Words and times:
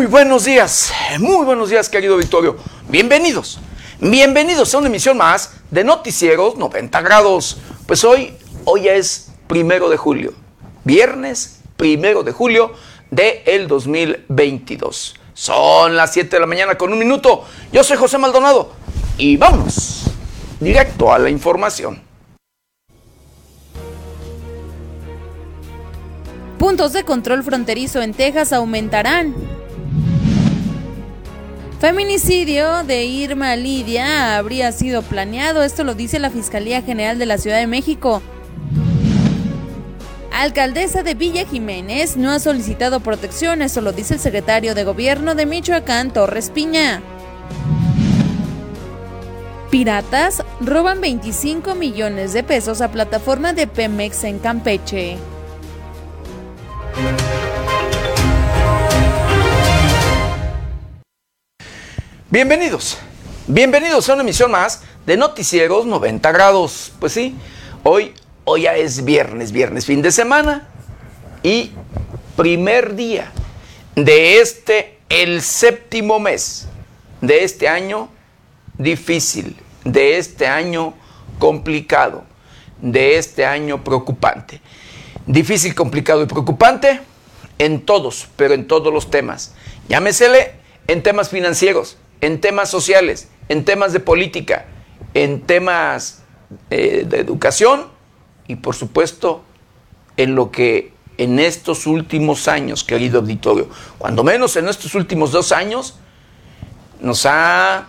Muy 0.00 0.06
buenos 0.06 0.46
días, 0.46 0.94
muy 1.18 1.44
buenos 1.44 1.68
días 1.68 1.90
querido 1.90 2.16
Victorio. 2.16 2.56
Bienvenidos, 2.88 3.58
bienvenidos 4.00 4.74
a 4.74 4.78
una 4.78 4.86
emisión 4.86 5.18
más 5.18 5.56
de 5.70 5.84
Noticieros 5.84 6.56
90 6.56 7.02
grados. 7.02 7.58
Pues 7.84 8.02
hoy, 8.02 8.32
hoy 8.64 8.88
es 8.88 9.30
primero 9.46 9.90
de 9.90 9.98
julio, 9.98 10.32
viernes 10.84 11.60
primero 11.76 12.22
de 12.22 12.32
julio 12.32 12.72
de 13.10 13.42
el 13.44 13.68
2022. 13.68 15.16
Son 15.34 15.94
las 15.94 16.14
7 16.14 16.30
de 16.34 16.40
la 16.40 16.46
mañana 16.46 16.78
con 16.78 16.94
un 16.94 16.98
minuto. 16.98 17.44
Yo 17.70 17.84
soy 17.84 17.98
José 17.98 18.16
Maldonado 18.16 18.72
y 19.18 19.36
vamos 19.36 20.04
directo 20.60 21.12
a 21.12 21.18
la 21.18 21.28
información. 21.28 22.00
Puntos 26.58 26.94
de 26.94 27.04
control 27.04 27.44
fronterizo 27.44 28.00
en 28.00 28.14
Texas 28.14 28.54
aumentarán. 28.54 29.60
Feminicidio 31.80 32.84
de 32.84 33.06
Irma 33.06 33.56
Lidia 33.56 34.36
habría 34.36 34.70
sido 34.70 35.00
planeado, 35.00 35.62
esto 35.62 35.82
lo 35.82 35.94
dice 35.94 36.18
la 36.18 36.28
Fiscalía 36.28 36.82
General 36.82 37.18
de 37.18 37.24
la 37.24 37.38
Ciudad 37.38 37.58
de 37.58 37.66
México. 37.66 38.20
Alcaldesa 40.30 41.02
de 41.02 41.14
Villa 41.14 41.46
Jiménez 41.46 42.18
no 42.18 42.32
ha 42.32 42.38
solicitado 42.38 43.00
protección, 43.00 43.62
esto 43.62 43.80
lo 43.80 43.92
dice 43.92 44.14
el 44.14 44.20
secretario 44.20 44.74
de 44.74 44.84
Gobierno 44.84 45.34
de 45.34 45.46
Michoacán, 45.46 46.12
Torres 46.12 46.50
Piña. 46.50 47.00
Piratas 49.70 50.44
roban 50.60 51.00
25 51.00 51.74
millones 51.76 52.34
de 52.34 52.42
pesos 52.42 52.82
a 52.82 52.90
plataforma 52.90 53.54
de 53.54 53.66
Pemex 53.66 54.24
en 54.24 54.38
Campeche. 54.38 55.16
Bienvenidos, 62.32 62.96
bienvenidos 63.48 64.08
a 64.08 64.12
una 64.12 64.22
emisión 64.22 64.52
más 64.52 64.82
de 65.04 65.16
Noticieros 65.16 65.84
90 65.84 66.30
grados. 66.30 66.92
Pues 67.00 67.12
sí, 67.12 67.34
hoy, 67.82 68.14
hoy 68.44 68.62
ya 68.62 68.76
es 68.76 69.04
viernes, 69.04 69.50
viernes, 69.50 69.84
fin 69.84 70.00
de 70.00 70.12
semana 70.12 70.68
y 71.42 71.72
primer 72.36 72.94
día 72.94 73.32
de 73.96 74.38
este, 74.38 75.00
el 75.08 75.42
séptimo 75.42 76.20
mes 76.20 76.68
de 77.20 77.42
este 77.42 77.66
año 77.66 78.08
difícil, 78.78 79.56
de 79.82 80.18
este 80.18 80.46
año 80.46 80.94
complicado, 81.40 82.22
de 82.80 83.18
este 83.18 83.44
año 83.44 83.82
preocupante. 83.82 84.60
Difícil, 85.26 85.74
complicado 85.74 86.22
y 86.22 86.26
preocupante 86.26 87.00
en 87.58 87.84
todos, 87.84 88.28
pero 88.36 88.54
en 88.54 88.68
todos 88.68 88.94
los 88.94 89.10
temas. 89.10 89.52
Llámesele 89.88 90.52
en 90.86 91.02
temas 91.02 91.28
financieros, 91.28 91.96
en 92.20 92.40
temas 92.40 92.70
sociales, 92.70 93.28
en 93.48 93.64
temas 93.64 93.92
de 93.92 94.00
política, 94.00 94.66
en 95.14 95.42
temas 95.42 96.22
eh, 96.70 97.04
de 97.06 97.18
educación 97.18 97.88
y 98.46 98.56
por 98.56 98.74
supuesto 98.74 99.44
en 100.16 100.34
lo 100.34 100.50
que 100.50 100.92
en 101.18 101.38
estos 101.38 101.86
últimos 101.86 102.48
años, 102.48 102.82
querido 102.82 103.20
auditorio, 103.20 103.68
cuando 103.98 104.24
menos 104.24 104.56
en 104.56 104.68
estos 104.68 104.94
últimos 104.94 105.32
dos 105.32 105.52
años, 105.52 105.98
nos 107.00 107.26
ha 107.26 107.88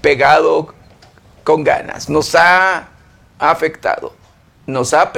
pegado 0.00 0.74
con 1.44 1.64
ganas, 1.64 2.08
nos 2.08 2.34
ha 2.34 2.88
afectado, 3.38 4.14
nos 4.66 4.94
ha 4.94 5.10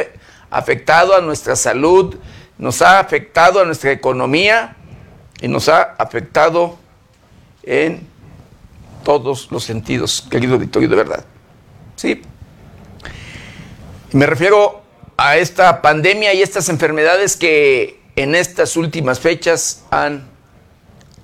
afectado 0.51 1.15
a 1.15 1.21
nuestra 1.21 1.57
salud, 1.57 2.17
nos 2.59 2.81
ha 2.83 2.99
afectado 2.99 3.61
a 3.61 3.65
nuestra 3.65 3.93
economía 3.93 4.77
y 5.41 5.49
nos 5.49 5.69
ha 5.69 5.83
afectado 5.83 6.79
en 7.63 8.07
todos 9.05 9.51
los 9.51 9.65
sentidos, 9.65 10.27
querido 10.31 10.55
auditorio, 10.55 10.89
de 10.89 10.97
verdad. 10.97 11.25
¿Sí? 11.97 12.23
Me 14.13 14.27
refiero 14.27 14.83
a 15.17 15.37
esta 15.37 15.83
pandemia 15.83 16.35
y 16.35 16.43
estas 16.43 16.69
enfermedades 16.69 17.37
que 17.37 18.01
en 18.17 18.35
estas 18.35 18.77
últimas 18.77 19.21
fechas 19.21 19.85
han, 19.91 20.29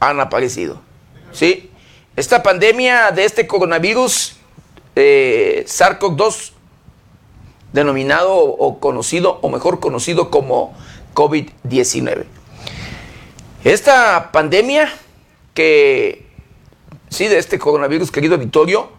han 0.00 0.20
aparecido. 0.20 0.80
¿Sí? 1.32 1.70
Esta 2.16 2.42
pandemia 2.42 3.10
de 3.10 3.24
este 3.24 3.46
coronavirus 3.46 4.36
eh, 4.96 5.64
SARS-CoV-2, 5.68 6.52
denominado 7.72 8.34
o 8.34 8.80
conocido, 8.80 9.38
o 9.42 9.50
mejor 9.50 9.78
conocido 9.78 10.30
como 10.30 10.74
COVID-19. 11.14 12.24
Esta 13.64 14.30
pandemia 14.32 14.92
que 15.54 16.27
sí, 17.08 17.28
de 17.28 17.38
este 17.38 17.58
coronavirus, 17.58 18.10
querido 18.10 18.38
Vittorio, 18.38 18.90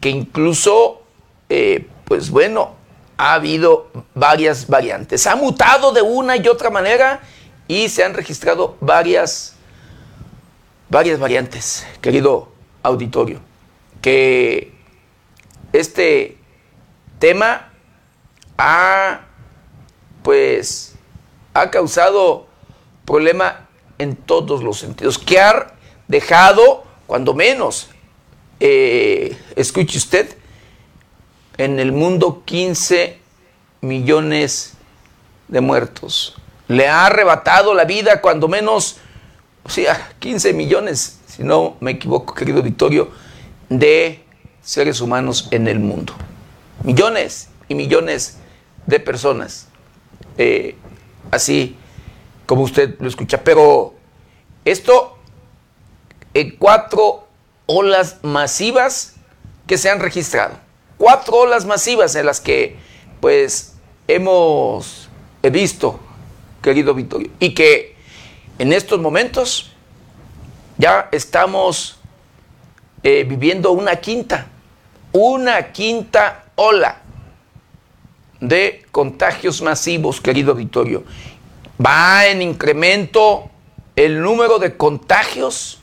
que 0.00 0.10
incluso, 0.10 1.02
eh, 1.48 1.86
pues 2.04 2.30
bueno, 2.30 2.74
ha 3.16 3.34
habido 3.34 3.90
varias 4.14 4.66
variantes. 4.66 5.26
Ha 5.26 5.36
mutado 5.36 5.92
de 5.92 6.02
una 6.02 6.36
y 6.36 6.46
otra 6.48 6.70
manera 6.70 7.20
y 7.68 7.88
se 7.88 8.04
han 8.04 8.14
registrado 8.14 8.76
varias, 8.80 9.54
varias 10.88 11.18
variantes, 11.18 11.86
querido 12.00 12.48
auditorio. 12.82 13.40
Que 14.02 14.72
este 15.72 16.38
tema 17.18 17.72
ha, 18.58 19.22
pues, 20.22 20.94
ha 21.54 21.70
causado 21.70 22.46
problema 23.04 23.66
en 23.98 24.14
todos 24.14 24.62
los 24.62 24.78
sentidos. 24.78 25.18
Que 25.18 25.40
ha 25.40 25.74
dejado 26.06 26.85
cuando 27.06 27.34
menos, 27.34 27.88
eh, 28.60 29.36
escuche 29.54 29.98
usted, 29.98 30.36
en 31.58 31.78
el 31.78 31.92
mundo 31.92 32.42
15 32.44 33.18
millones 33.80 34.74
de 35.48 35.60
muertos. 35.60 36.36
Le 36.68 36.88
ha 36.88 37.06
arrebatado 37.06 37.74
la 37.74 37.84
vida 37.84 38.20
cuando 38.20 38.48
menos, 38.48 38.96
o 39.62 39.68
sea, 39.68 40.12
15 40.18 40.52
millones, 40.52 41.20
si 41.26 41.42
no 41.44 41.76
me 41.80 41.92
equivoco, 41.92 42.34
querido 42.34 42.62
Victorio, 42.62 43.10
de 43.68 44.24
seres 44.62 45.00
humanos 45.00 45.48
en 45.50 45.68
el 45.68 45.78
mundo. 45.78 46.12
Millones 46.82 47.48
y 47.68 47.74
millones 47.74 48.38
de 48.86 49.00
personas. 49.00 49.68
Eh, 50.38 50.76
así 51.30 51.76
como 52.46 52.62
usted 52.62 52.96
lo 53.00 53.08
escucha. 53.08 53.42
Pero 53.42 53.94
esto 54.64 55.15
cuatro 56.58 57.26
olas 57.66 58.18
masivas 58.22 59.14
que 59.66 59.78
se 59.78 59.90
han 59.90 60.00
registrado. 60.00 60.54
Cuatro 60.98 61.36
olas 61.36 61.64
masivas 61.64 62.14
en 62.14 62.26
las 62.26 62.40
que 62.40 62.76
pues 63.20 63.74
hemos 64.08 65.08
visto, 65.42 66.00
querido 66.62 66.94
Vittorio, 66.94 67.30
y 67.38 67.54
que 67.54 67.96
en 68.58 68.72
estos 68.72 69.00
momentos 69.00 69.72
ya 70.78 71.08
estamos 71.12 71.98
eh, 73.02 73.24
viviendo 73.24 73.72
una 73.72 73.96
quinta, 73.96 74.46
una 75.12 75.72
quinta 75.72 76.44
ola 76.56 77.02
de 78.40 78.84
contagios 78.90 79.62
masivos, 79.62 80.20
querido 80.20 80.54
Vittorio. 80.54 81.04
Va 81.84 82.26
en 82.26 82.42
incremento 82.42 83.50
el 83.94 84.20
número 84.20 84.58
de 84.58 84.76
contagios 84.76 85.80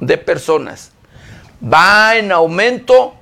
de 0.00 0.18
personas. 0.18 0.92
Va 1.62 2.16
en 2.16 2.32
aumento 2.32 3.14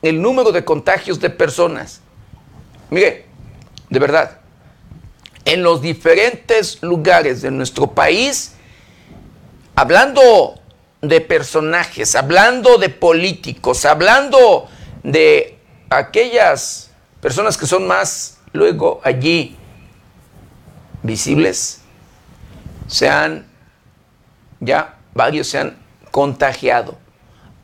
el 0.00 0.20
número 0.20 0.52
de 0.52 0.64
contagios 0.64 1.20
de 1.20 1.30
personas. 1.30 2.00
Mire, 2.90 3.26
de 3.90 3.98
verdad, 3.98 4.38
en 5.44 5.62
los 5.62 5.82
diferentes 5.82 6.82
lugares 6.82 7.42
de 7.42 7.50
nuestro 7.50 7.88
país, 7.88 8.54
hablando 9.74 10.60
de 11.00 11.20
personajes, 11.20 12.14
hablando 12.14 12.78
de 12.78 12.88
políticos, 12.88 13.84
hablando 13.84 14.68
de 15.02 15.58
aquellas 15.90 16.90
personas 17.20 17.56
que 17.58 17.66
son 17.66 17.86
más 17.86 18.38
luego 18.52 19.00
allí 19.02 19.56
visibles, 21.02 21.80
sean 22.86 23.46
ya 24.60 24.96
varios 25.14 25.48
se 25.48 25.58
han 25.58 25.81
contagiado. 26.12 26.96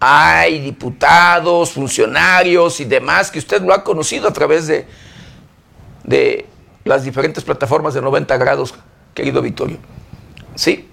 Hay 0.00 0.58
diputados, 0.58 1.70
funcionarios 1.70 2.80
y 2.80 2.84
demás 2.84 3.30
que 3.30 3.38
usted 3.38 3.62
lo 3.62 3.72
ha 3.72 3.84
conocido 3.84 4.26
a 4.26 4.32
través 4.32 4.66
de, 4.66 4.86
de 6.02 6.46
las 6.84 7.04
diferentes 7.04 7.44
plataformas 7.44 7.94
de 7.94 8.00
90 8.00 8.36
grados, 8.38 8.74
querido 9.14 9.40
Vittorio. 9.42 9.76
Sí. 10.56 10.88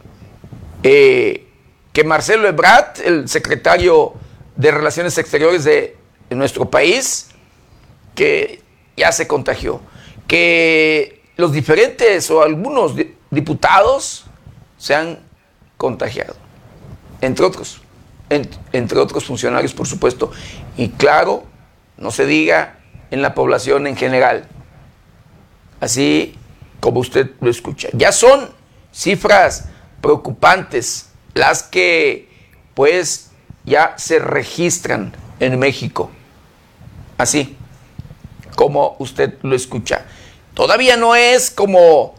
Eh, 0.84 1.48
que 1.94 2.04
Marcelo 2.04 2.48
Ebrard, 2.48 3.00
el 3.04 3.30
secretario 3.30 4.14
de 4.56 4.72
Relaciones 4.72 5.18
Exteriores 5.18 5.64
de, 5.64 5.96
de 6.30 6.36
nuestro 6.36 6.70
país, 6.70 7.30
que 8.16 8.62
ya 8.98 9.12
se 9.12 9.28
contagió. 9.28 9.80
Que 10.28 11.22
los 11.38 11.52
diferentes 11.52 12.30
o 12.32 12.42
algunos 12.42 12.94
diputados 13.32 14.26
se 14.78 14.96
han 14.96 15.20
contagiado. 15.78 16.45
Entre 17.22 17.46
otros, 17.46 17.82
entre 18.30 19.00
otros 19.00 19.26
funcionarios, 19.26 19.74
por 19.74 19.88
supuesto. 19.88 20.32
Y 20.78 20.90
claro, 20.90 21.44
no 21.98 22.12
se 22.12 22.26
diga 22.26 22.80
en 23.12 23.22
la 23.22 23.34
población 23.34 23.88
en 23.88 23.96
general. 23.96 24.48
Así 25.80 26.36
como 26.80 27.00
usted 27.00 27.32
lo 27.42 27.50
escucha. 27.50 27.90
Ya 27.94 28.12
son 28.12 28.50
cifras 28.92 29.66
preocupantes 30.02 31.10
las 31.34 31.64
que 31.64 32.30
pues 32.74 33.32
ya 33.66 33.96
se 33.98 34.20
registran 34.20 35.14
en 35.40 35.60
México. 35.60 36.12
Así 37.18 37.58
como 38.56 38.96
usted 39.00 39.36
lo 39.42 39.56
escucha. 39.56 40.06
Todavía 40.54 40.98
no 40.98 41.16
es 41.16 41.52
como 41.52 42.16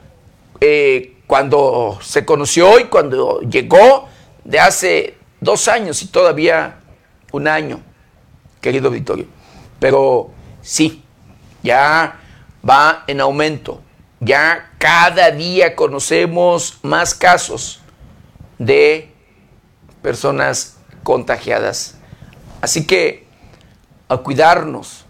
eh, 0.60 1.16
cuando 1.26 1.98
se 2.02 2.24
conoció 2.24 2.78
y 2.78 2.84
cuando 2.84 3.40
llegó 3.40 4.08
de 4.46 4.60
hace 4.60 5.18
dos 5.40 5.68
años 5.68 6.02
y 6.02 6.06
todavía 6.06 6.78
un 7.32 7.48
año, 7.48 7.80
querido 8.60 8.90
Victorio. 8.90 9.26
Pero 9.80 10.30
sí, 10.62 11.04
ya 11.62 12.20
va 12.68 13.04
en 13.06 13.20
aumento. 13.20 13.82
Ya 14.20 14.70
cada 14.78 15.30
día 15.30 15.76
conocemos 15.76 16.78
más 16.82 17.14
casos 17.14 17.80
de 18.58 19.12
personas 20.00 20.78
contagiadas. 21.02 21.98
Así 22.60 22.86
que 22.86 23.26
a 24.08 24.18
cuidarnos, 24.18 25.04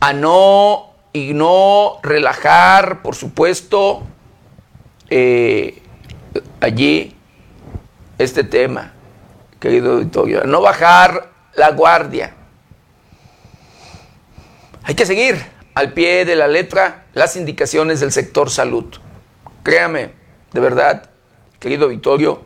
a 0.00 0.12
no 0.12 0.94
y 1.12 1.34
no 1.34 1.98
relajar, 2.02 3.02
por 3.02 3.14
supuesto, 3.14 4.02
eh, 5.10 5.82
allí 6.60 7.14
este 8.18 8.44
tema, 8.44 8.92
querido 9.60 9.94
auditorio, 9.94 10.44
no 10.44 10.60
bajar 10.60 11.30
la 11.54 11.70
guardia. 11.70 12.34
Hay 14.84 14.94
que 14.94 15.06
seguir 15.06 15.44
al 15.74 15.92
pie 15.92 16.24
de 16.24 16.36
la 16.36 16.48
letra 16.48 17.06
las 17.14 17.36
indicaciones 17.36 18.00
del 18.00 18.12
sector 18.12 18.50
salud. 18.50 18.86
Créame, 19.62 20.12
de 20.52 20.60
verdad, 20.60 21.10
querido 21.58 21.88
Vittorio, 21.88 22.42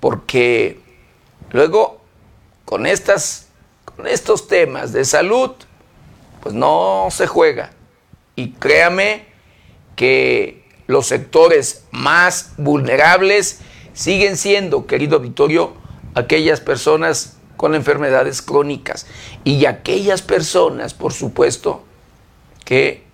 porque 0.00 0.80
luego 1.50 2.00
con 2.64 2.86
estas 2.86 3.48
con 3.84 4.06
estos 4.06 4.48
temas 4.48 4.92
de 4.92 5.04
salud 5.04 5.52
pues 6.42 6.54
no 6.54 7.08
se 7.10 7.26
juega. 7.26 7.70
Y 8.36 8.52
créame 8.52 9.26
que 9.96 10.64
los 10.86 11.06
sectores 11.06 11.84
más 11.90 12.52
vulnerables 12.58 13.60
siguen 13.94 14.36
siendo, 14.36 14.86
querido 14.86 15.20
Vittorio, 15.20 15.72
aquellas 16.14 16.60
personas 16.60 17.38
con 17.56 17.74
enfermedades 17.74 18.42
crónicas 18.42 19.06
y 19.44 19.64
aquellas 19.64 20.20
personas, 20.20 20.92
por 20.92 21.12
supuesto, 21.12 21.84
que 22.64 23.04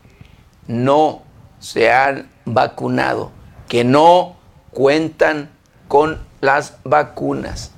no 0.67 1.23
se 1.61 1.93
han 1.93 2.31
vacunado, 2.45 3.31
que 3.69 3.85
no 3.85 4.37
cuentan 4.71 5.51
con 5.89 6.21
las 6.41 6.79
vacunas. 6.85 7.73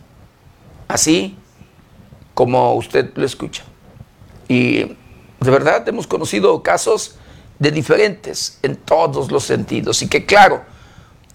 Así 0.89 1.37
como 2.35 2.75
usted 2.75 3.11
lo 3.17 3.27
escucha. 3.27 3.65
Y 4.49 4.85
de 4.85 5.51
verdad 5.51 5.87
hemos 5.89 6.07
conocido 6.07 6.63
casos 6.63 7.17
de 7.59 7.71
diferentes 7.71 8.59
en 8.63 8.77
todos 8.77 9.31
los 9.31 9.45
sentidos 9.45 10.03
y 10.03 10.09
que 10.09 10.27
claro, 10.27 10.63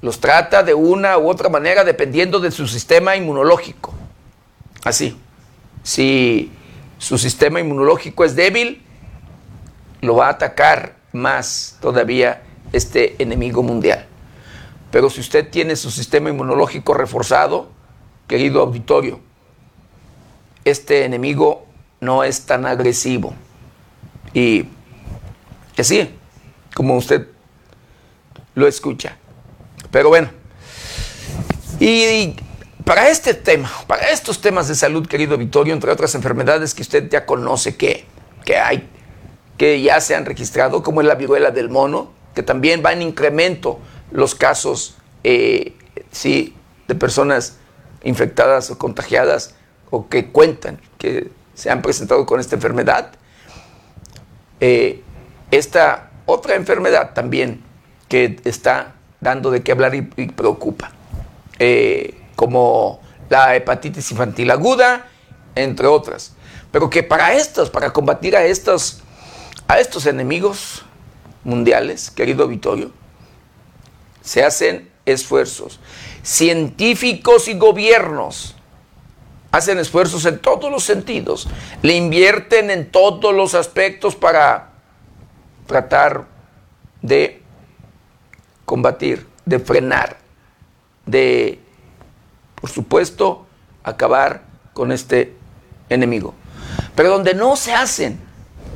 los 0.01 0.19
trata 0.19 0.63
de 0.63 0.73
una 0.73 1.17
u 1.17 1.29
otra 1.29 1.49
manera 1.49 1.83
dependiendo 1.83 2.39
de 2.39 2.51
su 2.51 2.67
sistema 2.67 3.15
inmunológico. 3.15 3.93
Así, 4.83 5.17
si 5.83 6.51
su 6.97 7.17
sistema 7.17 7.59
inmunológico 7.59 8.23
es 8.23 8.35
débil, 8.35 8.83
lo 10.01 10.15
va 10.15 10.27
a 10.27 10.31
atacar 10.31 10.95
más 11.11 11.77
todavía 11.81 12.43
este 12.73 13.21
enemigo 13.21 13.63
mundial. 13.63 14.05
Pero 14.91 15.09
si 15.09 15.19
usted 15.19 15.49
tiene 15.49 15.75
su 15.75 15.91
sistema 15.91 16.29
inmunológico 16.29 16.93
reforzado, 16.93 17.69
querido 18.27 18.61
auditorio, 18.61 19.19
este 20.63 21.05
enemigo 21.05 21.65
no 21.99 22.23
es 22.23 22.45
tan 22.45 22.65
agresivo. 22.65 23.33
Y 24.33 24.65
así, 25.77 26.13
como 26.73 26.95
usted 26.97 27.27
lo 28.55 28.67
escucha. 28.67 29.17
Pero 29.91 30.09
bueno, 30.09 30.29
y 31.79 32.35
para 32.83 33.09
este 33.09 33.33
tema, 33.33 33.69
para 33.85 34.09
estos 34.09 34.41
temas 34.41 34.67
de 34.67 34.75
salud, 34.75 35.07
querido 35.07 35.37
Vittorio, 35.37 35.73
entre 35.73 35.91
otras 35.91 36.15
enfermedades 36.15 36.73
que 36.73 36.81
usted 36.81 37.09
ya 37.09 37.25
conoce 37.25 37.75
que, 37.75 38.05
que 38.45 38.57
hay, 38.57 38.89
que 39.57 39.81
ya 39.81 39.99
se 40.01 40.15
han 40.15 40.25
registrado, 40.25 40.83
como 40.83 41.01
es 41.01 41.07
la 41.07 41.15
viruela 41.15 41.51
del 41.51 41.69
mono, 41.69 42.11
que 42.33 42.43
también 42.43 42.81
va 42.85 42.93
en 42.93 43.01
incremento 43.01 43.79
los 44.11 44.35
casos, 44.35 44.97
eh, 45.23 45.73
sí, 46.11 46.55
de 46.87 46.95
personas 46.95 47.57
infectadas 48.03 48.69
o 48.71 48.77
contagiadas 48.77 49.55
o 49.89 50.07
que 50.07 50.31
cuentan 50.31 50.79
que 50.97 51.31
se 51.53 51.69
han 51.69 51.81
presentado 51.81 52.25
con 52.25 52.39
esta 52.39 52.55
enfermedad. 52.55 53.11
Eh, 54.59 55.03
esta 55.51 56.11
otra 56.25 56.55
enfermedad 56.55 57.13
también 57.13 57.63
que 58.07 58.39
está 58.43 58.96
dando 59.19 59.51
de 59.51 59.63
qué 59.63 59.71
hablar 59.71 59.95
y, 59.95 60.01
preocupa, 60.01 60.91
eh, 61.59 62.17
como 62.35 63.01
la 63.29 63.55
hepatitis 63.55 64.11
infantil 64.11 64.51
aguda, 64.51 65.07
entre 65.55 65.87
otras. 65.87 66.33
Pero 66.71 66.89
que 66.89 67.03
para 67.03 67.33
estos, 67.33 67.69
para 67.69 67.91
combatir 67.91 68.35
a 68.35 68.43
estos, 68.45 69.01
a 69.67 69.79
estos 69.79 70.05
enemigos 70.05 70.85
mundiales, 71.43 72.11
querido 72.11 72.47
Vittorio, 72.47 72.91
se 74.21 74.43
hacen 74.43 74.89
esfuerzos. 75.05 75.79
Científicos 76.21 77.47
y 77.47 77.57
gobiernos 77.57 78.55
hacen 79.51 79.79
esfuerzos 79.79 80.25
en 80.25 80.39
todos 80.39 80.69
los 80.69 80.83
sentidos, 80.83 81.47
le 81.81 81.95
invierten 81.95 82.69
en 82.69 82.91
todos 82.91 83.33
los 83.33 83.55
aspectos 83.55 84.15
para 84.15 84.71
tratar 85.65 86.25
de 87.01 87.41
combatir, 88.67 89.25
de 89.45 89.59
frenar, 89.59 90.17
de, 91.05 91.57
por 92.59 92.69
supuesto, 92.69 93.45
acabar 93.81 94.43
con 94.73 94.91
este 94.91 95.33
enemigo. 95.87 96.33
Pero 96.93 97.09
donde 97.09 97.33
no 97.33 97.55
se 97.55 97.73
hacen, 97.73 98.19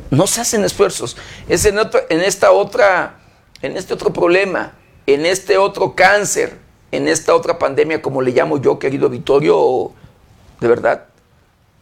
no 0.10 0.28
se 0.28 0.40
hacen 0.40 0.64
esfuerzos, 0.64 1.18
es 1.50 1.66
en, 1.66 1.78
en 1.78 2.22
esta 2.22 2.52
otra, 2.52 3.20
en 3.62 3.76
este 3.76 3.94
otro 3.94 4.14
problema, 4.14 4.72
en 5.08 5.26
este 5.26 5.58
otro 5.58 5.94
cáncer, 5.94 6.58
en 6.94 7.10
esta 7.10 7.36
otra 7.36 7.60
pandemia, 7.60 8.02
como 8.02 8.22
le 8.22 8.32
llamo 8.32 8.62
yo, 8.62 8.80
querido 8.80 9.10
Vittorio, 9.10 9.92
de 10.62 10.68
verdad, 10.70 11.08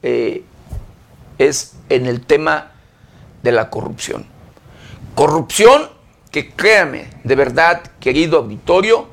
eh, 0.02 0.44
es 1.38 1.74
en 1.90 2.08
el 2.08 2.26
tema 2.26 2.72
de 3.44 3.52
la 3.52 3.70
corrupción. 3.70 4.26
Corrupción 5.14 5.99
que 6.32 6.52
créame, 6.52 7.10
de 7.24 7.36
verdad, 7.36 7.82
querido 8.00 8.40
auditorio, 8.40 9.08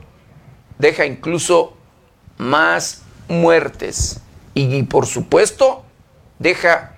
deja 0.79 1.07
incluso 1.07 1.77
más 2.37 3.03
muertes 3.29 4.21
y, 4.55 4.83
por 4.85 5.07
supuesto 5.07 5.83
deja 6.39 6.95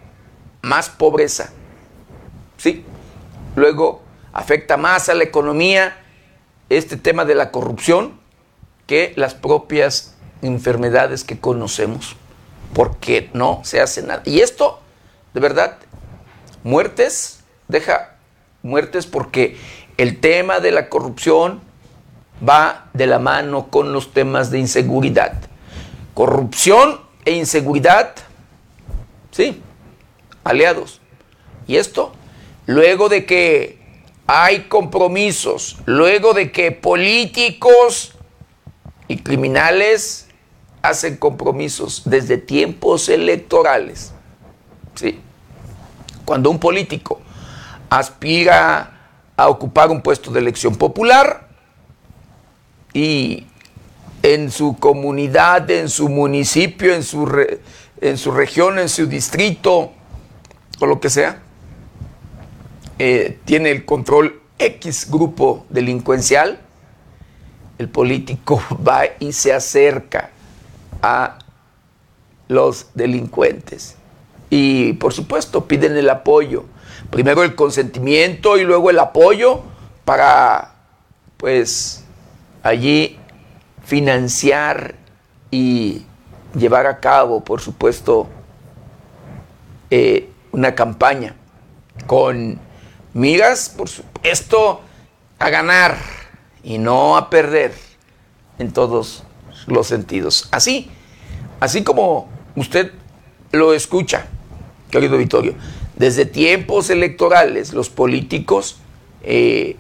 más 0.63 0.89
pobreza. 0.89 1.51
¿Sí? 2.57 2.85
Luego 3.55 4.03
afecta 4.33 4.77
más 4.77 5.09
a 5.09 5.15
la 5.15 5.25
economía 5.25 5.97
este 6.69 6.97
tema 6.97 7.25
de 7.25 7.35
la 7.35 7.51
corrupción 7.51 8.19
que 8.87 9.13
las 9.17 9.35
propias 9.35 10.17
enfermedades 10.43 11.25
que 11.25 11.39
conocemos 11.39 12.17
porque 12.75 13.31
no 13.33 13.61
se 13.65 13.81
hace 13.81 14.03
nada. 14.03 14.23
Y 14.25 14.41
esto, 14.41 14.81
de 15.35 15.41
verdad, 15.41 15.79
muertes, 16.65 17.41
deja 17.69 18.17
muertes 18.63 19.07
porque 19.07 19.57
el 19.99 20.21
tema 20.21 20.61
de 20.61 20.71
la 20.71 20.89
corrupción 20.89 21.61
va 22.49 22.89
de 22.95 23.07
la 23.07 23.19
mano 23.19 23.69
con 23.69 23.93
los 23.93 24.13
temas 24.15 24.51
de 24.51 24.61
inseguridad. 24.61 25.35
Corrupción 26.15 27.01
e 27.25 27.33
inseguridad, 27.33 28.15
sí, 29.33 29.61
aliados. 30.45 31.01
Y 31.67 31.77
esto, 31.77 32.13
luego 32.67 33.09
de 33.09 33.27
que 33.27 33.79
hay 34.27 34.65
compromisos, 34.65 35.79
luego 35.85 36.33
de 36.33 36.53
que 36.53 36.71
políticos 36.71 38.15
y 39.09 39.19
criminales 39.19 40.29
hacen 40.81 41.17
compromisos 41.17 42.03
desde 42.05 42.39
tiempos 42.39 43.09
electorales. 43.09 44.13
¿sí? 44.95 45.19
Cuando 46.25 46.51
un 46.51 46.61
político 46.61 47.21
aspira 47.91 48.98
a 49.39 49.49
ocupar 49.49 49.91
un 49.91 50.03
puesto 50.03 50.33
de 50.33 50.41
elección 50.41 50.75
popular 50.75 51.47
y 52.93 53.47
en 54.25 54.51
su 54.51 54.77
comunidad, 54.77 55.71
en 55.71 55.89
su 55.89 56.09
municipio, 56.09 56.93
en 56.93 57.05
su, 57.05 57.47
en 58.01 58.19
su 58.19 58.33
región, 58.33 58.81
en 58.81 58.89
su 58.89 59.07
distrito 59.07 59.93
o 60.81 60.87
lo 60.87 60.99
que 60.99 61.09
sea, 61.09 61.41
eh, 62.99 63.39
tiene 63.45 63.71
el 63.71 63.85
control 63.85 64.43
X 64.59 65.09
grupo 65.09 65.65
delincuencial, 65.71 66.59
el 67.79 67.89
político 67.89 68.61
va 68.87 69.03
y 69.21 69.33
se 69.33 69.53
acerca 69.53 70.31
a 71.01 71.39
los 72.49 72.89
delincuentes. 72.95 73.95
Y 74.51 74.95
por 74.95 75.13
supuesto 75.13 75.69
piden 75.69 75.97
el 75.97 76.11
apoyo. 76.11 76.65
Primero 77.11 77.43
el 77.43 77.55
consentimiento 77.55 78.57
y 78.59 78.65
luego 78.65 78.91
el 78.91 78.99
apoyo 78.99 79.63
para, 80.05 80.75
pues, 81.37 82.05
allí 82.63 83.19
financiar 83.85 84.95
y 85.51 86.05
llevar 86.55 86.87
a 86.87 87.01
cabo, 87.01 87.43
por 87.43 87.61
supuesto, 87.61 88.29
eh, 89.91 90.31
una 90.53 90.75
campaña 90.75 91.35
con 92.07 92.59
migas, 93.15 93.71
por 93.71 93.89
supuesto, 93.89 94.81
a 95.39 95.51
ganar 95.51 95.97
y 96.63 96.79
no 96.79 97.17
a 97.17 97.31
perder 97.31 97.75
en 98.59 98.73
todos 98.73 99.25
los 99.67 99.87
sentidos. 99.87 100.49
Así, 100.51 100.91
así 101.61 101.83
como 101.83 102.29
usted 102.57 102.93
lo 103.53 103.73
escucha, 103.73 104.27
querido 104.91 105.17
Vittorio, 105.17 105.55
desde 105.99 106.25
tiempos 106.27 106.91
electorales 106.91 107.73
los 107.73 107.91
políticos 107.91 108.79
eh, 109.23 109.77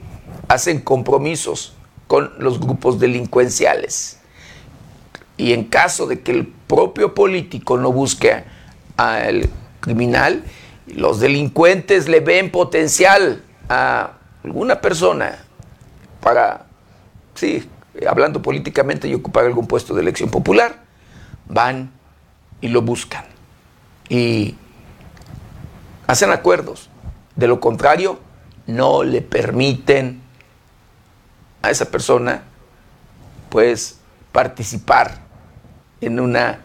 hacen 0.48 0.80
compromisos 0.80 1.74
con 2.08 2.32
los 2.38 2.58
grupos 2.58 2.98
delincuenciales. 2.98 4.18
Y 5.36 5.52
en 5.52 5.64
caso 5.64 6.08
de 6.08 6.20
que 6.20 6.32
el 6.32 6.46
propio 6.46 7.14
político 7.14 7.78
no 7.78 7.92
busque 7.92 8.42
al 8.96 9.48
criminal, 9.78 10.42
los 10.88 11.20
delincuentes 11.20 12.08
le 12.08 12.18
ven 12.18 12.50
potencial 12.50 13.44
a 13.68 14.14
alguna 14.42 14.80
persona 14.80 15.44
para, 16.20 16.66
sí, 17.34 17.68
hablando 18.08 18.42
políticamente 18.42 19.06
y 19.06 19.14
ocupar 19.14 19.44
algún 19.44 19.68
puesto 19.68 19.94
de 19.94 20.02
elección 20.02 20.30
popular, 20.30 20.82
van 21.46 21.92
y 22.60 22.68
lo 22.68 22.82
buscan. 22.82 23.24
Y 24.08 24.56
hacen 26.08 26.32
acuerdos. 26.32 26.90
De 27.36 27.46
lo 27.46 27.60
contrario, 27.60 28.18
no 28.66 29.04
le 29.04 29.22
permiten 29.22 30.20
a 31.62 31.70
esa 31.70 31.84
persona, 31.84 32.42
pues, 33.50 34.00
participar 34.32 35.18
en 36.00 36.18
una 36.18 36.60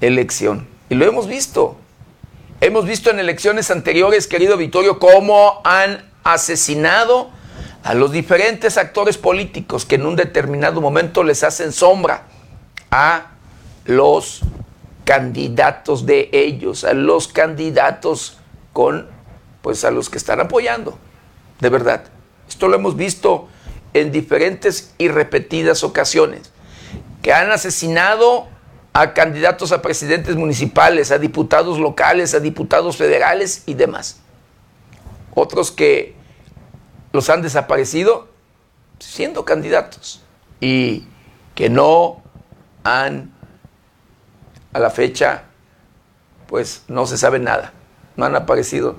elección. 0.00 0.66
Y 0.88 0.94
lo 0.94 1.04
hemos 1.04 1.26
visto. 1.26 1.76
Hemos 2.60 2.86
visto 2.86 3.10
en 3.10 3.18
elecciones 3.18 3.70
anteriores, 3.70 4.26
querido 4.26 4.56
Vittorio, 4.56 4.98
cómo 4.98 5.60
han 5.64 6.10
asesinado 6.24 7.30
a 7.82 7.94
los 7.94 8.12
diferentes 8.12 8.78
actores 8.78 9.18
políticos 9.18 9.84
que 9.84 9.96
en 9.96 10.06
un 10.06 10.16
determinado 10.16 10.80
momento 10.80 11.22
les 11.22 11.44
hacen 11.44 11.72
sombra 11.72 12.24
a 12.90 13.32
los 13.84 14.42
candidatos 15.08 16.04
de 16.04 16.28
ellos, 16.32 16.84
a 16.84 16.92
los 16.92 17.28
candidatos 17.28 18.36
con, 18.74 19.08
pues 19.62 19.82
a 19.86 19.90
los 19.90 20.10
que 20.10 20.18
están 20.18 20.38
apoyando, 20.38 20.98
de 21.60 21.70
verdad. 21.70 22.04
Esto 22.46 22.68
lo 22.68 22.76
hemos 22.76 22.94
visto 22.94 23.48
en 23.94 24.12
diferentes 24.12 24.92
y 24.98 25.08
repetidas 25.08 25.82
ocasiones, 25.82 26.52
que 27.22 27.32
han 27.32 27.50
asesinado 27.50 28.48
a 28.92 29.14
candidatos 29.14 29.72
a 29.72 29.80
presidentes 29.80 30.36
municipales, 30.36 31.10
a 31.10 31.18
diputados 31.18 31.78
locales, 31.78 32.34
a 32.34 32.40
diputados 32.40 32.98
federales 32.98 33.62
y 33.64 33.72
demás. 33.72 34.20
Otros 35.34 35.70
que 35.70 36.16
los 37.12 37.30
han 37.30 37.40
desaparecido 37.40 38.28
siendo 38.98 39.46
candidatos 39.46 40.22
y 40.60 41.06
que 41.54 41.70
no 41.70 42.22
han 42.84 43.37
a 44.78 44.80
la 44.80 44.90
fecha 44.90 45.42
pues 46.46 46.84
no 46.88 47.04
se 47.04 47.18
sabe 47.18 47.38
nada, 47.38 47.72
no 48.16 48.24
han 48.24 48.34
aparecido, 48.34 48.96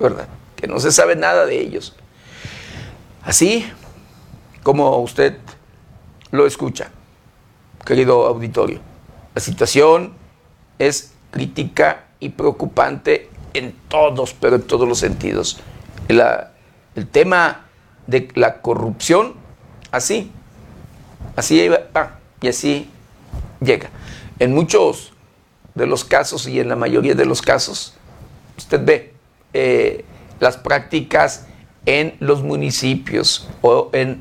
¿verdad? 0.00 0.26
Que 0.56 0.66
no 0.66 0.80
se 0.80 0.90
sabe 0.90 1.14
nada 1.14 1.46
de 1.46 1.60
ellos. 1.60 1.94
Así 3.22 3.70
como 4.62 4.98
usted 4.98 5.38
lo 6.32 6.46
escucha, 6.46 6.90
querido 7.84 8.26
auditorio. 8.26 8.80
La 9.34 9.40
situación 9.40 10.14
es 10.78 11.12
crítica 11.30 12.06
y 12.18 12.30
preocupante 12.30 13.28
en 13.54 13.76
todos, 13.88 14.34
pero 14.34 14.56
en 14.56 14.62
todos 14.62 14.88
los 14.88 14.98
sentidos. 14.98 15.60
el 16.08 17.08
tema 17.12 17.66
de 18.06 18.28
la 18.34 18.62
corrupción, 18.62 19.34
así, 19.92 20.32
así 21.36 21.68
va 21.68 22.18
y 22.40 22.48
así 22.48 22.90
llega. 23.60 23.90
En 24.38 24.54
muchos 24.54 25.12
de 25.74 25.86
los 25.86 26.04
casos 26.04 26.46
y 26.46 26.60
en 26.60 26.68
la 26.68 26.76
mayoría 26.76 27.14
de 27.14 27.24
los 27.24 27.42
casos, 27.42 27.94
usted 28.56 28.84
ve 28.84 29.12
eh, 29.52 30.04
las 30.40 30.56
prácticas 30.56 31.46
en 31.86 32.16
los 32.20 32.42
municipios 32.42 33.48
o 33.62 33.90
en 33.92 34.20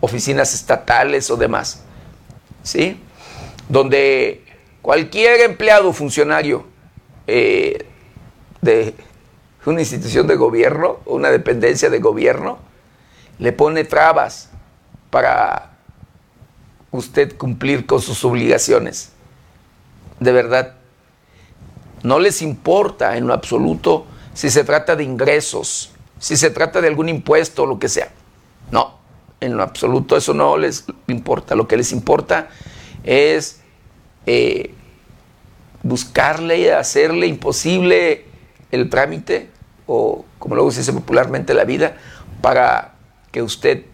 oficinas 0.00 0.52
estatales 0.52 1.30
o 1.30 1.36
demás, 1.36 1.82
¿sí? 2.62 2.98
Donde 3.68 4.42
cualquier 4.82 5.40
empleado 5.40 5.92
funcionario 5.92 6.66
eh, 7.26 7.86
de 8.60 8.94
una 9.64 9.80
institución 9.80 10.26
de 10.26 10.36
gobierno, 10.36 10.98
una 11.06 11.30
dependencia 11.30 11.88
de 11.88 12.00
gobierno, 12.00 12.58
le 13.38 13.52
pone 13.52 13.84
trabas 13.84 14.50
para 15.10 15.78
usted 16.90 17.36
cumplir 17.36 17.86
con 17.86 18.00
sus 18.00 18.24
obligaciones. 18.24 19.13
De 20.24 20.32
verdad, 20.32 20.72
no 22.02 22.18
les 22.18 22.40
importa 22.40 23.18
en 23.18 23.26
lo 23.26 23.34
absoluto 23.34 24.06
si 24.32 24.48
se 24.48 24.64
trata 24.64 24.96
de 24.96 25.04
ingresos, 25.04 25.92
si 26.18 26.38
se 26.38 26.48
trata 26.48 26.80
de 26.80 26.88
algún 26.88 27.10
impuesto 27.10 27.64
o 27.64 27.66
lo 27.66 27.78
que 27.78 27.90
sea. 27.90 28.08
No, 28.70 28.94
en 29.38 29.54
lo 29.54 29.62
absoluto 29.62 30.16
eso 30.16 30.32
no 30.32 30.56
les 30.56 30.86
importa. 31.08 31.54
Lo 31.54 31.68
que 31.68 31.76
les 31.76 31.92
importa 31.92 32.48
es 33.04 33.60
eh, 34.24 34.72
buscarle, 35.82 36.72
hacerle 36.72 37.26
imposible 37.26 38.24
el 38.70 38.88
trámite, 38.88 39.50
o 39.86 40.24
como 40.38 40.54
luego 40.54 40.70
se 40.70 40.78
dice 40.78 40.94
popularmente, 40.94 41.52
la 41.52 41.64
vida, 41.64 41.98
para 42.40 42.94
que 43.30 43.42
usted 43.42 43.84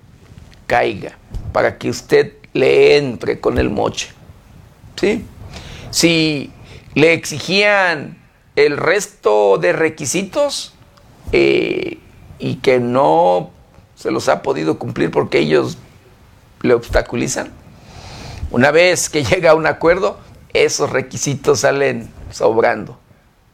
caiga, 0.69 1.19
para 1.53 1.77
que 1.77 1.91
usted 1.91 2.35
le 2.53 2.99
entre 2.99 3.41
con 3.41 3.59
el 3.59 3.69
moche. 3.69 4.13
¿Sí? 4.95 5.27
Si 5.91 6.53
le 6.95 7.13
exigían 7.13 8.19
el 8.57 8.77
resto 8.77 9.59
de 9.59 9.73
requisitos 9.73 10.75
eh, 11.33 11.99
y 12.39 12.57
que 12.57 12.81
no 12.81 13.51
se 13.95 14.11
los 14.11 14.29
ha 14.29 14.43
podido 14.43 14.79
cumplir 14.79 15.11
porque 15.11 15.39
ellos 15.39 15.79
le 16.63 16.75
obstaculizan. 16.75 17.51
Una 18.51 18.71
vez 18.71 19.09
que 19.09 19.25
llega 19.25 19.53
a 19.53 19.55
un 19.55 19.67
acuerdo, 19.67 20.19
esos 20.53 20.91
requisitos 20.91 21.61
salen 21.61 22.11
sobrando, 22.31 22.99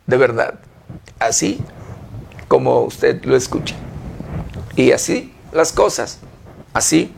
de 0.06 0.16
verdad, 0.16 0.60
así 1.18 1.60
como 2.48 2.82
usted 2.82 3.24
lo 3.24 3.36
escucha. 3.36 3.74
Y 4.76 4.92
así 4.92 5.34
las 5.52 5.72
cosas, 5.72 6.20
así 6.72 7.12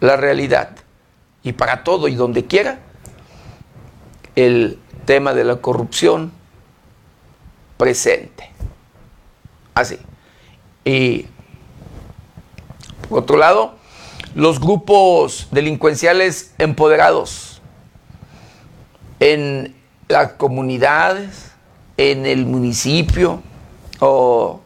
la 0.00 0.16
realidad. 0.16 0.70
Y 1.42 1.52
para 1.52 1.84
todo 1.84 2.08
y 2.08 2.14
donde 2.14 2.46
quiera, 2.46 2.80
el 4.36 4.78
tema 5.04 5.34
de 5.34 5.44
la 5.44 5.56
corrupción 5.56 6.32
presente. 7.76 8.50
Así. 9.74 9.98
Y 10.84 11.26
por 13.08 13.20
otro 13.20 13.36
lado, 13.36 13.74
los 14.34 14.60
grupos 14.60 15.48
delincuenciales 15.50 16.54
empoderados 16.58 17.60
en 19.20 19.74
las 20.08 20.32
comunidades, 20.32 21.52
en 21.96 22.26
el 22.26 22.46
municipio 22.46 23.42
o 24.00 24.60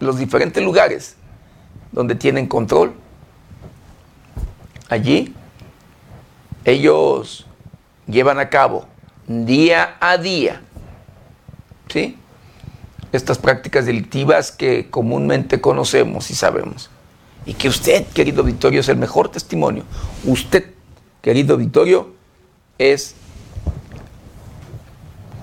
los 0.00 0.18
diferentes 0.18 0.62
lugares 0.62 1.16
donde 1.92 2.14
tienen 2.14 2.46
control. 2.46 2.94
Allí 4.88 5.34
ellos 6.64 7.46
llevan 8.06 8.38
a 8.38 8.48
cabo 8.48 8.86
día 9.26 9.96
a 10.00 10.18
día 10.18 10.60
¿sí? 11.88 12.16
estas 13.12 13.38
prácticas 13.38 13.86
delictivas 13.86 14.52
que 14.52 14.90
comúnmente 14.90 15.60
conocemos 15.60 16.30
y 16.30 16.34
sabemos 16.34 16.90
y 17.46 17.54
que 17.54 17.68
usted, 17.68 18.06
querido 18.06 18.42
Victorio, 18.42 18.80
es 18.80 18.88
el 18.88 18.96
mejor 18.96 19.30
testimonio. 19.30 19.84
Usted, 20.24 20.64
querido 21.20 21.56
Victorio, 21.56 22.14
es 22.78 23.14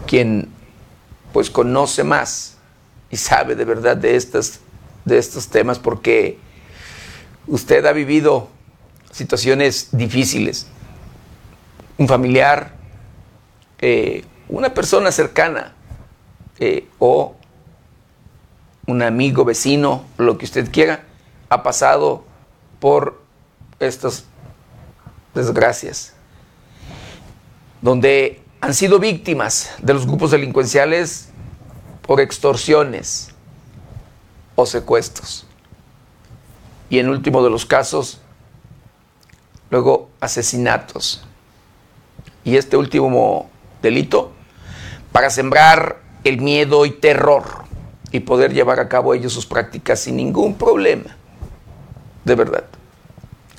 quien 0.07 0.49
pues 1.31 1.49
conoce 1.49 2.03
más 2.03 2.57
y 3.09 3.17
sabe 3.17 3.55
de 3.55 3.65
verdad 3.65 3.95
de, 3.95 4.15
estas, 4.15 4.59
de 5.05 5.17
estos 5.17 5.47
temas 5.47 5.79
porque 5.79 6.39
usted 7.47 7.85
ha 7.85 7.93
vivido 7.93 8.49
situaciones 9.11 9.89
difíciles. 9.91 10.67
Un 11.97 12.07
familiar, 12.07 12.73
eh, 13.79 14.25
una 14.49 14.73
persona 14.73 15.11
cercana 15.11 15.73
eh, 16.59 16.87
o 16.99 17.35
un 18.87 19.01
amigo, 19.01 19.45
vecino, 19.45 20.05
lo 20.17 20.37
que 20.37 20.45
usted 20.45 20.71
quiera, 20.71 21.03
ha 21.49 21.63
pasado 21.63 22.25
por 22.79 23.21
estas 23.79 24.25
desgracias, 25.33 26.13
donde 27.81 28.41
han 28.59 28.73
sido 28.73 28.99
víctimas 28.99 29.71
de 29.81 29.93
los 29.93 30.05
grupos 30.05 30.31
delincuenciales 30.31 31.29
por 32.01 32.21
extorsiones 32.21 33.29
o 34.55 34.65
secuestros. 34.65 35.45
Y 36.89 36.99
en 36.99 37.09
último 37.09 37.43
de 37.43 37.49
los 37.49 37.65
casos, 37.65 38.19
luego 39.69 40.09
asesinatos. 40.19 41.25
Y 42.43 42.57
este 42.57 42.77
último 42.77 43.49
delito, 43.81 44.31
para 45.11 45.29
sembrar 45.29 45.99
el 46.23 46.39
miedo 46.39 46.85
y 46.85 46.91
terror 46.91 47.43
y 48.11 48.21
poder 48.21 48.53
llevar 48.53 48.79
a 48.79 48.89
cabo 48.89 49.13
ellos 49.13 49.33
sus 49.33 49.45
prácticas 49.45 49.99
sin 49.99 50.15
ningún 50.17 50.55
problema. 50.55 51.15
De 52.25 52.35
verdad. 52.35 52.65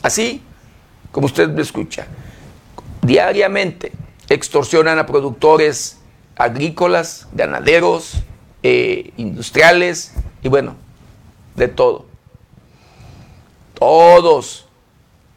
Así 0.03 0.43
como 1.11 1.27
usted 1.27 1.49
me 1.49 1.63
escucha, 1.63 2.07
diariamente 3.03 3.93
extorsionan 4.29 4.99
a 4.99 5.07
productores 5.07 5.99
agrícolas, 6.37 7.29
ganaderos, 7.33 8.15
eh, 8.63 9.13
industriales 9.17 10.15
y 10.43 10.49
bueno, 10.49 10.77
de 11.55 11.69
todo. 11.69 12.07
Todos 13.75 14.67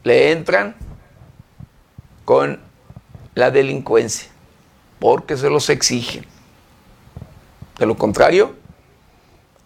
le 0.04 0.32
entran 0.32 0.76
con 2.24 2.60
la 3.36 3.52
delincuencia 3.52 4.30
porque 5.00 5.38
se 5.38 5.50
los 5.50 5.70
exigen. 5.70 6.26
De 7.78 7.86
lo 7.86 7.98
contrario, 7.98 8.56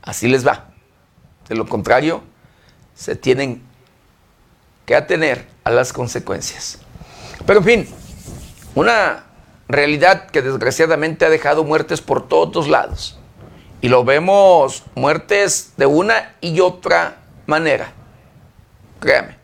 así 0.02 0.28
les 0.28 0.46
va. 0.46 0.72
De 1.48 1.56
lo 1.56 1.68
contrario, 1.68 2.22
se 2.96 3.16
tienen 3.16 3.62
que 4.86 4.96
atener 4.96 5.48
a 5.64 5.72
las 5.72 5.94
consecuencias. 5.94 6.80
Pero 7.46 7.60
en 7.60 7.66
fin, 7.66 7.88
una 8.76 9.26
realidad 9.68 10.30
que 10.30 10.42
desgraciadamente 10.42 11.26
ha 11.26 11.30
dejado 11.30 11.64
muertes 11.64 12.02
por 12.02 12.28
todos 12.28 12.68
lados. 12.68 13.20
Y 13.82 13.88
lo 13.88 14.04
vemos 14.04 14.84
muertes 14.96 15.74
de 15.78 15.86
una 15.86 16.36
y 16.42 16.60
otra 16.60 17.18
manera. 17.46 17.94
Créame. 19.00 19.38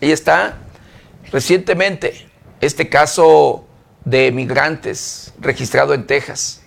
Ahí 0.00 0.12
está 0.12 0.58
recientemente 1.32 2.30
este 2.62 2.88
caso 2.88 3.66
de 4.04 4.32
migrantes 4.32 5.34
registrado 5.38 5.92
en 5.92 6.06
Texas, 6.06 6.62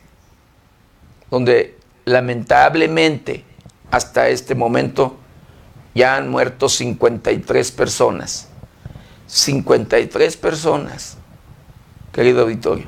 donde 1.32 1.80
lamentablemente 2.04 3.44
hasta 3.90 4.30
este 4.30 4.54
momento 4.56 5.18
ya 5.96 6.18
han 6.18 6.30
muerto 6.30 6.70
53 6.70 7.72
personas. 7.72 8.50
53 9.28 10.38
personas, 10.38 11.18
querido 12.12 12.44
auditorio. 12.44 12.88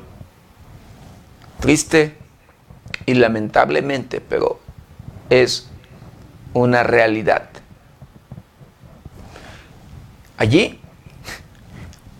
Triste 1.60 2.16
y 3.06 3.14
lamentablemente, 3.14 4.20
pero 4.20 4.60
es 5.30 5.68
una 6.52 6.82
realidad. 6.82 7.48
Allí 10.36 10.78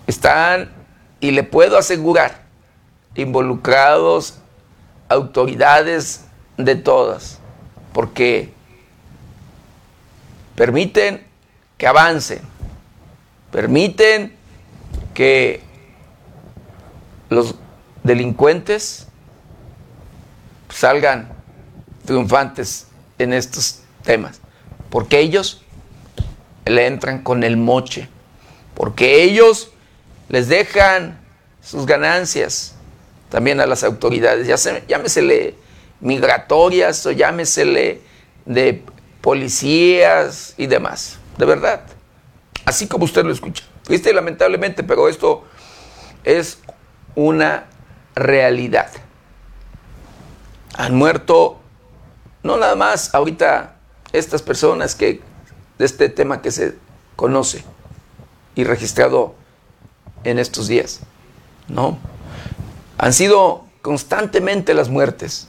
están, 0.06 0.77
y 1.20 1.31
le 1.33 1.42
puedo 1.42 1.78
asegurar, 1.78 2.42
involucrados 3.14 4.38
autoridades 5.09 6.24
de 6.57 6.76
todas, 6.76 7.38
porque 7.92 8.52
permiten 10.54 11.26
que 11.76 11.87
avancen, 11.87 12.40
permiten 13.50 14.37
que 15.14 15.62
los 17.31 17.54
delincuentes 18.02 19.07
salgan 20.68 21.28
triunfantes 22.04 22.87
en 23.18 23.33
estos 23.33 23.83
temas, 24.02 24.40
porque 24.90 25.20
ellos 25.20 25.62
le 26.66 26.87
entran 26.87 27.22
con 27.22 27.42
el 27.44 27.57
moche, 27.57 28.09
porque 28.74 29.22
ellos 29.22 29.70
les 30.28 30.48
dejan 30.48 31.18
sus 31.62 31.86
ganancias 31.86 32.74
también 33.28 33.60
a 33.60 33.66
las 33.66 33.84
autoridades, 33.84 34.46
ya 34.46 34.56
se, 34.56 34.84
llámesele 34.88 35.54
migratorias 36.00 37.04
o 37.06 37.12
llámesele 37.12 38.00
de 38.46 38.84
policías 39.20 40.54
y 40.56 40.66
demás, 40.66 41.18
de 41.36 41.44
verdad, 41.44 41.82
así 42.64 42.86
como 42.86 43.04
usted 43.04 43.24
lo 43.24 43.32
escucha, 43.32 43.64
triste 43.82 44.12
lamentablemente, 44.12 44.82
pero 44.82 45.08
esto 45.08 45.44
es 46.24 46.58
una 47.14 47.66
realidad. 48.14 48.90
Han 50.74 50.94
muerto 50.94 51.58
no 52.42 52.56
nada 52.56 52.76
más 52.76 53.14
ahorita 53.14 53.76
estas 54.12 54.42
personas 54.42 54.94
que 54.94 55.20
de 55.78 55.84
este 55.84 56.08
tema 56.08 56.40
que 56.42 56.50
se 56.50 56.74
conoce 57.16 57.64
y 58.54 58.64
registrado 58.64 59.34
en 60.24 60.38
estos 60.38 60.68
días. 60.68 61.00
No. 61.68 61.98
Han 62.98 63.12
sido 63.12 63.64
constantemente 63.83 64.74
las 64.74 64.88
muertes. 64.88 65.48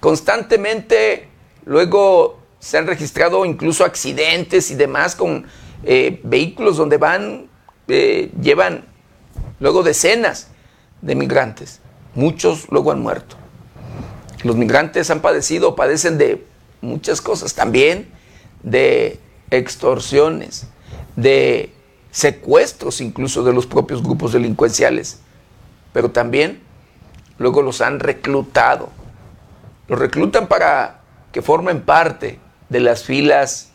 Constantemente 0.00 1.28
luego 1.64 2.38
se 2.58 2.78
han 2.78 2.86
registrado 2.86 3.44
incluso 3.44 3.84
accidentes 3.84 4.70
y 4.70 4.74
demás 4.74 5.14
con 5.14 5.46
eh, 5.84 6.20
vehículos 6.24 6.76
donde 6.76 6.96
van, 6.96 7.48
eh, 7.88 8.30
llevan 8.40 8.84
luego 9.60 9.82
decenas 9.82 10.48
de 11.02 11.14
migrantes. 11.14 11.80
Muchos 12.14 12.68
luego 12.70 12.92
han 12.92 13.00
muerto. 13.00 13.36
Los 14.42 14.56
migrantes 14.56 15.10
han 15.10 15.20
padecido, 15.20 15.74
padecen 15.74 16.18
de 16.18 16.44
muchas 16.80 17.20
cosas, 17.20 17.54
también 17.54 18.10
de 18.62 19.18
extorsiones, 19.50 20.66
de 21.16 21.72
secuestros 22.14 23.00
incluso 23.00 23.42
de 23.42 23.52
los 23.52 23.66
propios 23.66 24.00
grupos 24.00 24.32
delincuenciales, 24.32 25.18
pero 25.92 26.12
también 26.12 26.62
luego 27.38 27.60
los 27.60 27.80
han 27.80 27.98
reclutado. 27.98 28.88
Los 29.88 29.98
reclutan 29.98 30.46
para 30.46 31.00
que 31.32 31.42
formen 31.42 31.82
parte 31.82 32.38
de 32.68 32.78
las 32.78 33.02
filas 33.02 33.70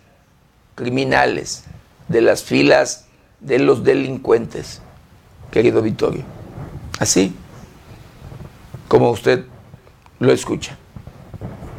criminales, 0.76 1.66
de 2.08 2.22
las 2.22 2.42
filas 2.42 3.08
de 3.42 3.60
los 3.60 3.84
delincuentes, 3.84 4.82
querido 5.52 5.82
Vittorio. 5.82 6.24
Así 6.98 7.36
como 8.88 9.12
usted 9.12 9.44
lo 10.20 10.32
escucha. 10.32 10.78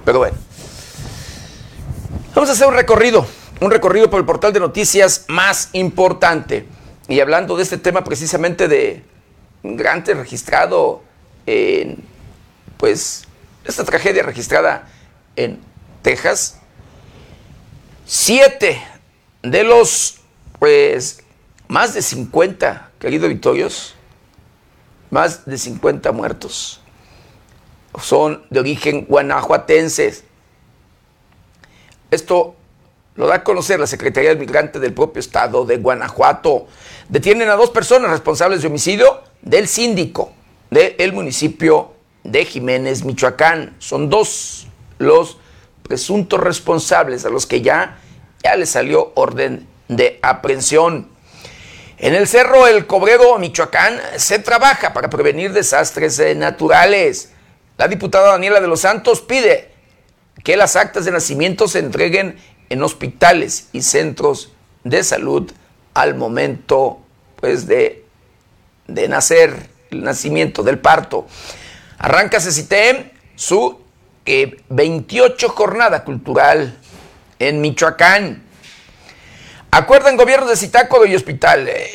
Pero 0.05 0.19
bueno, 0.19 0.37
vamos 2.35 2.51
a 2.51 2.53
hacer 2.53 2.67
un 2.67 2.75
recorrido 2.75 3.27
un 3.61 3.71
recorrido 3.71 4.11
por 4.11 4.21
el 4.21 4.27
portal 4.27 4.53
de 4.53 4.61
noticias 4.61 5.25
más 5.29 5.69
importante. 5.73 6.67
Y 7.09 7.21
hablando 7.21 7.57
de 7.57 7.63
este 7.63 7.79
tema 7.79 8.05
precisamente 8.05 8.69
de 8.69 9.05
migrante 9.63 10.15
registrado 10.15 11.03
en, 11.47 12.03
pues, 12.77 13.25
esta 13.65 13.85
tragedia 13.85 14.23
registrada 14.23 14.89
en 15.37 15.61
Texas, 16.03 16.59
siete 18.07 18.83
de 19.43 19.65
los, 19.65 20.21
pues, 20.59 21.23
más 21.69 21.95
de 21.95 22.03
50, 22.03 22.91
querido 22.99 23.29
Vitorios, 23.29 23.95
más 25.11 25.45
de 25.45 25.59
50 25.59 26.13
muertos 26.13 26.81
son 27.99 28.45
de 28.51 28.61
origen 28.61 29.05
guanajuatense. 29.07 30.23
Esto 32.11 32.55
lo 33.21 33.27
da 33.27 33.35
a 33.37 33.45
conocer 33.45 33.79
la 33.79 33.87
Secretaría 33.87 34.31
del 34.31 34.39
Migrante 34.39 34.81
del 34.81 34.95
propio 34.95 35.21
estado 35.21 35.67
de 35.67 35.77
Guanajuato. 35.77 36.67
Detienen 37.11 37.51
a 37.51 37.55
dos 37.55 37.69
personas 37.69 38.11
responsables 38.11 38.63
de 38.63 38.69
homicidio 38.69 39.21
del 39.43 39.69
síndico 39.69 40.33
del 40.71 41.13
municipio 41.13 41.93
de 42.25 42.47
Jiménez, 42.47 43.05
Michoacán. 43.05 43.77
Son 43.79 44.09
dos 44.09 44.69
los 44.97 45.37
presuntos 45.83 46.41
responsables 46.41 47.27
a 47.27 47.29
los 47.29 47.45
que 47.45 47.61
ya 47.61 47.99
ya 48.43 48.57
le 48.57 48.65
salió 48.65 49.13
orden 49.17 49.69
de 49.89 50.19
aprehensión. 50.23 51.11
En 51.99 52.15
el 52.15 52.27
Cerro 52.27 52.67
El 52.67 52.87
Cobrero, 52.87 53.39
Michoacán, 53.39 54.01
se 54.17 54.39
trabaja 54.39 54.95
para 54.95 55.11
prevenir 55.11 55.53
desastres 55.53 56.19
naturales. 56.39 57.33
La 57.77 57.87
diputada 57.87 58.31
Daniela 58.31 58.63
de 58.63 58.69
los 58.69 58.81
Santos 58.81 59.21
pide 59.21 59.71
que 60.43 60.57
las 60.57 60.77
actas 60.77 61.05
de 61.05 61.11
nacimiento 61.11 61.69
se 61.69 61.81
entreguen 61.81 62.39
en 62.71 62.83
hospitales 62.83 63.69
y 63.73 63.83
centros 63.83 64.53
de 64.85 65.05
salud 65.05 65.53
al 65.93 66.15
momento 66.15 67.01
pues, 67.37 67.67
de, 67.67 68.05
de 68.87 69.09
nacer, 69.09 69.69
el 69.91 70.03
nacimiento, 70.03 70.63
del 70.63 70.79
parto. 70.79 71.27
Arranca 71.99 72.41
CECITEM 72.41 73.11
su 73.37 73.79
28 74.25 75.47
eh, 75.47 75.51
jornada 75.51 76.05
cultural 76.05 76.79
en 77.39 77.61
Michoacán. 77.61 78.43
Acuerdan 79.71 80.17
gobiernos 80.17 80.51
de 80.51 80.57
Zitácuaro 80.57 81.07
y 81.07 81.15
Hospital 81.15 81.69
eh, 81.69 81.91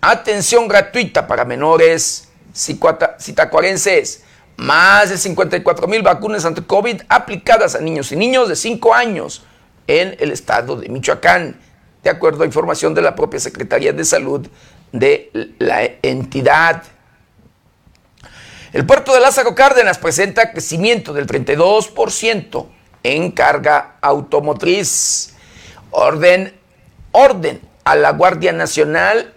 atención 0.00 0.68
gratuita 0.68 1.26
para 1.26 1.44
menores 1.44 2.28
citacuarenses. 2.54 4.22
Más 4.56 5.10
de 5.10 5.18
54 5.18 5.86
mil 5.88 6.02
vacunas 6.02 6.44
ante 6.44 6.64
COVID 6.64 7.02
aplicadas 7.08 7.74
a 7.74 7.80
niños 7.80 8.12
y 8.12 8.16
niños 8.16 8.48
de 8.48 8.56
5 8.56 8.94
años 8.94 9.42
en 9.86 10.16
el 10.20 10.30
estado 10.30 10.76
de 10.76 10.88
Michoacán, 10.88 11.60
de 12.02 12.10
acuerdo 12.10 12.44
a 12.44 12.46
información 12.46 12.94
de 12.94 13.02
la 13.02 13.14
propia 13.14 13.40
Secretaría 13.40 13.92
de 13.92 14.04
Salud 14.04 14.46
de 14.92 15.30
la 15.58 15.82
entidad. 16.02 16.84
El 18.72 18.86
puerto 18.86 19.12
de 19.12 19.20
Lázaro 19.20 19.54
Cárdenas 19.54 19.98
presenta 19.98 20.52
crecimiento 20.52 21.12
del 21.12 21.26
32% 21.26 22.66
en 23.02 23.30
carga 23.32 23.96
automotriz. 24.00 25.34
Orden, 25.90 26.52
orden 27.12 27.60
a 27.84 27.94
la 27.94 28.10
Guardia 28.10 28.52
Nacional 28.52 29.32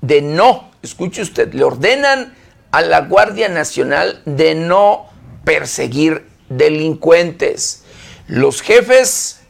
de 0.00 0.22
no, 0.22 0.70
escuche 0.82 1.22
usted, 1.22 1.52
le 1.52 1.62
ordenan 1.62 2.34
a 2.72 2.82
la 2.82 3.02
Guardia 3.02 3.48
Nacional 3.48 4.22
de 4.24 4.54
no 4.54 5.06
perseguir 5.44 6.26
delincuentes. 6.48 7.84
Los 8.26 8.62
jefes, 8.62 9.40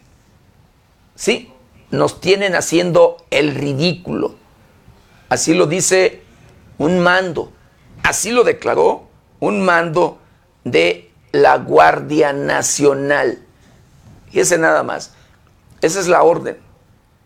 sí, 1.15 1.53
nos 1.91 2.21
tienen 2.21 2.55
haciendo 2.55 3.25
el 3.31 3.55
ridículo. 3.55 4.37
Así 5.29 5.55
lo 5.55 5.67
dice 5.67 6.23
un 6.79 7.01
mando, 7.01 7.53
así 8.03 8.31
lo 8.31 8.43
declaró 8.43 9.09
un 9.39 9.65
mando 9.65 10.19
de 10.65 11.11
la 11.33 11.59
Guardia 11.59 12.33
Nacional. 12.33 13.39
Y 14.33 14.41
ese 14.41 14.59
nada 14.59 14.83
más. 14.83 15.13
Esa 15.81 16.01
es 16.01 16.09
la 16.09 16.23
orden, 16.23 16.59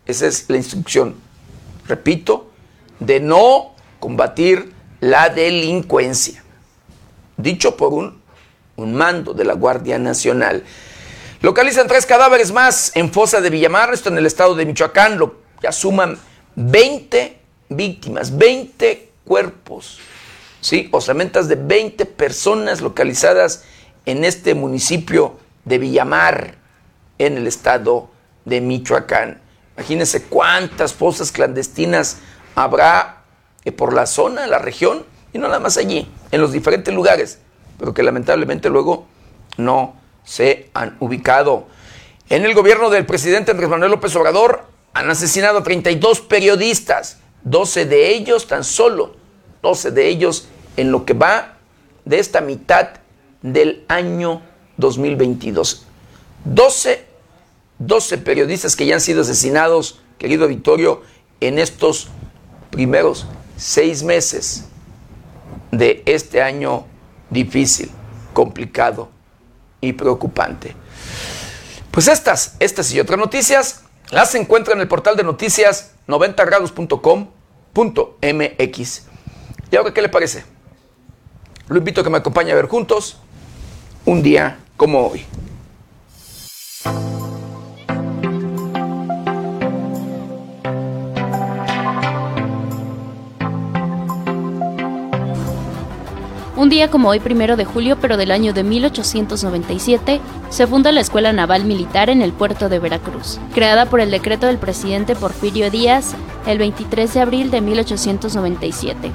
esa 0.05 0.27
es 0.27 0.49
la 0.49 0.57
instrucción. 0.57 1.15
Repito, 1.87 2.49
de 2.99 3.19
no 3.19 3.75
combatir 3.99 4.74
la 5.05 5.29
delincuencia. 5.29 6.43
Dicho 7.37 7.77
por 7.77 7.93
un, 7.93 8.23
un 8.75 8.95
mando 8.95 9.35
de 9.35 9.45
la 9.45 9.53
Guardia 9.53 9.99
Nacional. 9.99 10.63
Localizan 11.41 11.85
tres 11.85 12.07
cadáveres 12.07 12.51
más 12.51 12.91
en 12.95 13.11
Fosa 13.11 13.39
de 13.39 13.51
Villamar, 13.51 13.93
esto 13.93 14.09
en 14.09 14.17
el 14.17 14.25
estado 14.25 14.55
de 14.55 14.65
Michoacán, 14.65 15.19
lo 15.19 15.41
que 15.61 15.67
asuman 15.67 16.17
20 16.55 17.37
víctimas, 17.69 18.35
20 18.35 19.11
cuerpos, 19.25 19.99
¿sí? 20.59 20.89
Osamentas 20.91 21.47
de 21.47 21.55
20 21.55 22.07
personas 22.07 22.81
localizadas 22.81 23.63
en 24.07 24.25
este 24.25 24.55
municipio 24.55 25.37
de 25.65 25.77
Villamar, 25.77 26.55
en 27.19 27.37
el 27.37 27.45
estado 27.45 28.09
de 28.43 28.59
Michoacán. 28.59 29.39
Imagínense 29.77 30.23
cuántas 30.23 30.95
fosas 30.95 31.31
clandestinas 31.31 32.17
habrá 32.55 33.14
por 33.71 33.93
la 33.93 34.05
zona, 34.05 34.47
la 34.47 34.59
región, 34.59 35.05
y 35.33 35.37
nada 35.37 35.59
más 35.59 35.77
allí, 35.77 36.07
en 36.31 36.41
los 36.41 36.51
diferentes 36.51 36.93
lugares, 36.93 37.39
pero 37.77 37.93
que 37.93 38.03
lamentablemente 38.03 38.69
luego 38.69 39.05
no 39.57 39.95
se 40.23 40.69
han 40.73 40.95
ubicado. 40.99 41.67
En 42.29 42.45
el 42.45 42.53
gobierno 42.53 42.89
del 42.89 43.05
presidente 43.05 43.51
Andrés 43.51 43.69
Manuel 43.69 43.91
López 43.91 44.15
Obrador 44.15 44.65
han 44.93 45.09
asesinado 45.09 45.59
a 45.59 45.63
32 45.63 46.21
periodistas, 46.21 47.17
12 47.43 47.85
de 47.85 48.15
ellos 48.15 48.47
tan 48.47 48.63
solo, 48.63 49.15
12 49.61 49.91
de 49.91 50.07
ellos 50.07 50.47
en 50.77 50.91
lo 50.91 51.05
que 51.05 51.13
va 51.13 51.57
de 52.05 52.19
esta 52.19 52.41
mitad 52.41 52.89
del 53.41 53.83
año 53.87 54.41
2022. 54.77 55.85
12, 56.45 57.05
12 57.79 58.17
periodistas 58.19 58.75
que 58.75 58.85
ya 58.85 58.95
han 58.95 59.01
sido 59.01 59.21
asesinados, 59.21 60.01
querido 60.17 60.47
Vittorio, 60.47 61.01
en 61.41 61.59
estos 61.59 62.07
primeros 62.71 63.25
seis 63.57 64.03
meses 64.03 64.65
de 65.71 66.03
este 66.05 66.41
año 66.41 66.85
difícil, 67.29 67.89
complicado 68.33 69.09
y 69.81 69.93
preocupante. 69.93 70.75
Pues 71.91 72.07
estas, 72.07 72.55
estas 72.59 72.91
y 72.93 72.99
otras 72.99 73.17
noticias 73.17 73.81
las 74.11 74.35
encuentran 74.35 74.77
en 74.77 74.81
el 74.81 74.87
portal 74.87 75.15
de 75.15 75.23
noticias 75.23 75.93
90grados.com.mx. 76.07 79.01
¿Y 79.71 79.75
ahora 79.75 79.93
qué 79.93 80.01
le 80.01 80.09
parece? 80.09 80.43
Lo 81.67 81.77
invito 81.77 82.01
a 82.01 82.03
que 82.03 82.09
me 82.09 82.17
acompañe 82.17 82.51
a 82.51 82.55
ver 82.55 82.67
juntos 82.67 83.17
un 84.05 84.21
día 84.21 84.59
como 84.77 85.07
hoy. 85.07 85.25
Un 96.57 96.69
día 96.69 96.89
como 96.89 97.09
hoy, 97.09 97.19
primero 97.19 97.57
de 97.57 97.65
julio, 97.65 97.97
pero 97.99 98.15
del 98.15 98.31
año 98.31 98.53
de 98.53 98.63
1897, 98.63 100.21
se 100.49 100.67
funda 100.67 100.93
la 100.93 101.01
Escuela 101.01 101.33
Naval 101.33 101.65
Militar 101.65 102.09
en 102.09 102.21
el 102.21 102.31
puerto 102.31 102.69
de 102.69 102.79
Veracruz, 102.79 103.39
creada 103.53 103.87
por 103.87 103.99
el 103.99 104.09
decreto 104.09 104.47
del 104.47 104.57
presidente 104.57 105.17
Porfirio 105.17 105.69
Díaz 105.69 106.15
el 106.47 106.57
23 106.57 107.13
de 107.13 107.19
abril 107.19 107.51
de 107.51 107.59
1897. 107.59 109.11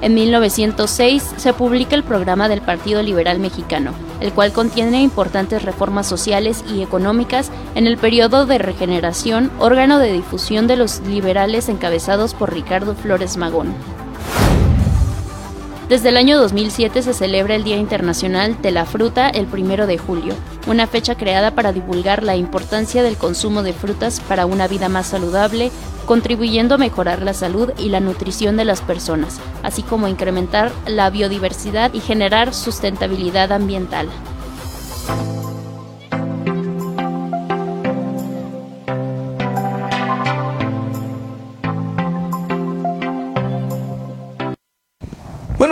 En 0.00 0.14
1906 0.14 1.34
se 1.36 1.52
publica 1.52 1.94
el 1.94 2.04
programa 2.04 2.48
del 2.48 2.62
Partido 2.62 3.02
Liberal 3.02 3.38
Mexicano, 3.38 3.92
el 4.20 4.32
cual 4.32 4.50
contiene 4.52 5.02
importantes 5.02 5.62
reformas 5.62 6.06
sociales 6.06 6.64
y 6.74 6.82
económicas 6.82 7.50
en 7.74 7.86
el 7.86 7.98
periodo 7.98 8.46
de 8.46 8.56
regeneración, 8.56 9.50
órgano 9.58 9.98
de 9.98 10.10
difusión 10.10 10.66
de 10.66 10.76
los 10.76 11.00
liberales 11.00 11.68
encabezados 11.68 12.32
por 12.32 12.52
Ricardo 12.52 12.94
Flores 12.94 13.36
Magón. 13.36 13.74
Desde 15.88 16.08
el 16.08 16.16
año 16.16 16.38
2007 16.38 17.02
se 17.02 17.12
celebra 17.12 17.54
el 17.54 17.62
Día 17.62 17.76
Internacional 17.76 18.60
de 18.62 18.70
la 18.70 18.86
Fruta 18.86 19.28
el 19.28 19.46
1 19.52 19.86
de 19.86 19.98
julio, 19.98 20.34
una 20.66 20.86
fecha 20.86 21.14
creada 21.14 21.54
para 21.54 21.74
divulgar 21.74 22.22
la 22.22 22.36
importancia 22.36 23.02
del 23.02 23.18
consumo 23.18 23.62
de 23.62 23.74
frutas 23.74 24.20
para 24.20 24.46
una 24.46 24.66
vida 24.66 24.88
más 24.88 25.08
saludable, 25.08 25.70
contribuyendo 26.06 26.76
a 26.76 26.78
mejorar 26.78 27.20
la 27.20 27.34
salud 27.34 27.70
y 27.78 27.90
la 27.90 28.00
nutrición 28.00 28.56
de 28.56 28.64
las 28.64 28.80
personas, 28.80 29.40
así 29.62 29.82
como 29.82 30.08
incrementar 30.08 30.72
la 30.86 31.10
biodiversidad 31.10 31.92
y 31.92 32.00
generar 32.00 32.54
sustentabilidad 32.54 33.52
ambiental. 33.52 34.08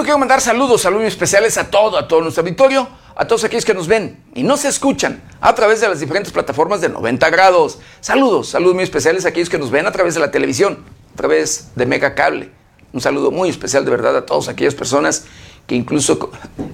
Bueno, 0.02 0.14
quiero 0.14 0.18
mandar 0.18 0.40
saludos, 0.40 0.82
saludos 0.82 1.06
especiales 1.06 1.56
a 1.58 1.70
todo, 1.70 1.96
a 1.96 2.08
todo 2.08 2.22
nuestro 2.22 2.42
auditorio, 2.42 2.88
a 3.14 3.24
todos 3.24 3.44
aquellos 3.44 3.64
que 3.64 3.72
nos 3.72 3.86
ven 3.86 4.20
y 4.34 4.42
no 4.42 4.56
se 4.56 4.66
escuchan 4.66 5.22
a 5.40 5.54
través 5.54 5.80
de 5.80 5.86
las 5.86 6.00
diferentes 6.00 6.32
plataformas 6.32 6.80
de 6.80 6.88
90 6.88 7.30
grados. 7.30 7.78
Saludos, 8.00 8.48
saludos 8.48 8.74
muy 8.74 8.82
especiales 8.82 9.24
a 9.24 9.28
aquellos 9.28 9.48
que 9.48 9.58
nos 9.58 9.70
ven 9.70 9.86
a 9.86 9.92
través 9.92 10.14
de 10.14 10.20
la 10.20 10.32
televisión, 10.32 10.78
a 11.12 11.16
través 11.16 11.68
de 11.76 11.86
Mega 11.86 12.16
Cable. 12.16 12.50
Un 12.92 13.00
saludo 13.00 13.30
muy 13.30 13.48
especial 13.48 13.84
de 13.84 13.92
verdad 13.92 14.16
a 14.16 14.26
todas 14.26 14.48
aquellas 14.48 14.74
personas 14.74 15.26
que 15.68 15.76
incluso 15.76 16.32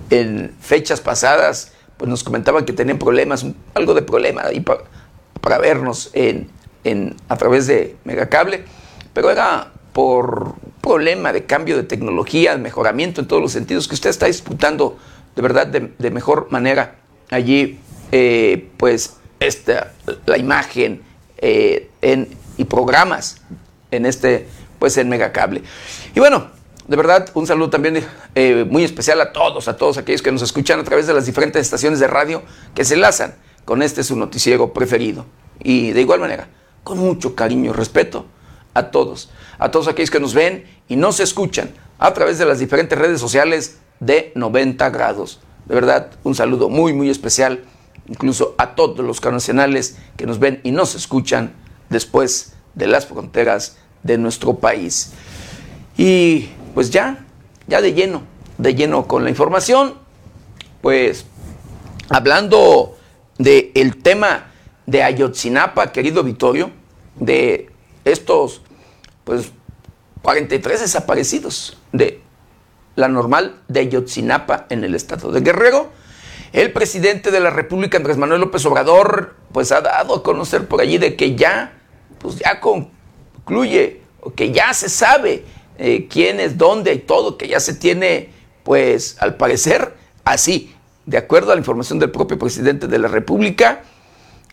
en 0.08 0.56
fechas 0.62 1.02
pasadas 1.02 1.72
pues 1.98 2.08
nos 2.08 2.24
comentaban 2.24 2.64
que 2.64 2.72
tenían 2.72 2.98
problemas, 2.98 3.44
algo 3.74 3.92
de 3.92 4.00
problema 4.00 4.46
ahí 4.46 4.60
para, 4.60 5.58
vernos 5.58 6.12
a 7.28 7.36
través 7.36 7.66
de 7.66 7.94
Megacable, 8.04 8.64
pero 9.12 9.30
era 9.30 9.70
por 9.92 10.54
problema 10.80 11.32
de 11.32 11.44
cambio 11.44 11.76
de 11.76 11.82
tecnología, 11.82 12.52
de 12.52 12.62
mejoramiento 12.62 13.20
en 13.20 13.28
todos 13.28 13.42
los 13.42 13.52
sentidos, 13.52 13.88
que 13.88 13.94
usted 13.94 14.10
está 14.10 14.26
disputando 14.26 14.98
de 15.36 15.42
verdad 15.42 15.66
de, 15.66 16.10
mejor 16.10 16.48
manera 16.50 16.96
allí, 17.30 17.78
eh, 18.10 18.70
pues, 18.76 19.16
esta, 19.38 19.92
la 20.26 20.36
imagen 20.36 21.02
eh, 21.36 21.90
en, 22.02 22.28
y 22.56 22.64
programas 22.64 23.36
en 23.90 24.04
este, 24.04 24.48
pues, 24.78 24.96
en 24.96 25.08
Megacable. 25.08 25.62
Y 26.14 26.18
bueno, 26.18 26.48
de 26.88 26.96
verdad, 26.96 27.30
un 27.34 27.46
saludo 27.46 27.70
también 27.70 28.04
eh, 28.34 28.66
muy 28.68 28.82
especial 28.82 29.20
a 29.20 29.32
todos, 29.32 29.68
a 29.68 29.76
todos 29.76 29.98
aquellos 29.98 30.22
que 30.22 30.32
nos 30.32 30.42
escuchan 30.42 30.80
a 30.80 30.84
través 30.84 31.06
de 31.06 31.14
las 31.14 31.26
diferentes 31.26 31.62
estaciones 31.62 32.00
de 32.00 32.08
radio 32.08 32.42
que 32.74 32.84
se 32.84 32.94
enlazan 32.94 33.34
con 33.64 33.82
este 33.82 34.02
su 34.02 34.16
noticiero 34.16 34.72
preferido. 34.72 35.26
Y 35.62 35.92
de 35.92 36.00
igual 36.00 36.18
manera, 36.18 36.48
con 36.82 36.98
mucho 36.98 37.36
cariño 37.36 37.70
y 37.70 37.74
respeto 37.74 38.26
a 38.78 38.90
todos, 38.90 39.30
a 39.58 39.70
todos 39.70 39.88
aquellos 39.88 40.10
que 40.10 40.20
nos 40.20 40.34
ven 40.34 40.64
y 40.88 40.96
nos 40.96 41.20
escuchan 41.20 41.70
a 41.98 42.14
través 42.14 42.38
de 42.38 42.46
las 42.46 42.58
diferentes 42.60 42.98
redes 42.98 43.20
sociales 43.20 43.78
de 44.00 44.32
90 44.34 44.88
grados. 44.90 45.40
De 45.66 45.74
verdad, 45.74 46.12
un 46.22 46.34
saludo 46.34 46.68
muy, 46.68 46.92
muy 46.92 47.10
especial, 47.10 47.64
incluso 48.06 48.54
a 48.56 48.74
todos 48.74 49.04
los 49.04 49.22
nacionales 49.22 49.98
que 50.16 50.26
nos 50.26 50.38
ven 50.38 50.60
y 50.62 50.70
nos 50.70 50.94
escuchan 50.94 51.52
después 51.90 52.54
de 52.74 52.86
las 52.86 53.06
fronteras 53.06 53.76
de 54.02 54.16
nuestro 54.16 54.54
país. 54.54 55.12
Y 55.96 56.48
pues 56.74 56.90
ya, 56.90 57.26
ya 57.66 57.80
de 57.80 57.92
lleno, 57.92 58.22
de 58.56 58.74
lleno 58.74 59.06
con 59.06 59.24
la 59.24 59.30
información, 59.30 59.94
pues 60.80 61.26
hablando 62.08 62.96
del 63.36 63.72
el 63.74 64.00
tema 64.00 64.52
de 64.86 65.02
Ayotzinapa, 65.02 65.92
querido 65.92 66.22
Vittorio, 66.22 66.70
de 67.16 67.68
estos 68.04 68.62
pues 69.28 69.52
43 70.22 70.80
desaparecidos 70.80 71.76
de 71.92 72.22
la 72.96 73.08
normal 73.08 73.60
de 73.68 73.80
Ayotzinapa 73.80 74.64
en 74.70 74.84
el 74.84 74.94
estado 74.94 75.30
de 75.30 75.42
Guerrero. 75.42 75.90
El 76.54 76.72
presidente 76.72 77.30
de 77.30 77.38
la 77.38 77.50
República, 77.50 77.98
Andrés 77.98 78.16
Manuel 78.16 78.40
López 78.40 78.64
Obrador, 78.64 79.36
pues 79.52 79.70
ha 79.70 79.82
dado 79.82 80.14
a 80.14 80.22
conocer 80.22 80.66
por 80.66 80.80
allí 80.80 80.96
de 80.96 81.14
que 81.14 81.36
ya, 81.36 81.78
pues 82.20 82.36
ya 82.36 82.58
concluye, 82.58 84.00
o 84.22 84.32
que 84.32 84.50
ya 84.50 84.72
se 84.72 84.88
sabe 84.88 85.44
eh, 85.76 86.08
quién 86.08 86.40
es, 86.40 86.56
dónde 86.56 86.94
y 86.94 86.98
todo, 87.00 87.36
que 87.36 87.48
ya 87.48 87.60
se 87.60 87.74
tiene, 87.74 88.30
pues 88.62 89.18
al 89.20 89.36
parecer, 89.36 89.94
así, 90.24 90.74
de 91.04 91.18
acuerdo 91.18 91.52
a 91.52 91.54
la 91.54 91.60
información 91.60 91.98
del 91.98 92.12
propio 92.12 92.38
presidente 92.38 92.86
de 92.86 92.98
la 92.98 93.08
República, 93.08 93.82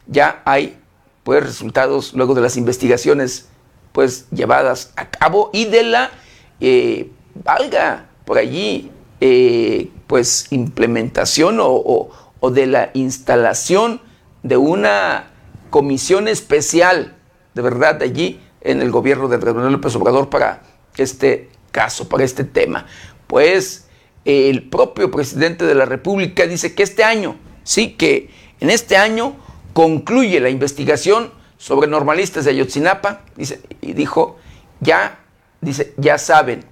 ya 0.06 0.42
hay 0.44 0.78
pues 1.24 1.42
resultados 1.44 2.14
luego 2.14 2.34
de 2.34 2.42
las 2.42 2.58
investigaciones 2.58 3.48
pues 3.96 4.30
llevadas 4.30 4.92
a 4.98 5.10
cabo 5.10 5.50
y 5.54 5.66
de 5.66 5.84
la 5.84 6.12
eh, 6.60 7.10
valga 7.34 8.08
por 8.26 8.38
allí 8.38 8.92
eh, 9.22 9.90
pues 10.06 10.52
implementación 10.52 11.60
o, 11.62 12.10
de 12.52 12.68
la 12.68 12.92
instalación 12.94 14.02
de 14.44 14.58
una 14.58 15.32
comisión 15.70 16.28
especial 16.28 17.16
de 17.54 17.62
verdad 17.62 18.04
allí 18.04 18.42
en 18.60 18.82
el 18.82 18.92
gobierno 18.92 19.30
de 19.30 19.36
Andrés 19.36 19.56
Manuel 19.56 19.74
López 19.74 19.96
Obrador 19.96 20.30
para 20.30 20.62
este 20.98 21.50
caso, 21.72 22.10
para 22.10 22.26
este 22.26 22.44
tema. 22.44 22.86
Pues 23.28 23.88
el 24.26 24.70
propio 24.70 25.10
presidente 25.10 25.66
de 25.66 25.74
la 25.74 25.86
República 25.86 26.46
dice 26.46 26.76
que 26.76 26.84
este 26.84 27.04
año, 27.04 27.38
sí, 27.64 27.94
que 27.94 28.30
en 28.60 28.70
este 28.70 28.98
año 28.98 29.38
concluye 29.74 30.40
la 30.42 30.50
investigación 30.50 31.32
sobre 31.58 31.88
normalistas 31.88 32.46
de 32.46 32.52
Ayotzinapa 32.52 33.22
dice, 33.36 33.62
y 33.82 33.94
dijo, 33.94 34.38
ya, 34.80 35.20
dice, 35.62 35.94
ya 35.98 36.18
saben 36.18 36.64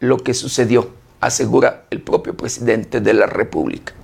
lo 0.00 0.18
que 0.18 0.34
sucedió, 0.34 0.90
asegura 1.20 1.84
el 1.90 2.02
propio 2.02 2.36
presidente 2.36 3.00
de 3.00 3.14
la 3.14 3.26
República. 3.26 3.94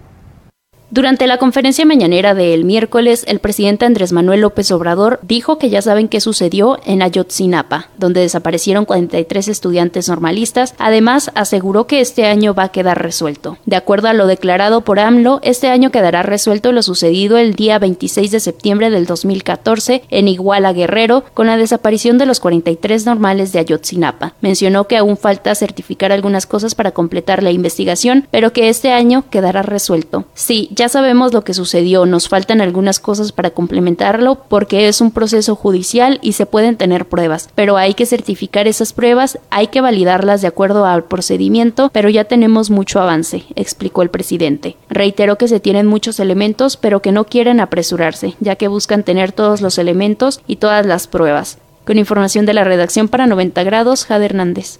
Durante 0.92 1.28
la 1.28 1.38
conferencia 1.38 1.84
mañanera 1.84 2.34
del 2.34 2.64
miércoles, 2.64 3.24
el 3.28 3.38
presidente 3.38 3.84
Andrés 3.84 4.10
Manuel 4.10 4.40
López 4.40 4.72
Obrador 4.72 5.20
dijo 5.22 5.56
que 5.56 5.70
ya 5.70 5.82
saben 5.82 6.08
qué 6.08 6.20
sucedió 6.20 6.80
en 6.84 7.00
Ayotzinapa, 7.00 7.90
donde 7.96 8.22
desaparecieron 8.22 8.86
43 8.86 9.46
estudiantes 9.46 10.08
normalistas. 10.08 10.74
Además, 10.78 11.30
aseguró 11.36 11.86
que 11.86 12.00
este 12.00 12.26
año 12.26 12.54
va 12.54 12.64
a 12.64 12.72
quedar 12.72 13.00
resuelto. 13.00 13.56
De 13.66 13.76
acuerdo 13.76 14.08
a 14.08 14.14
lo 14.14 14.26
declarado 14.26 14.80
por 14.80 14.98
AMLO, 14.98 15.38
este 15.44 15.68
año 15.68 15.92
quedará 15.92 16.24
resuelto 16.24 16.72
lo 16.72 16.82
sucedido 16.82 17.38
el 17.38 17.54
día 17.54 17.78
26 17.78 18.32
de 18.32 18.40
septiembre 18.40 18.90
del 18.90 19.06
2014 19.06 20.02
en 20.10 20.26
Iguala 20.26 20.72
Guerrero 20.72 21.22
con 21.34 21.46
la 21.46 21.56
desaparición 21.56 22.18
de 22.18 22.26
los 22.26 22.40
43 22.40 23.06
normales 23.06 23.52
de 23.52 23.60
Ayotzinapa. 23.60 24.34
Mencionó 24.40 24.88
que 24.88 24.96
aún 24.96 25.16
falta 25.16 25.54
certificar 25.54 26.10
algunas 26.10 26.46
cosas 26.46 26.74
para 26.74 26.90
completar 26.90 27.44
la 27.44 27.52
investigación, 27.52 28.26
pero 28.32 28.52
que 28.52 28.68
este 28.68 28.90
año 28.90 29.22
quedará 29.30 29.62
resuelto. 29.62 30.24
Sí, 30.34 30.68
ya 30.80 30.88
sabemos 30.88 31.34
lo 31.34 31.44
que 31.44 31.52
sucedió, 31.52 32.06
nos 32.06 32.30
faltan 32.30 32.62
algunas 32.62 33.00
cosas 33.00 33.32
para 33.32 33.50
complementarlo 33.50 34.36
porque 34.48 34.88
es 34.88 35.02
un 35.02 35.10
proceso 35.10 35.54
judicial 35.54 36.18
y 36.22 36.32
se 36.32 36.46
pueden 36.46 36.78
tener 36.78 37.06
pruebas, 37.06 37.50
pero 37.54 37.76
hay 37.76 37.92
que 37.92 38.06
certificar 38.06 38.66
esas 38.66 38.94
pruebas, 38.94 39.38
hay 39.50 39.66
que 39.66 39.82
validarlas 39.82 40.40
de 40.40 40.48
acuerdo 40.48 40.86
al 40.86 41.04
procedimiento, 41.04 41.90
pero 41.92 42.08
ya 42.08 42.24
tenemos 42.24 42.70
mucho 42.70 42.98
avance, 42.98 43.44
explicó 43.56 44.00
el 44.00 44.08
presidente. 44.08 44.78
Reiteró 44.88 45.36
que 45.36 45.48
se 45.48 45.60
tienen 45.60 45.86
muchos 45.86 46.18
elementos, 46.18 46.78
pero 46.78 47.02
que 47.02 47.12
no 47.12 47.24
quieren 47.26 47.60
apresurarse, 47.60 48.34
ya 48.40 48.56
que 48.56 48.68
buscan 48.68 49.02
tener 49.02 49.32
todos 49.32 49.60
los 49.60 49.76
elementos 49.76 50.40
y 50.46 50.56
todas 50.56 50.86
las 50.86 51.06
pruebas. 51.08 51.58
Con 51.84 51.98
información 51.98 52.46
de 52.46 52.54
la 52.54 52.64
redacción 52.64 53.08
para 53.08 53.26
90 53.26 53.64
grados, 53.64 54.06
Jade 54.06 54.24
Hernández. 54.24 54.78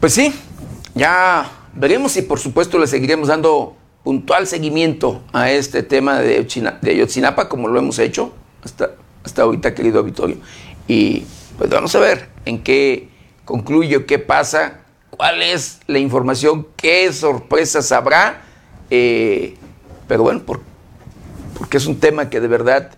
Pues 0.00 0.14
sí, 0.14 0.32
ya 0.94 1.50
veremos 1.74 2.16
y 2.16 2.22
por 2.22 2.38
supuesto 2.38 2.78
le 2.78 2.86
seguiremos 2.86 3.28
dando 3.28 3.76
puntual 4.02 4.46
seguimiento 4.46 5.20
a 5.30 5.50
este 5.50 5.82
tema 5.82 6.20
de, 6.20 6.42
de 6.80 6.90
Ayotzinapa 6.90 7.50
como 7.50 7.68
lo 7.68 7.78
hemos 7.78 7.98
hecho 7.98 8.32
hasta, 8.64 8.92
hasta 9.22 9.42
ahorita, 9.42 9.74
querido 9.74 10.00
auditorio. 10.00 10.38
Y 10.88 11.26
pues 11.58 11.68
vamos 11.68 11.94
a 11.94 11.98
ver 11.98 12.30
en 12.46 12.62
qué 12.62 13.10
concluye, 13.44 14.06
qué 14.06 14.18
pasa, 14.18 14.80
cuál 15.10 15.42
es 15.42 15.80
la 15.86 15.98
información, 15.98 16.66
qué 16.76 17.12
sorpresas 17.12 17.92
habrá. 17.92 18.40
Eh, 18.88 19.54
pero 20.08 20.22
bueno, 20.22 20.40
porque 21.58 21.76
es 21.76 21.84
un 21.84 22.00
tema 22.00 22.30
que 22.30 22.40
de 22.40 22.48
verdad 22.48 22.92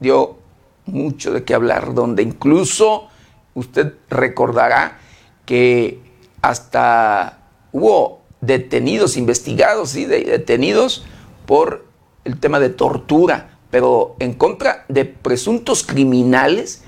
dio 0.00 0.40
mucho 0.84 1.32
de 1.32 1.44
qué 1.44 1.54
hablar, 1.54 1.94
donde 1.94 2.24
incluso 2.24 3.06
usted 3.54 3.94
recordará 4.08 4.98
que 5.46 6.09
hasta 6.42 7.38
hubo 7.72 8.22
detenidos, 8.40 9.16
investigados, 9.16 9.90
¿sí? 9.90 10.06
detenidos 10.06 11.04
por 11.46 11.84
el 12.24 12.38
tema 12.38 12.60
de 12.60 12.70
tortura, 12.70 13.58
pero 13.70 14.16
en 14.18 14.34
contra 14.34 14.84
de 14.88 15.04
presuntos 15.04 15.82
criminales, 15.84 16.84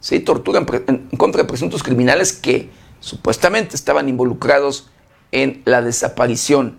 ¿sí? 0.00 0.20
tortura 0.20 0.64
en, 0.86 1.08
contra 1.16 1.42
de 1.42 1.48
presuntos 1.48 1.82
criminales 1.82 2.32
que 2.32 2.70
supuestamente 3.00 3.76
estaban 3.76 4.08
involucrados 4.08 4.90
en 5.32 5.62
la 5.64 5.82
desaparición 5.82 6.78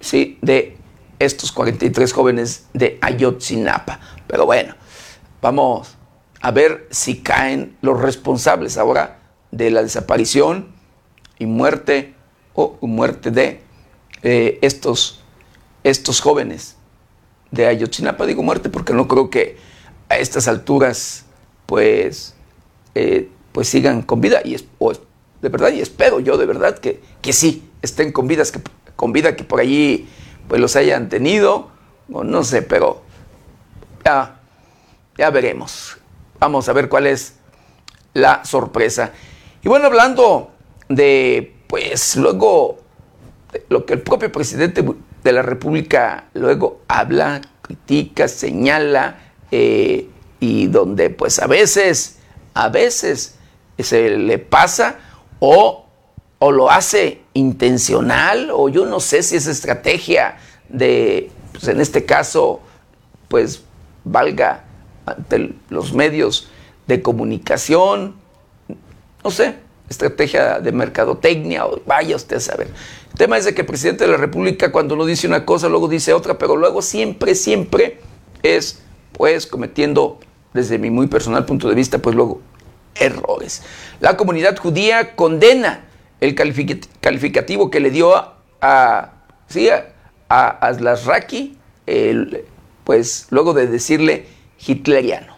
¿sí? 0.00 0.38
de 0.42 0.76
estos 1.18 1.52
43 1.52 2.12
jóvenes 2.12 2.66
de 2.72 2.98
Ayotzinapa. 3.00 4.00
Pero 4.26 4.46
bueno, 4.46 4.74
vamos 5.40 5.96
a 6.40 6.50
ver 6.50 6.86
si 6.90 7.20
caen 7.20 7.76
los 7.80 8.00
responsables 8.00 8.76
ahora 8.76 9.20
de 9.50 9.70
la 9.70 9.82
desaparición 9.82 10.73
y 11.38 11.46
muerte 11.46 12.14
o 12.54 12.78
muerte 12.82 13.30
de 13.30 13.60
eh, 14.22 14.58
estos, 14.62 15.20
estos 15.82 16.20
jóvenes 16.20 16.76
de 17.50 17.66
Ayotzinapa. 17.66 18.24
Digo 18.24 18.42
muerte 18.42 18.70
porque 18.70 18.94
no 18.94 19.06
creo 19.06 19.28
que 19.28 19.58
a 20.08 20.16
estas 20.16 20.48
alturas 20.48 21.26
pues, 21.66 22.34
eh, 22.94 23.28
pues 23.52 23.68
sigan 23.68 24.02
con 24.02 24.22
vida. 24.22 24.40
Y 24.42 24.54
es, 24.54 24.64
de 25.42 25.48
verdad, 25.50 25.72
y 25.72 25.80
espero 25.80 26.20
yo 26.20 26.38
de 26.38 26.46
verdad 26.46 26.78
que, 26.78 27.02
que 27.20 27.34
sí 27.34 27.68
estén 27.82 28.12
con, 28.12 28.26
vidas, 28.26 28.50
que, 28.50 28.60
con 28.96 29.12
vida, 29.12 29.36
que 29.36 29.44
por 29.44 29.60
allí 29.60 30.08
pues 30.48 30.58
los 30.58 30.74
hayan 30.74 31.10
tenido. 31.10 31.68
No 32.08 32.44
sé, 32.44 32.62
pero 32.62 33.02
ya, 34.04 34.40
ya 35.18 35.28
veremos. 35.28 35.98
Vamos 36.38 36.68
a 36.70 36.72
ver 36.72 36.88
cuál 36.88 37.06
es 37.06 37.34
la 38.14 38.42
sorpresa. 38.44 39.12
Y 39.62 39.68
bueno, 39.68 39.86
hablando 39.86 40.53
de, 40.88 41.54
pues 41.66 42.16
luego, 42.16 42.78
lo 43.68 43.86
que 43.86 43.94
el 43.94 44.02
propio 44.02 44.30
presidente 44.30 44.84
de 45.22 45.32
la 45.32 45.42
República 45.42 46.28
luego 46.34 46.80
habla, 46.88 47.40
critica, 47.62 48.28
señala, 48.28 49.18
eh, 49.50 50.08
y 50.40 50.66
donde 50.66 51.10
pues 51.10 51.38
a 51.38 51.46
veces, 51.46 52.18
a 52.52 52.68
veces 52.68 53.36
se 53.78 54.10
le 54.10 54.38
pasa 54.38 54.96
o, 55.40 55.86
o 56.38 56.52
lo 56.52 56.70
hace 56.70 57.22
intencional, 57.32 58.50
o 58.52 58.68
yo 58.68 58.84
no 58.84 59.00
sé 59.00 59.22
si 59.22 59.36
es 59.36 59.46
estrategia 59.46 60.36
de, 60.68 61.30
pues 61.52 61.68
en 61.68 61.80
este 61.80 62.04
caso, 62.04 62.60
pues 63.28 63.62
valga 64.04 64.64
ante 65.06 65.54
los 65.70 65.92
medios 65.92 66.50
de 66.86 67.00
comunicación, 67.00 68.16
no 69.22 69.30
sé, 69.30 69.56
estrategia 69.88 70.60
de 70.60 70.72
mercadotecnia, 70.72 71.66
o 71.66 71.80
vaya 71.86 72.16
usted 72.16 72.36
a 72.36 72.40
saber. 72.40 72.68
El 73.12 73.18
tema 73.18 73.38
es 73.38 73.44
de 73.44 73.54
que 73.54 73.60
el 73.62 73.66
presidente 73.66 74.04
de 74.04 74.10
la 74.10 74.16
República 74.16 74.72
cuando 74.72 74.96
no 74.96 75.06
dice 75.06 75.26
una 75.26 75.44
cosa, 75.44 75.68
luego 75.68 75.88
dice 75.88 76.12
otra, 76.12 76.38
pero 76.38 76.56
luego 76.56 76.82
siempre, 76.82 77.34
siempre 77.34 78.00
es 78.42 78.80
pues 79.12 79.46
cometiendo, 79.46 80.18
desde 80.52 80.78
mi 80.78 80.90
muy 80.90 81.06
personal 81.06 81.44
punto 81.44 81.68
de 81.68 81.74
vista, 81.74 81.98
pues 81.98 82.16
luego 82.16 82.40
errores. 82.96 83.62
La 84.00 84.16
comunidad 84.16 84.56
judía 84.56 85.14
condena 85.14 85.84
el 86.20 86.34
calificativo 86.34 87.70
que 87.70 87.80
le 87.80 87.90
dio 87.90 88.16
a, 88.16 88.38
a, 88.60 89.12
sí, 89.48 89.68
a, 89.68 90.48
Aslasraki, 90.48 91.56
pues 92.84 93.26
luego 93.30 93.52
de 93.52 93.66
decirle 93.66 94.26
hitleriano. 94.66 95.34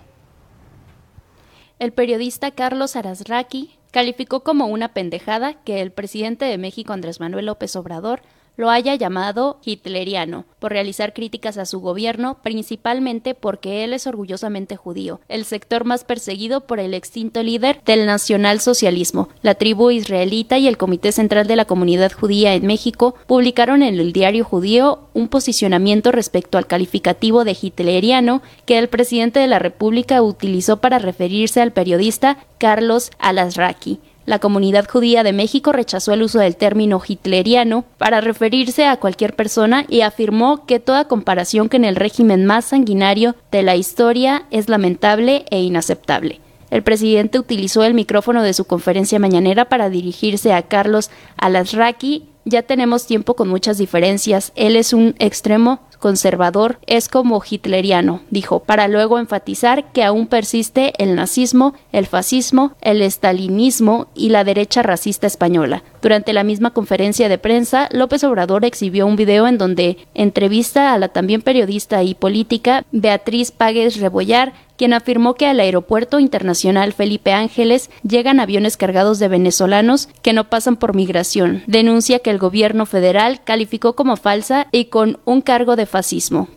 El 1.79 1.93
periodista 1.93 2.51
Carlos 2.53 2.97
Arasraki 2.97 3.76
calificó 3.97 4.41
como 4.41 4.67
una 4.67 4.93
pendejada 4.93 5.55
que 5.55 5.81
el 5.81 5.91
presidente 5.91 6.45
de 6.45 6.59
México 6.59 6.93
Andrés 6.93 7.19
Manuel 7.19 7.47
López 7.47 7.75
Obrador 7.77 8.21
lo 8.57 8.71
haya 8.71 8.95
llamado 8.95 9.59
hitleriano 9.65 10.45
por 10.59 10.73
realizar 10.73 11.13
críticas 11.13 11.59
a 11.59 11.67
su 11.67 11.81
gobierno, 11.81 12.39
principalmente 12.43 13.35
porque 13.35 13.85
él 13.85 13.93
es 13.93 14.07
orgullosamente 14.07 14.77
judío, 14.77 15.21
el 15.29 15.45
sector 15.45 15.85
más 15.85 16.05
perseguido 16.05 16.63
por 16.63 16.81
el 16.81 16.95
extinto 16.95 17.43
líder 17.43 17.81
del 17.85 18.07
nacionalsocialismo. 18.07 19.29
La 19.43 19.55
tribu 19.55 19.91
israelita 19.91 20.59
y 20.59 20.67
el 20.67 20.79
Comité 20.79 21.13
Central 21.13 21.47
de 21.47 21.57
la 21.57 21.65
Comunidad 21.67 22.13
Judía 22.13 22.55
en 22.55 22.67
México 22.67 23.15
publicaron 23.27 23.83
en 23.83 23.99
el 23.99 24.13
diario 24.13 24.45
judío 24.45 25.09
un 25.15 25.29
posicionamiento 25.29 26.13
respecto 26.13 26.59
al 26.59 26.67
calificativo 26.67 27.45
de 27.45 27.57
hitleriano 27.61 28.43
que 28.65 28.79
el 28.79 28.89
presidente 28.89 29.41
de 29.41 29.47
la 29.47 29.59
República 29.59 30.23
utilizó 30.23 30.79
para 30.79 30.99
referirse 30.99 31.61
al 31.61 31.73
periodista 31.73 32.39
Carlos 32.59 33.11
Alasraki. 33.19 34.01
La 34.27 34.41
comunidad 34.41 34.89
judía 34.89 35.23
de 35.23 35.33
México 35.33 35.71
rechazó 35.71 36.13
el 36.13 36.23
uso 36.23 36.41
del 36.41 36.57
término 36.57 37.01
hitleriano 37.07 37.85
para 37.97 38.21
referirse 38.21 38.85
a 38.85 38.97
cualquier 38.97 39.37
persona 39.37 39.87
y 39.89 40.01
afirmó 40.01 40.67
que 40.67 40.81
toda 40.81 41.07
comparación 41.07 41.69
con 41.69 41.85
el 41.85 41.95
régimen 41.95 42.45
más 42.45 42.65
sanguinario 42.65 43.37
de 43.53 43.63
la 43.63 43.77
historia 43.77 44.43
es 44.51 44.69
lamentable 44.69 45.45
e 45.51 45.61
inaceptable. 45.61 46.41
El 46.73 46.83
presidente 46.83 47.39
utilizó 47.39 47.85
el 47.85 47.95
micrófono 47.95 48.43
de 48.43 48.53
su 48.53 48.65
conferencia 48.65 49.21
mañanera 49.21 49.67
para 49.67 49.91
dirigirse 49.91 50.53
a 50.53 50.63
Carlos 50.63 51.11
Alasraki. 51.37 52.25
Ya 52.45 52.63
tenemos 52.63 53.07
tiempo 53.07 53.35
con 53.35 53.49
muchas 53.49 53.79
diferencias. 53.79 54.53
Él 54.57 54.75
es 54.75 54.93
un 54.93 55.15
extremo 55.21 55.83
conservador 55.99 56.79
es 56.87 57.09
como 57.09 57.43
hitleriano, 57.43 58.21
dijo, 58.31 58.61
para 58.61 58.89
luego 58.89 59.19
enfatizar 59.19 59.93
que 59.93 60.05
aún 60.05 60.27
persiste 60.27 60.93
el 61.03 61.15
nazismo, 61.15 61.75
el 61.93 62.07
fascismo, 62.07 62.75
el 62.81 63.03
estalinismo 63.03 64.09
y 64.15 64.31
la 64.31 64.45
derecha 64.45 64.83
racista 64.83 65.27
española. 65.27 65.83
Durante 66.03 66.33
la 66.33 66.45
misma 66.45 66.71
conferencia 66.71 67.29
de 67.29 67.39
prensa, 67.39 67.89
López 67.91 68.23
Obrador 68.25 68.65
exhibió 68.65 69.07
un 69.07 69.17
video 69.17 69.47
en 69.49 69.59
donde 69.59 69.97
entrevista 70.15 70.93
a 70.93 70.99
la 70.99 71.09
también 71.09 71.43
periodista 71.43 72.03
y 72.03 72.15
política 72.15 72.85
Beatriz 72.93 73.51
Páguez 73.51 73.99
Rebollar, 74.01 74.53
quien 74.77 74.93
afirmó 74.93 75.35
que 75.35 75.47
al 75.47 75.59
Aeropuerto 75.59 76.21
Internacional 76.21 76.93
Felipe 76.93 77.33
Ángeles 77.33 77.91
llegan 78.07 78.41
aviones 78.41 78.77
cargados 78.77 79.19
de 79.19 79.29
venezolanos 79.29 80.09
que 80.23 80.33
no 80.33 80.45
pasan 80.45 80.77
por 80.77 80.95
migración. 80.95 81.63
Denuncia 81.67 82.19
que 82.19 82.31
el 82.31 82.39
gobierno 82.39 82.87
federal 82.87 83.41
calificó 83.43 83.95
como 83.95 84.17
falsa 84.17 84.67
y 84.73 84.87
con 84.87 85.19
un 85.25 85.41
cargo 85.41 85.77
de 85.77 85.86
fascismo. 85.87 86.49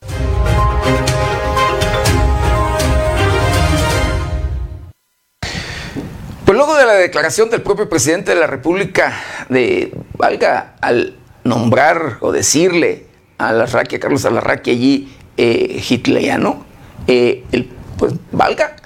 Pues 6.45 6.57
luego 6.57 6.75
de 6.75 6.85
la 6.85 6.93
declaración 6.93 7.49
del 7.49 7.61
propio 7.61 7.87
presidente 7.87 8.33
de 8.33 8.39
la 8.39 8.47
República 8.47 9.13
de, 9.49 9.93
valga, 10.17 10.75
al 10.81 11.15
nombrar 11.43 12.17
o 12.21 12.31
decirle 12.31 13.05
a 13.37 13.49
Alarraqui, 13.49 13.97
a 13.97 13.99
Carlos 13.99 14.25
Alarraqui 14.25 14.71
allí 14.71 15.15
eh, 15.37 15.81
hitleriano, 15.87 16.65
eh, 17.07 17.43
el 17.51 17.69
pues 17.99 18.13
valga. 18.31 18.77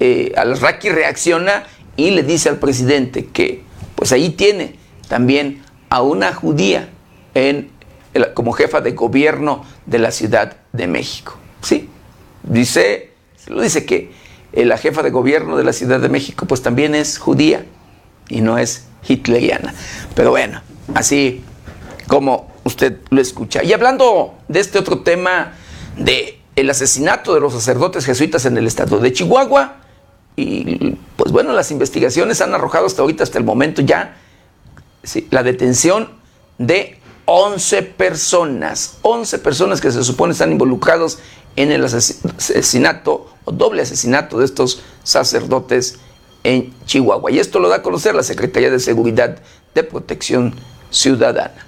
Eh, 0.00 0.32
Al-Raki 0.36 0.90
reacciona 0.90 1.62
y 1.96 2.10
le 2.10 2.24
dice 2.24 2.48
al 2.48 2.58
presidente 2.58 3.26
que 3.26 3.62
pues 3.94 4.10
ahí 4.10 4.30
tiene 4.30 4.74
también 5.08 5.62
a 5.88 6.02
una 6.02 6.34
judía 6.34 6.88
en, 7.34 7.70
como 8.34 8.52
jefa 8.52 8.80
de 8.80 8.92
gobierno 8.92 9.64
de 9.86 9.98
la 9.98 10.10
Ciudad 10.10 10.56
de 10.72 10.86
México. 10.86 11.36
Sí, 11.62 11.88
dice, 12.42 13.12
lo 13.46 13.62
dice 13.62 13.84
que 13.84 14.12
eh, 14.52 14.64
la 14.64 14.78
jefa 14.78 15.02
de 15.02 15.10
gobierno 15.10 15.56
de 15.56 15.64
la 15.64 15.72
Ciudad 15.72 16.00
de 16.00 16.08
México 16.08 16.46
pues 16.46 16.62
también 16.62 16.94
es 16.94 17.18
judía 17.18 17.64
y 18.28 18.40
no 18.40 18.58
es 18.58 18.86
hitleriana. 19.08 19.74
Pero 20.14 20.30
bueno, 20.30 20.62
así 20.94 21.42
como 22.06 22.52
usted 22.64 22.98
lo 23.10 23.20
escucha. 23.20 23.62
Y 23.62 23.72
hablando 23.72 24.34
de 24.48 24.60
este 24.60 24.78
otro 24.78 25.00
tema 25.00 25.54
de 25.96 26.40
el 26.56 26.70
asesinato 26.70 27.34
de 27.34 27.40
los 27.40 27.52
sacerdotes 27.52 28.04
jesuitas 28.04 28.46
en 28.46 28.56
el 28.56 28.66
estado 28.66 28.98
de 28.98 29.12
Chihuahua. 29.12 29.76
Y 30.36 30.96
pues 31.16 31.32
bueno, 31.32 31.52
las 31.52 31.70
investigaciones 31.70 32.40
han 32.40 32.54
arrojado 32.54 32.86
hasta 32.86 33.02
ahorita, 33.02 33.22
hasta 33.22 33.38
el 33.38 33.44
momento 33.44 33.82
ya, 33.82 34.16
la 35.30 35.42
detención 35.42 36.10
de 36.58 36.98
11 37.26 37.82
personas, 37.82 38.98
11 39.02 39.38
personas 39.38 39.80
que 39.80 39.90
se 39.90 40.04
supone 40.04 40.32
están 40.32 40.52
involucrados 40.52 41.18
en 41.56 41.72
el 41.72 41.84
asesinato 41.84 43.30
o 43.44 43.52
doble 43.52 43.82
asesinato 43.82 44.38
de 44.38 44.44
estos 44.44 44.82
sacerdotes 45.02 45.98
en 46.42 46.72
Chihuahua. 46.84 47.30
Y 47.30 47.38
esto 47.38 47.60
lo 47.60 47.68
da 47.68 47.76
a 47.76 47.82
conocer 47.82 48.14
la 48.14 48.22
Secretaría 48.22 48.70
de 48.70 48.78
Seguridad 48.78 49.38
de 49.74 49.84
Protección 49.84 50.54
Ciudadana. 50.90 51.66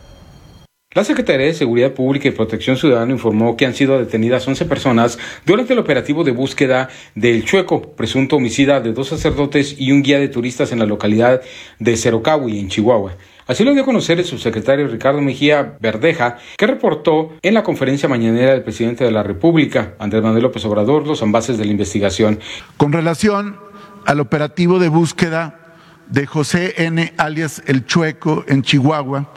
La 0.94 1.04
Secretaría 1.04 1.46
de 1.46 1.54
Seguridad 1.54 1.92
Pública 1.92 2.28
y 2.28 2.30
Protección 2.30 2.76
Ciudadana 2.78 3.12
informó 3.12 3.56
que 3.56 3.66
han 3.66 3.74
sido 3.74 3.98
detenidas 3.98 4.48
11 4.48 4.64
personas 4.64 5.18
durante 5.44 5.74
el 5.74 5.78
operativo 5.78 6.24
de 6.24 6.30
búsqueda 6.30 6.88
del 7.14 7.44
Chueco, 7.44 7.94
presunto 7.94 8.36
homicida 8.36 8.80
de 8.80 8.92
dos 8.92 9.08
sacerdotes 9.08 9.74
y 9.78 9.92
un 9.92 10.02
guía 10.02 10.18
de 10.18 10.28
turistas 10.28 10.72
en 10.72 10.78
la 10.78 10.86
localidad 10.86 11.42
de 11.78 11.96
Cerocahui, 11.98 12.58
en 12.58 12.68
Chihuahua. 12.68 13.14
Así 13.46 13.62
lo 13.62 13.72
dio 13.72 13.82
a 13.82 13.86
conocer 13.86 14.18
el 14.18 14.24
subsecretario 14.24 14.88
Ricardo 14.88 15.20
Mejía 15.22 15.76
Verdeja, 15.80 16.38
que 16.56 16.66
reportó 16.66 17.32
en 17.42 17.54
la 17.54 17.62
conferencia 17.62 18.08
mañanera 18.08 18.50
del 18.50 18.64
presidente 18.64 19.04
de 19.04 19.12
la 19.12 19.22
República, 19.22 19.94
Andrés 20.00 20.20
Manuel 20.24 20.42
López 20.42 20.64
Obrador, 20.64 21.06
los 21.06 21.22
envases 21.22 21.56
de 21.56 21.64
la 21.64 21.70
investigación. 21.70 22.40
Con 22.76 22.92
relación 22.92 23.56
al 24.04 24.18
operativo 24.18 24.80
de 24.80 24.88
búsqueda 24.88 25.76
de 26.08 26.26
José 26.26 26.74
N. 26.76 27.12
alias 27.18 27.62
El 27.66 27.86
Chueco 27.86 28.44
en 28.48 28.62
Chihuahua, 28.62 29.32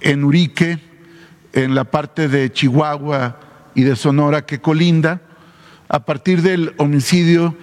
en 0.00 0.22
Urique, 0.22 0.78
en 1.52 1.74
la 1.74 1.82
parte 1.82 2.28
de 2.28 2.52
Chihuahua 2.52 3.40
y 3.74 3.82
de 3.82 3.96
Sonora 3.96 4.46
que 4.46 4.60
colinda, 4.60 5.22
a 5.88 6.04
partir 6.04 6.42
del 6.42 6.72
homicidio 6.76 7.56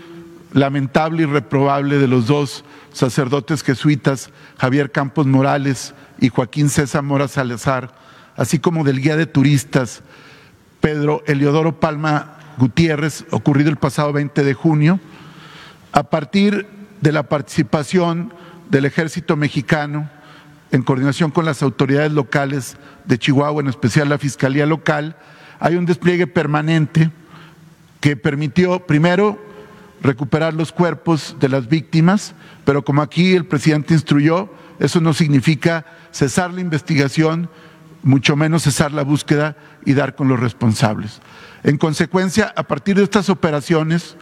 lamentable 0.58 1.24
y 1.24 1.26
reprobable 1.26 2.00
de 2.00 2.08
los 2.08 2.26
dos 2.26 2.66
sacerdotes 2.92 3.62
jesuitas, 3.62 4.32
Javier 4.58 4.92
Campos 4.92 5.28
Morales 5.28 5.94
y 6.20 6.30
Joaquín 6.30 6.70
César 6.70 7.04
Mora 7.04 7.28
Salazar, 7.28 7.94
así 8.36 8.58
como 8.58 8.84
del 8.84 9.00
guía 9.00 9.16
de 9.16 9.28
turistas 9.28 10.02
Pedro 10.82 11.24
Eliodoro 11.28 11.80
Palma 11.80 12.40
Gutiérrez, 12.58 13.26
ocurrido 13.30 13.70
el 13.70 13.78
pasado 13.78 14.12
20 14.14 14.44
de 14.44 14.54
junio, 14.56 15.00
a 15.92 16.04
partir 16.04 16.66
de 17.02 17.12
la 17.12 17.30
participación 17.30 18.34
del 18.72 18.86
ejército 18.86 19.36
mexicano, 19.36 20.10
en 20.72 20.82
coordinación 20.82 21.30
con 21.30 21.46
las 21.46 21.62
autoridades 21.62 22.12
locales 22.12 22.78
de 23.06 23.20
Chihuahua, 23.20 23.62
en 23.62 23.70
especial 23.70 24.10
la 24.10 24.18
Fiscalía 24.18 24.66
Local, 24.66 25.18
hay 25.60 25.76
un 25.76 25.86
despliegue 25.86 26.26
permanente 26.26 27.12
que 28.02 28.18
permitió, 28.18 28.80
primero, 28.86 29.47
recuperar 30.02 30.54
los 30.54 30.72
cuerpos 30.72 31.36
de 31.40 31.50
las 31.50 31.68
víctimas, 31.68 32.34
pero 32.66 32.84
como 32.84 33.02
aquí 33.02 33.34
el 33.34 33.46
presidente 33.46 33.94
instruyó, 33.94 34.50
eso 34.80 35.02
no 35.02 35.14
significa 35.14 35.86
cesar 36.12 36.54
la 36.54 36.62
investigación, 36.62 37.50
mucho 38.04 38.36
menos 38.36 38.64
cesar 38.64 38.92
la 38.92 39.04
búsqueda 39.04 39.58
y 39.86 39.94
dar 39.94 40.16
con 40.16 40.28
los 40.28 40.40
responsables. 40.40 41.22
En 41.64 41.78
consecuencia, 41.78 42.54
a 42.56 42.64
partir 42.64 42.96
de 42.96 43.04
estas 43.04 43.30
operaciones, 43.30 44.16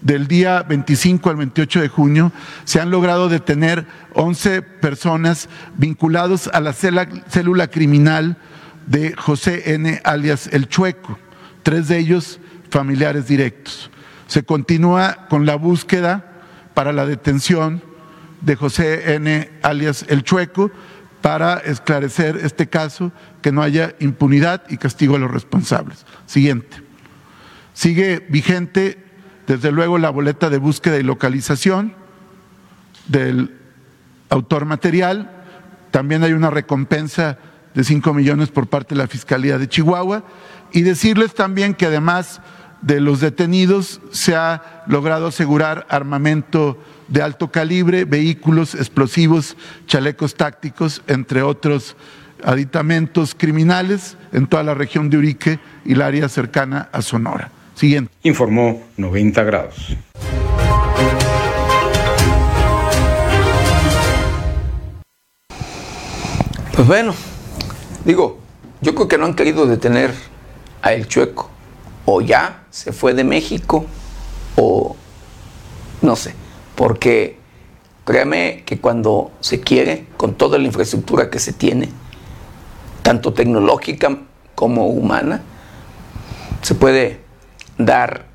del 0.00 0.26
día 0.26 0.62
25 0.62 1.28
al 1.28 1.36
28 1.36 1.82
de 1.82 1.88
junio 1.88 2.32
se 2.64 2.80
han 2.80 2.90
logrado 2.90 3.28
detener 3.28 3.86
11 4.14 4.62
personas 4.62 5.48
vinculados 5.76 6.48
a 6.52 6.60
la 6.60 6.72
célula 6.72 7.68
criminal 7.68 8.38
de 8.86 9.14
José 9.14 9.74
N. 9.74 10.00
alias 10.04 10.48
El 10.52 10.68
Chueco, 10.68 11.18
tres 11.62 11.88
de 11.88 11.98
ellos 11.98 12.40
familiares 12.70 13.26
directos. 13.26 13.90
Se 14.30 14.44
continúa 14.44 15.26
con 15.28 15.44
la 15.44 15.56
búsqueda 15.56 16.24
para 16.72 16.92
la 16.92 17.04
detención 17.04 17.82
de 18.42 18.54
José 18.54 19.14
N. 19.14 19.50
alias 19.60 20.04
El 20.08 20.22
Chueco 20.22 20.70
para 21.20 21.58
esclarecer 21.58 22.36
este 22.36 22.68
caso, 22.68 23.10
que 23.42 23.50
no 23.50 23.60
haya 23.60 23.96
impunidad 23.98 24.62
y 24.68 24.76
castigo 24.76 25.16
a 25.16 25.18
los 25.18 25.32
responsables. 25.32 26.06
Siguiente. 26.26 26.76
Sigue 27.74 28.24
vigente 28.28 29.04
desde 29.48 29.72
luego 29.72 29.98
la 29.98 30.10
boleta 30.10 30.48
de 30.48 30.58
búsqueda 30.58 30.98
y 30.98 31.02
localización 31.02 31.94
del 33.08 33.58
autor 34.28 34.64
material. 34.64 35.28
También 35.90 36.22
hay 36.22 36.34
una 36.34 36.50
recompensa 36.50 37.36
de 37.74 37.82
5 37.82 38.14
millones 38.14 38.50
por 38.50 38.68
parte 38.68 38.94
de 38.94 39.00
la 39.00 39.08
Fiscalía 39.08 39.58
de 39.58 39.68
Chihuahua. 39.68 40.22
Y 40.70 40.82
decirles 40.82 41.34
también 41.34 41.74
que 41.74 41.86
además 41.86 42.40
de 42.82 43.00
los 43.00 43.20
detenidos 43.20 44.00
se 44.10 44.34
ha 44.34 44.84
logrado 44.86 45.28
asegurar 45.28 45.86
armamento 45.88 46.78
de 47.08 47.22
alto 47.22 47.50
calibre, 47.50 48.04
vehículos 48.04 48.74
explosivos, 48.74 49.56
chalecos 49.86 50.34
tácticos, 50.34 51.02
entre 51.06 51.42
otros 51.42 51.96
aditamentos 52.44 53.34
criminales 53.34 54.16
en 54.32 54.46
toda 54.46 54.62
la 54.62 54.74
región 54.74 55.10
de 55.10 55.18
Urique 55.18 55.58
y 55.84 55.92
el 55.92 56.02
área 56.02 56.28
cercana 56.28 56.88
a 56.92 57.02
Sonora. 57.02 57.50
Siguiente. 57.74 58.12
Informó 58.22 58.82
90 58.96 59.42
grados. 59.44 59.96
Pues 66.74 66.88
bueno, 66.88 67.14
digo, 68.04 68.38
yo 68.80 68.94
creo 68.94 69.08
que 69.08 69.18
no 69.18 69.26
han 69.26 69.34
querido 69.34 69.66
detener 69.66 70.14
a 70.80 70.94
El 70.94 71.06
Chueco. 71.08 71.49
O 72.06 72.20
ya 72.20 72.64
se 72.70 72.92
fue 72.92 73.14
de 73.14 73.24
México, 73.24 73.86
o 74.56 74.96
no 76.02 76.16
sé. 76.16 76.34
Porque 76.74 77.38
créame 78.04 78.62
que 78.64 78.80
cuando 78.80 79.32
se 79.40 79.60
quiere, 79.60 80.06
con 80.16 80.34
toda 80.34 80.58
la 80.58 80.64
infraestructura 80.64 81.30
que 81.30 81.38
se 81.38 81.52
tiene, 81.52 81.88
tanto 83.02 83.32
tecnológica 83.32 84.18
como 84.54 84.88
humana, 84.88 85.42
se 86.62 86.74
puede 86.74 87.20
dar 87.78 88.26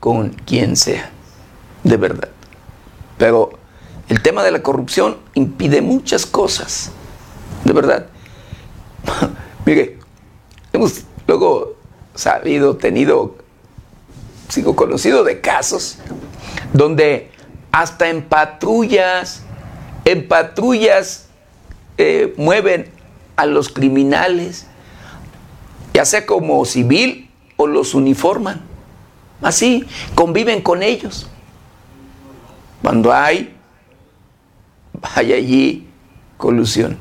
con 0.00 0.30
quien 0.30 0.76
sea, 0.76 1.10
de 1.84 1.96
verdad. 1.96 2.30
Pero 3.18 3.50
el 4.08 4.22
tema 4.22 4.42
de 4.42 4.50
la 4.50 4.62
corrupción 4.62 5.18
impide 5.34 5.82
muchas 5.82 6.26
cosas, 6.26 6.90
de 7.64 7.72
verdad. 7.72 8.06
Mire, 9.66 9.98
hemos 10.72 11.02
luego 11.26 11.76
sabido, 12.20 12.76
tenido, 12.76 13.36
sigo 14.48 14.76
conocido 14.76 15.24
de 15.24 15.40
casos 15.40 15.98
donde 16.74 17.30
hasta 17.72 18.10
en 18.10 18.22
patrullas, 18.22 19.42
en 20.04 20.28
patrullas 20.28 21.28
eh, 21.96 22.34
mueven 22.36 22.90
a 23.36 23.46
los 23.46 23.70
criminales, 23.70 24.66
ya 25.94 26.04
sea 26.04 26.26
como 26.26 26.64
civil 26.66 27.30
o 27.56 27.66
los 27.66 27.94
uniforman. 27.94 28.60
Así, 29.40 29.86
conviven 30.14 30.60
con 30.60 30.82
ellos. 30.82 31.26
Cuando 32.82 33.12
hay, 33.12 33.56
hay 35.14 35.32
allí 35.32 35.88
colusión. 36.36 36.98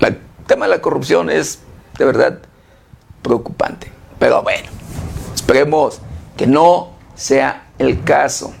El 0.00 0.18
tema 0.46 0.66
de 0.66 0.72
la 0.72 0.82
corrupción 0.82 1.30
es 1.30 1.60
de 1.96 2.04
verdad 2.04 2.40
preocupante. 3.22 3.90
Pero 4.22 4.40
bueno, 4.40 4.68
esperemos 5.34 6.00
que 6.36 6.46
no 6.46 6.90
sea 7.16 7.66
el 7.80 8.04
caso 8.04 8.54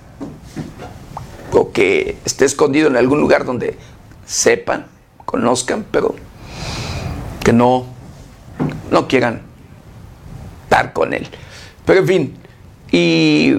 o 1.52 1.70
que 1.70 2.18
esté 2.24 2.46
escondido 2.46 2.88
en 2.88 2.96
algún 2.96 3.20
lugar 3.20 3.44
donde 3.44 3.78
sepan, 4.26 4.86
conozcan, 5.24 5.86
pero 5.88 6.16
que 7.44 7.52
no, 7.52 7.86
no 8.90 9.06
quieran 9.06 9.42
estar 10.64 10.92
con 10.92 11.14
él. 11.14 11.28
Pero 11.86 12.00
en 12.00 12.06
fin, 12.08 12.34
y 12.90 13.54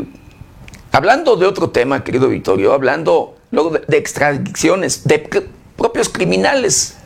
hablando 0.92 1.38
de 1.38 1.46
otro 1.46 1.70
tema, 1.70 2.04
querido 2.04 2.28
Victorio, 2.28 2.74
hablando 2.74 3.38
luego 3.50 3.70
de, 3.70 3.98
extradiciones, 3.98 5.06
de 5.06 5.48
propios 5.78 6.10
criminales 6.10 6.98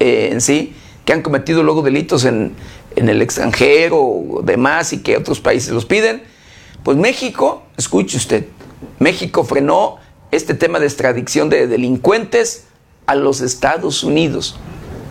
eh, 0.00 0.30
en 0.32 0.40
sí, 0.40 0.74
que 1.04 1.12
han 1.12 1.22
cometido 1.22 1.62
luego 1.62 1.82
delitos 1.82 2.24
en, 2.24 2.56
en 2.96 3.08
el 3.08 3.22
extranjero 3.22 3.98
o 3.98 4.42
demás 4.42 4.92
y 4.92 5.02
que 5.02 5.16
otros 5.16 5.40
países 5.40 5.70
los 5.72 5.86
piden, 5.86 6.22
pues 6.82 6.96
México, 6.96 7.62
escuche 7.76 8.16
usted, 8.16 8.46
México 8.98 9.44
frenó 9.44 9.98
este 10.30 10.54
tema 10.54 10.78
de 10.78 10.86
extradición 10.86 11.48
de 11.48 11.66
delincuentes 11.66 12.64
a 13.06 13.14
los 13.14 13.40
Estados 13.40 14.04
Unidos 14.04 14.56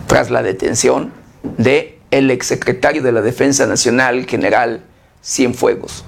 tras 0.06 0.30
la 0.30 0.42
detención 0.42 1.12
de 1.42 1.98
el 2.10 2.30
exsecretario 2.30 3.02
de 3.02 3.12
la 3.12 3.22
Defensa 3.22 3.66
Nacional, 3.66 4.26
general 4.26 4.82
Cienfuegos. 5.22 6.04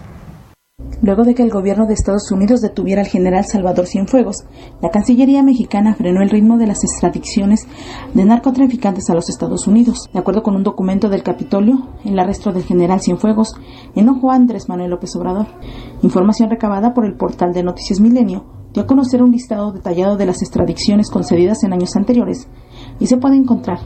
Luego 1.03 1.24
de 1.24 1.35
que 1.35 1.43
el 1.43 1.51
gobierno 1.51 1.87
de 1.87 1.95
Estados 1.95 2.30
Unidos 2.30 2.61
detuviera 2.61 3.03
al 3.03 3.09
general 3.09 3.45
Salvador 3.45 3.87
Cienfuegos, 3.87 4.45
la 4.80 4.91
Cancillería 4.91 5.43
mexicana 5.43 5.95
frenó 5.97 6.22
el 6.22 6.30
ritmo 6.30 6.59
de 6.59 6.68
las 6.68 6.85
extradiciones 6.85 7.66
de 8.14 8.24
narcotraficantes 8.24 9.11
a 9.11 9.14
los 9.14 9.28
Estados 9.28 9.66
Unidos. 9.66 10.09
De 10.12 10.20
acuerdo 10.20 10.45
con 10.45 10.55
un 10.55 10.62
documento 10.62 11.09
del 11.09 11.24
Capitolio, 11.24 11.89
el 12.05 12.18
arresto 12.18 12.53
del 12.53 12.62
general 12.62 13.01
Cienfuegos 13.01 13.55
enojó 13.97 14.30
a 14.30 14.37
Andrés 14.37 14.68
Manuel 14.68 14.91
López 14.91 15.16
Obrador. 15.16 15.47
Información 16.03 16.51
recabada 16.51 16.95
por 16.95 17.05
el 17.05 17.16
portal 17.16 17.53
de 17.53 17.64
Noticias 17.64 17.99
Milenio 17.99 18.45
dio 18.72 18.85
a 18.85 18.87
conocer 18.87 19.22
un 19.22 19.33
listado 19.33 19.72
detallado 19.72 20.16
de 20.16 20.26
las 20.26 20.41
extradiciones 20.41 21.11
concedidas 21.11 21.62
en 21.64 21.72
años 21.72 21.97
anteriores 21.97 22.49
y 23.01 23.07
se 23.07 23.16
puede 23.16 23.36
encontrar 23.36 23.78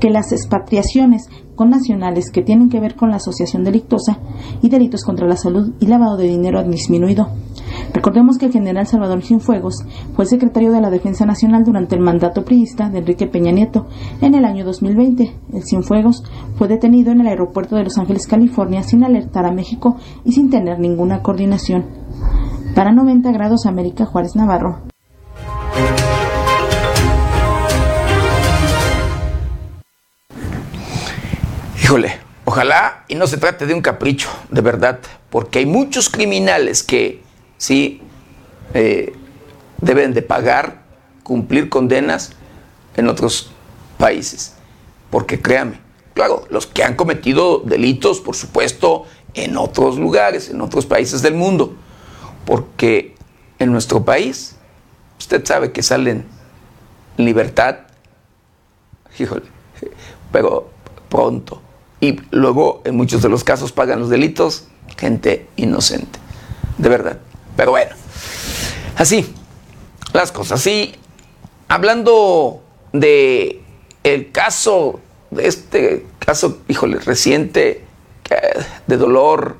que 0.00 0.10
las 0.10 0.32
expatriaciones 0.32 1.28
con 1.54 1.70
nacionales 1.70 2.30
que 2.30 2.42
tienen 2.42 2.70
que 2.70 2.80
ver 2.80 2.96
con 2.96 3.10
la 3.10 3.16
asociación 3.16 3.64
delictosa 3.64 4.18
y 4.62 4.70
delitos 4.70 5.04
contra 5.04 5.26
la 5.26 5.36
salud 5.36 5.74
y 5.78 5.86
lavado 5.86 6.16
de 6.16 6.26
dinero 6.26 6.58
han 6.58 6.70
disminuido. 6.70 7.28
Recordemos 7.92 8.38
que 8.38 8.46
el 8.46 8.52
general 8.52 8.86
Salvador 8.86 9.22
Cienfuegos 9.22 9.84
fue 10.14 10.24
secretario 10.24 10.72
de 10.72 10.80
la 10.80 10.90
Defensa 10.90 11.26
Nacional 11.26 11.64
durante 11.64 11.96
el 11.96 12.00
mandato 12.00 12.44
priista 12.44 12.88
de 12.88 12.98
Enrique 12.98 13.26
Peña 13.26 13.52
Nieto 13.52 13.86
en 14.20 14.34
el 14.34 14.44
año 14.44 14.64
2020. 14.64 15.34
El 15.52 15.62
Cienfuegos 15.62 16.22
fue 16.56 16.68
detenido 16.68 17.12
en 17.12 17.20
el 17.20 17.26
aeropuerto 17.26 17.76
de 17.76 17.84
Los 17.84 17.98
Ángeles, 17.98 18.26
California, 18.26 18.82
sin 18.82 19.04
alertar 19.04 19.44
a 19.44 19.52
México 19.52 19.96
y 20.24 20.32
sin 20.32 20.50
tener 20.50 20.78
ninguna 20.78 21.22
coordinación. 21.22 21.84
Para 22.74 22.92
90 22.92 23.32
grados 23.32 23.66
América 23.66 24.06
Juárez 24.06 24.36
Navarro. 24.36 24.78
Híjole, 31.90 32.20
ojalá 32.44 33.04
y 33.08 33.16
no 33.16 33.26
se 33.26 33.36
trate 33.36 33.66
de 33.66 33.74
un 33.74 33.80
capricho, 33.80 34.28
de 34.48 34.60
verdad, 34.60 35.00
porque 35.28 35.58
hay 35.58 35.66
muchos 35.66 36.08
criminales 36.08 36.84
que 36.84 37.20
sí 37.58 38.00
eh, 38.74 39.12
deben 39.78 40.14
de 40.14 40.22
pagar, 40.22 40.84
cumplir 41.24 41.68
condenas 41.68 42.30
en 42.96 43.08
otros 43.08 43.50
países. 43.98 44.54
Porque 45.10 45.42
créame, 45.42 45.80
claro, 46.14 46.44
los 46.48 46.68
que 46.68 46.84
han 46.84 46.94
cometido 46.94 47.58
delitos, 47.58 48.20
por 48.20 48.36
supuesto, 48.36 49.06
en 49.34 49.56
otros 49.56 49.98
lugares, 49.98 50.48
en 50.48 50.60
otros 50.60 50.86
países 50.86 51.22
del 51.22 51.34
mundo. 51.34 51.74
Porque 52.44 53.16
en 53.58 53.72
nuestro 53.72 54.04
país, 54.04 54.54
usted 55.18 55.44
sabe 55.44 55.72
que 55.72 55.82
salen 55.82 56.24
en 57.18 57.24
libertad, 57.24 57.78
híjole, 59.18 59.46
pero 60.30 60.70
pronto 61.08 61.62
y 62.00 62.20
luego 62.30 62.82
en 62.84 62.96
muchos 62.96 63.22
de 63.22 63.28
los 63.28 63.44
casos 63.44 63.72
pagan 63.72 64.00
los 64.00 64.10
delitos 64.10 64.66
gente 64.96 65.46
inocente, 65.56 66.18
de 66.78 66.88
verdad. 66.88 67.18
Pero 67.56 67.72
bueno, 67.72 67.94
así 68.96 69.34
las 70.12 70.32
cosas. 70.32 70.60
Sí, 70.60 70.94
hablando 71.68 72.62
de 72.92 73.62
el 74.02 74.32
caso, 74.32 75.00
de 75.30 75.46
este 75.46 76.06
caso, 76.18 76.58
híjole, 76.68 76.98
reciente, 76.98 77.84
de 78.86 78.96
dolor, 78.96 79.56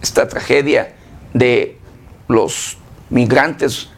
esta 0.00 0.28
tragedia 0.28 0.94
de 1.34 1.76
los 2.28 2.78
migrantes 3.10 3.88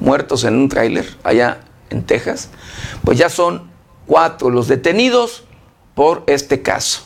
muertos 0.00 0.44
en 0.44 0.56
un 0.56 0.68
tráiler 0.68 1.06
allá 1.22 1.60
en 1.90 2.02
Texas, 2.02 2.50
pues 3.04 3.16
ya 3.18 3.30
son 3.30 3.70
cuatro 4.06 4.50
los 4.50 4.68
detenidos 4.68 5.45
por 5.96 6.24
este 6.26 6.60
caso. 6.60 7.05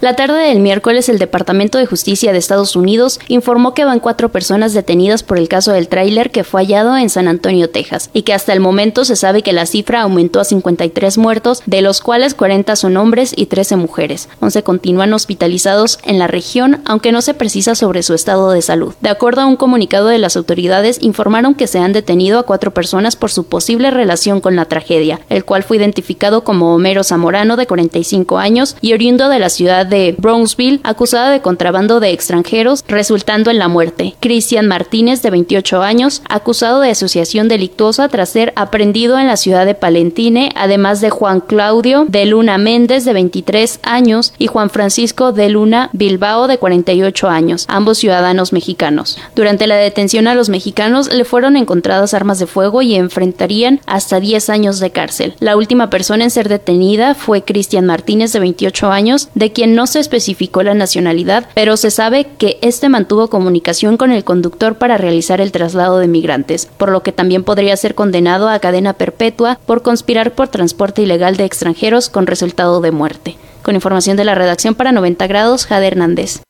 La 0.00 0.16
tarde 0.16 0.48
del 0.48 0.60
miércoles, 0.60 1.10
el 1.10 1.18
Departamento 1.18 1.76
de 1.76 1.84
Justicia 1.84 2.32
de 2.32 2.38
Estados 2.38 2.74
Unidos 2.74 3.20
informó 3.28 3.74
que 3.74 3.84
van 3.84 4.00
cuatro 4.00 4.30
personas 4.30 4.72
detenidas 4.72 5.22
por 5.22 5.36
el 5.36 5.46
caso 5.46 5.72
del 5.72 5.88
tráiler 5.88 6.30
que 6.30 6.42
fue 6.42 6.62
hallado 6.62 6.96
en 6.96 7.10
San 7.10 7.28
Antonio, 7.28 7.68
Texas, 7.68 8.08
y 8.14 8.22
que 8.22 8.32
hasta 8.32 8.54
el 8.54 8.60
momento 8.60 9.04
se 9.04 9.14
sabe 9.14 9.42
que 9.42 9.52
la 9.52 9.66
cifra 9.66 10.00
aumentó 10.00 10.40
a 10.40 10.44
53 10.44 11.18
muertos, 11.18 11.62
de 11.66 11.82
los 11.82 12.00
cuales 12.00 12.32
40 12.32 12.76
son 12.76 12.96
hombres 12.96 13.34
y 13.36 13.44
13 13.44 13.76
mujeres. 13.76 14.30
11 14.40 14.62
continúan 14.62 15.12
hospitalizados 15.12 15.98
en 16.02 16.18
la 16.18 16.28
región, 16.28 16.80
aunque 16.86 17.12
no 17.12 17.20
se 17.20 17.34
precisa 17.34 17.74
sobre 17.74 18.02
su 18.02 18.14
estado 18.14 18.52
de 18.52 18.62
salud. 18.62 18.94
De 19.02 19.10
acuerdo 19.10 19.42
a 19.42 19.46
un 19.46 19.56
comunicado 19.56 20.08
de 20.08 20.16
las 20.16 20.34
autoridades, 20.34 20.96
informaron 21.02 21.54
que 21.54 21.66
se 21.66 21.78
han 21.78 21.92
detenido 21.92 22.38
a 22.38 22.44
cuatro 22.44 22.72
personas 22.72 23.16
por 23.16 23.30
su 23.30 23.44
posible 23.44 23.90
relación 23.90 24.40
con 24.40 24.56
la 24.56 24.64
tragedia, 24.64 25.20
el 25.28 25.44
cual 25.44 25.62
fue 25.62 25.76
identificado 25.76 26.42
como 26.42 26.74
Homero 26.74 27.04
Zamorano, 27.04 27.58
de 27.58 27.66
45 27.66 28.38
años, 28.38 28.76
y 28.80 28.94
oriundo 28.94 29.28
de 29.28 29.38
la 29.38 29.50
ciudad 29.50 29.89
de 29.90 30.14
Brownsville, 30.16 30.80
acusada 30.84 31.30
de 31.30 31.42
contrabando 31.42 32.00
de 32.00 32.12
extranjeros, 32.12 32.84
resultando 32.88 33.50
en 33.50 33.58
la 33.58 33.68
muerte. 33.68 34.14
Cristian 34.20 34.66
Martínez, 34.66 35.20
de 35.20 35.30
28 35.30 35.82
años, 35.82 36.22
acusado 36.28 36.80
de 36.80 36.90
asociación 36.90 37.48
delictuosa 37.48 38.08
tras 38.08 38.30
ser 38.30 38.52
aprendido 38.56 39.18
en 39.18 39.26
la 39.26 39.36
ciudad 39.36 39.66
de 39.66 39.74
Palentine, 39.74 40.50
además 40.54 41.00
de 41.00 41.10
Juan 41.10 41.40
Claudio 41.40 42.06
de 42.08 42.24
Luna 42.24 42.56
Méndez, 42.56 43.04
de 43.04 43.12
23 43.12 43.80
años, 43.82 44.32
y 44.38 44.46
Juan 44.46 44.70
Francisco 44.70 45.32
de 45.32 45.48
Luna 45.50 45.90
Bilbao, 45.92 46.46
de 46.46 46.58
48 46.58 47.28
años, 47.28 47.66
ambos 47.68 47.98
ciudadanos 47.98 48.52
mexicanos. 48.52 49.18
Durante 49.34 49.66
la 49.66 49.76
detención 49.76 50.26
a 50.28 50.34
los 50.34 50.48
mexicanos 50.48 51.12
le 51.12 51.24
fueron 51.24 51.56
encontradas 51.56 52.14
armas 52.14 52.38
de 52.38 52.46
fuego 52.46 52.82
y 52.82 52.94
enfrentarían 52.94 53.80
hasta 53.86 54.20
10 54.20 54.50
años 54.50 54.80
de 54.80 54.90
cárcel. 54.90 55.34
La 55.40 55.56
última 55.56 55.90
persona 55.90 56.24
en 56.24 56.30
ser 56.30 56.48
detenida 56.48 57.14
fue 57.14 57.42
Cristian 57.42 57.86
Martínez, 57.86 58.32
de 58.32 58.40
28 58.40 58.90
años, 58.90 59.28
de 59.34 59.52
quien 59.52 59.74
no 59.74 59.79
se 59.86 60.00
especificó 60.00 60.62
la 60.62 60.74
nacionalidad, 60.74 61.48
pero 61.54 61.76
se 61.76 61.90
sabe 61.90 62.26
que 62.38 62.58
este 62.62 62.88
mantuvo 62.88 63.28
comunicación 63.28 63.96
con 63.96 64.12
el 64.12 64.24
conductor 64.24 64.76
para 64.76 64.98
realizar 64.98 65.40
el 65.40 65.52
traslado 65.52 65.98
de 65.98 66.08
migrantes, 66.08 66.66
por 66.66 66.90
lo 66.90 67.02
que 67.02 67.12
también 67.12 67.44
podría 67.44 67.76
ser 67.76 67.94
condenado 67.94 68.48
a 68.48 68.58
cadena 68.58 68.94
perpetua 68.94 69.58
por 69.66 69.82
conspirar 69.82 70.32
por 70.32 70.48
transporte 70.48 71.02
ilegal 71.02 71.36
de 71.36 71.44
extranjeros 71.44 72.08
con 72.08 72.26
resultado 72.26 72.80
de 72.80 72.90
muerte. 72.90 73.36
Con 73.62 73.74
información 73.74 74.16
de 74.16 74.24
la 74.24 74.34
redacción 74.34 74.74
para 74.74 74.92
90 74.92 75.26
grados, 75.26 75.66
Jade 75.66 75.86
Hernández. 75.86 76.42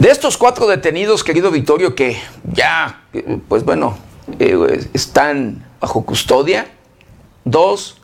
De 0.00 0.08
estos 0.08 0.38
cuatro 0.38 0.66
detenidos, 0.66 1.22
querido 1.22 1.50
Vittorio, 1.50 1.94
que 1.94 2.16
ya, 2.54 3.02
pues 3.48 3.66
bueno, 3.66 3.98
eh, 4.38 4.88
están 4.94 5.62
bajo 5.80 6.04
custodia, 6.04 6.66
dos, 7.44 7.96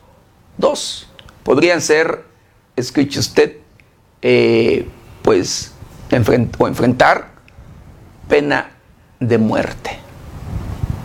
dos 0.57 1.07
podrían 1.43 1.81
ser, 1.81 2.25
escuche 2.75 3.19
usted, 3.19 3.57
eh, 4.21 4.87
pues, 5.21 5.73
o 6.57 6.67
enfrentar 6.67 7.29
pena 8.27 8.71
de 9.19 9.37
muerte. 9.37 10.06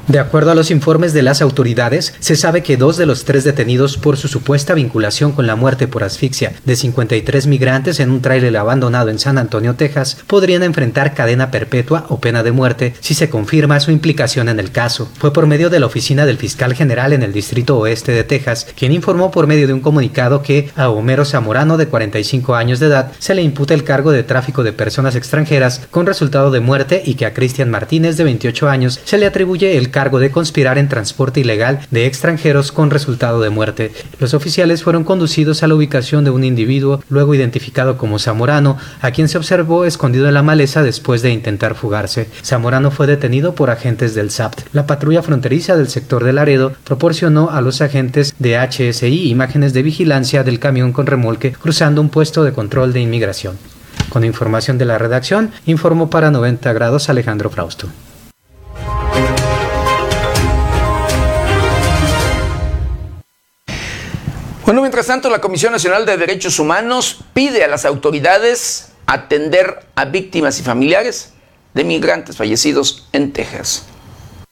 De 0.09 0.18
acuerdo 0.18 0.50
a 0.50 0.57
los 0.57 0.72
informes 0.72 1.12
de 1.12 1.22
las 1.22 1.40
autoridades, 1.42 2.12
se 2.18 2.34
sabe 2.34 2.64
que 2.64 2.76
dos 2.76 2.96
de 2.96 3.07
los 3.07 3.24
tres 3.24 3.44
detenidos 3.44 3.96
por 3.96 4.16
su 4.16 4.26
supuesta 4.26 4.74
vinculación 4.74 5.30
con 5.30 5.46
la 5.46 5.55
muerte 5.55 5.86
por 5.86 6.03
asfixia 6.03 6.55
de 6.64 6.74
53 6.74 7.46
migrantes 7.46 8.00
en 8.00 8.11
un 8.11 8.20
tráiler 8.20 8.57
abandonado 8.57 9.11
en 9.11 9.20
San 9.20 9.38
Antonio, 9.38 9.76
Texas, 9.76 10.18
podrían 10.26 10.64
enfrentar 10.64 11.14
cadena 11.14 11.53
perpetua 11.53 12.05
o 12.09 12.18
pena 12.18 12.42
de 12.42 12.50
muerte 12.50 12.94
si 12.98 13.14
se 13.14 13.30
confirma 13.30 13.78
su 13.78 13.92
implicación 13.92 14.48
en 14.48 14.59
el 14.59 14.72
caso. 14.72 15.09
Fue 15.18 15.32
por 15.32 15.46
medio 15.46 15.70
de 15.70 15.78
la 15.78 15.86
oficina 15.86 16.26
del 16.26 16.36
fiscal 16.36 16.74
general 16.74 17.12
en 17.12 17.22
el 17.22 17.32
Distrito 17.32 17.78
Oeste 17.78 18.11
de 18.11 18.24
Texas, 18.24 18.66
quien 18.76 18.90
informó 18.90 19.30
por 19.30 19.46
medio 19.46 19.68
de 19.68 19.72
un 19.72 19.80
comunicado 19.80 20.42
que 20.42 20.68
a 20.74 20.90
Homero 20.90 21.24
Zamorano, 21.24 21.76
de 21.76 21.86
45 21.86 22.57
años 22.57 22.80
de 22.80 22.86
edad, 22.86 23.12
se 23.20 23.36
le 23.36 23.42
imputa 23.42 23.72
el 23.72 23.84
cargo 23.84 24.11
de 24.11 24.24
tráfico 24.24 24.64
de 24.64 24.72
personas 24.72 25.14
extranjeras 25.14 25.80
con 25.92 26.07
resultado 26.07 26.50
de 26.50 26.59
muerte 26.59 27.03
y 27.07 27.14
que 27.14 27.24
a 27.24 27.34
Cristian 27.34 27.70
Martínez, 27.70 28.16
de 28.16 28.24
28 28.24 28.68
años, 28.68 29.00
se 29.05 29.16
le 29.16 29.26
atribuye 29.26 29.78
el 29.78 29.91
cargo 29.93 30.18
de 30.18 30.32
conspirar 30.32 30.78
en 30.78 30.88
transporte 30.88 31.38
ilegal 31.38 31.86
de 31.93 32.07
extranjeros 32.07 32.72
con 32.72 32.90
resultado 32.90 33.40
de 33.40 33.51
muerte. 33.51 33.93
Los 34.18 34.34
oficiales 34.34 34.82
fueron 34.82 35.05
conducidos 35.05 35.62
a 35.62 35.68
la 35.68 35.76
ubicación 35.76 36.24
de 36.24 36.30
un 36.30 36.43
individuo, 36.43 37.01
luego 37.09 37.36
identificado 37.36 37.97
como 37.97 38.18
Zamorano, 38.18 38.76
a 39.01 39.12
quien 39.12 39.28
se 39.28 39.38
observó 39.38 39.84
escondido 39.84 40.26
en 40.26 40.34
la 40.34 40.43
maleza 40.43 40.82
después 40.82 41.22
de 41.22 41.30
intentar 41.30 41.76
fugarse. 41.76 42.28
Zamorano 42.45 42.90
fue 42.90 43.07
detenido 43.07 43.55
por 43.55 43.70
agentes 43.70 44.16
del 44.16 44.32
SAPT. 44.32 44.62
La 44.72 44.88
patrulla 44.88 45.22
fronteriza 45.22 45.76
del 45.76 45.88
sector 45.88 46.24
de 46.24 46.32
Laredo 46.32 46.72
proporcionó 46.82 47.51
a 47.51 47.61
los 47.61 47.80
agentes 47.80 48.34
de 48.40 48.59
HSI 48.59 49.28
imágenes 49.28 49.72
de 49.72 49.82
vigilancia 49.82 50.43
del 50.43 50.59
camión 50.59 50.93
con 50.93 51.07
remolque 51.07 51.53
cruzando 51.53 52.01
un 52.01 52.09
puesto 52.09 52.43
de 52.43 52.53
control 52.53 52.93
de 52.93 53.01
inmigración. 53.01 53.57
Con 54.09 54.24
información 54.24 54.78
de 54.78 54.84
la 54.84 54.99
redacción, 54.99 55.51
informó 55.66 56.11
para 56.11 56.30
90 56.30 56.72
grados 56.72 57.09
Alejandro 57.09 57.51
Frausto. 57.51 57.88
Mientras 64.80 65.06
tanto, 65.06 65.30
la 65.30 65.40
Comisión 65.40 65.72
Nacional 65.72 66.06
de 66.06 66.16
Derechos 66.16 66.58
Humanos 66.58 67.20
pide 67.34 67.62
a 67.62 67.68
las 67.68 67.84
autoridades 67.84 68.92
atender 69.06 69.80
a 69.94 70.06
víctimas 70.06 70.58
y 70.60 70.62
familiares 70.62 71.32
de 71.74 71.84
migrantes 71.84 72.36
fallecidos 72.36 73.08
en 73.12 73.32
Texas. 73.32 73.86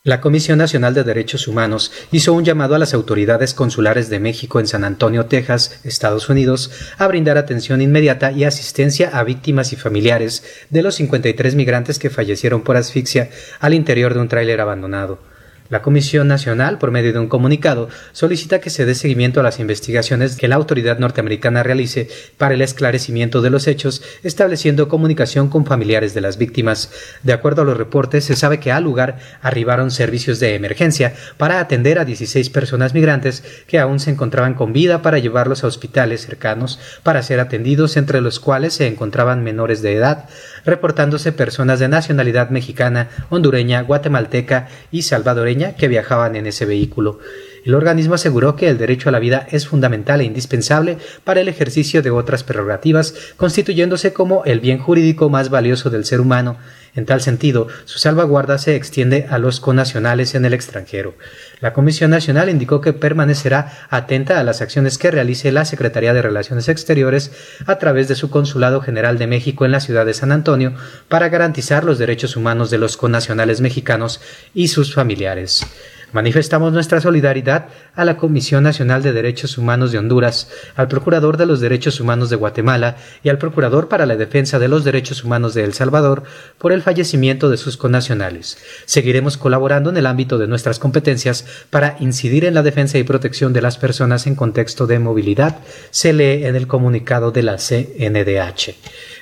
La 0.03 0.21
Comisión 0.21 0.59
Nacional 0.59 0.95
de 0.95 1.05
Derechos 1.05 1.47
Humanos 1.47 1.93
hizo 2.11 2.33
un 2.33 2.45
llamado 2.45 2.75
a 2.75 2.79
las 2.79 2.95
autoridades 2.95 3.53
consulares 3.55 4.09
de 4.09 4.19
México 4.19 4.61
en 4.61 4.67
San 4.67 4.85
Antonio, 4.85 5.27
Texas, 5.27 5.81
Estados 5.85 6.29
Unidos, 6.31 6.71
a 6.97 7.07
brindar 7.07 7.37
atención 7.37 7.83
inmediata 7.83 8.33
y 8.33 8.45
asistencia 8.45 9.11
a 9.13 9.25
víctimas 9.25 9.75
y 9.75 9.77
familiares 9.77 10.43
de 10.71 10.83
los 10.83 10.95
53 10.95 11.55
migrantes 11.55 11.99
que 11.99 12.09
fallecieron 12.09 12.63
por 12.63 12.77
asfixia 12.77 13.29
al 13.61 13.75
interior 13.75 14.15
de 14.15 14.21
un 14.21 14.29
tráiler 14.29 14.61
abandonado. 14.61 15.30
La 15.71 15.83
Comisión 15.83 16.27
Nacional, 16.27 16.79
por 16.79 16.91
medio 16.91 17.13
de 17.13 17.21
un 17.21 17.29
comunicado, 17.29 17.89
solicita 18.11 18.59
que 18.59 18.71
se 18.71 18.85
dé 18.85 18.97
seguimiento 18.97 19.39
a 19.39 19.45
las 19.45 19.61
investigaciones 19.61 20.35
que 20.35 20.49
la 20.49 20.57
autoridad 20.57 20.99
norteamericana 20.99 21.63
realice 21.63 22.09
para 22.39 22.55
el 22.55 22.63
esclarecimiento 22.63 23.41
de 23.41 23.51
los 23.51 23.69
hechos, 23.69 24.03
estableciendo 24.25 24.89
comunicación 24.89 25.49
con 25.49 25.65
familiares 25.65 26.13
de 26.13 26.23
las 26.23 26.39
víctimas. 26.39 26.91
De 27.23 27.33
acuerdo 27.33 27.63
a 27.63 27.65
los 27.65 27.77
reportes, 27.77 28.25
se 28.25 28.35
sabe 28.35 28.59
que 28.59 28.73
al 28.73 28.83
lugar 28.83 29.19
arribaron 29.43 29.93
servicios 29.93 30.41
de 30.41 30.57
emergencia 30.57 31.15
para 31.37 31.61
atender 31.61 32.01
a 32.01 32.05
16 32.05 32.51
personas 32.51 32.93
migrantes 32.93 33.45
que 33.69 33.79
aún 33.79 34.01
se 34.01 34.11
encontraban 34.11 34.55
con 34.55 34.73
vida 34.73 35.03
para 35.03 35.21
llevarlos 35.21 35.63
a 35.63 35.69
hospitales 35.69 36.23
cercanos 36.23 36.81
para 37.05 37.23
ser 37.23 37.39
atendidos, 37.39 37.97
entre 37.97 38.21
los 38.21 38.41
cuales 38.41 38.75
se 38.75 38.89
encontraban 38.89 39.45
menores 39.45 39.83
de 39.83 39.95
edad, 39.95 40.29
reportándose 40.65 41.33
personas 41.33 41.79
de 41.79 41.89
nacionalidad 41.89 42.51
mexicana, 42.51 43.09
hondureña, 43.29 43.83
guatemalteca 43.83 44.69
y 44.91 45.03
salvadoreña 45.03 45.75
que 45.75 45.89
viajaban 45.89 46.37
en 46.37 46.47
ese 46.47 46.67
vehículo. 46.67 47.19
El 47.65 47.75
organismo 47.75 48.15
aseguró 48.15 48.57
que 48.57 48.69
el 48.69 48.79
derecho 48.79 49.09
a 49.09 49.13
la 49.13 49.19
vida 49.19 49.47
es 49.51 49.67
fundamental 49.67 50.21
e 50.21 50.25
indispensable 50.25 50.99
para 51.25 51.41
el 51.41 51.49
ejercicio 51.49 52.03
de 52.03 52.11
otras 52.11 52.43
prerrogativas, 52.43 53.15
constituyéndose 53.37 54.13
como 54.13 54.45
el 54.45 54.61
bien 54.61 54.79
jurídico 54.79 55.29
más 55.29 55.51
valioso 55.51 55.91
del 55.91 56.05
ser 56.05 56.21
humano. 56.21 56.57
En 56.95 57.07
tal 57.07 57.21
sentido, 57.21 57.69
su 57.85 57.99
salvaguarda 57.99 58.59
se 58.59 58.75
extiende 58.75 59.27
a 59.31 59.39
los 59.39 59.61
conacionales 59.61 60.35
en 60.35 60.45
el 60.45 60.55
extranjero. 60.55 61.15
La 61.61 61.73
Comisión 61.73 62.11
Nacional 62.11 62.49
indicó 62.49 62.81
que 62.81 62.93
permanecerá 62.93 63.73
atenta 63.91 64.41
a 64.41 64.45
las 64.45 64.61
acciones 64.61 64.99
que 64.99 65.11
realice 65.11 65.53
la 65.53 65.65
Secretaría 65.65 66.15
de 66.15 66.23
Relaciones 66.23 66.69
Exteriores 66.69 67.33
a 67.67 67.79
través 67.79 68.09
de 68.09 68.15
su 68.15 68.31
Consulado 68.31 68.81
General 68.81 69.19
de 69.19 69.27
México 69.27 69.65
en 69.65 69.73
la 69.73 69.81
ciudad 69.81 70.07
de 70.07 70.15
San 70.15 70.33
Antonio 70.33 70.75
para 71.09 71.29
garantizar 71.29 71.85
los 71.85 71.99
derechos 71.99 72.37
humanos 72.37 72.71
de 72.71 72.79
los 72.79 72.97
conacionales 72.97 73.61
mexicanos 73.61 74.21
y 74.55 74.69
sus 74.69 74.95
familiares. 74.95 75.65
Manifestamos 76.13 76.73
nuestra 76.73 77.01
solidaridad 77.01 77.67
a 77.95 78.05
la 78.05 78.17
Comisión 78.17 78.65
Nacional 78.65 79.03
de 79.03 79.13
Derechos 79.13 79.59
Humanos 79.59 79.93
de 79.93 79.99
Honduras, 79.99 80.49
al 80.75 80.89
Procurador 80.89 81.37
de 81.37 81.47
los 81.47 81.61
Derechos 81.61 82.01
Humanos 82.01 82.31
de 82.31 82.37
Guatemala 82.37 82.97
y 83.23 83.29
al 83.29 83.39
Procurador 83.39 83.89
para 83.89 84.07
la 84.07 84.17
Defensa 84.17 84.59
de 84.59 84.69
los 84.69 84.85
Derechos 84.85 85.23
Humanos 85.25 85.55
de 85.55 85.65
El 85.65 85.75
Salvador 85.75 86.25
por 86.59 86.73
el 86.73 86.83
fallecimiento 86.83 87.49
de 87.49 87.57
sus 87.57 87.77
connacionales. 87.77 88.59
Seguiremos 88.87 89.37
colaborando 89.37 89.91
en 89.91 89.97
el 89.97 90.07
ámbito 90.07 90.39
de 90.39 90.49
nuestras 90.49 90.79
competencias 90.79 91.45
para 91.71 91.97
incidir 92.01 92.45
en 92.45 92.55
la 92.55 92.63
defensa 92.63 92.99
y 92.99 93.05
protección 93.05 93.53
de 93.53 93.63
las 93.63 93.79
personas 93.79 94.27
en 94.27 94.35
contexto 94.35 94.87
de 94.87 94.99
movilidad, 94.99 95.59
se 95.91 96.13
lee 96.13 96.45
en 96.45 96.57
el 96.57 96.67
comunicado 96.67 97.31
de 97.31 97.43
la 97.43 97.57
CNDH. 97.57 98.75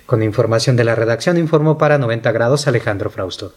Con 0.07 0.23
información 0.23 0.77
de 0.77 0.85
la 0.85 0.95
redacción 0.95 1.37
informó 1.37 1.77
para 1.77 1.99
90 1.99 2.33
grados 2.33 2.67
Alejandro 2.67 3.11
Frausto. 3.11 3.53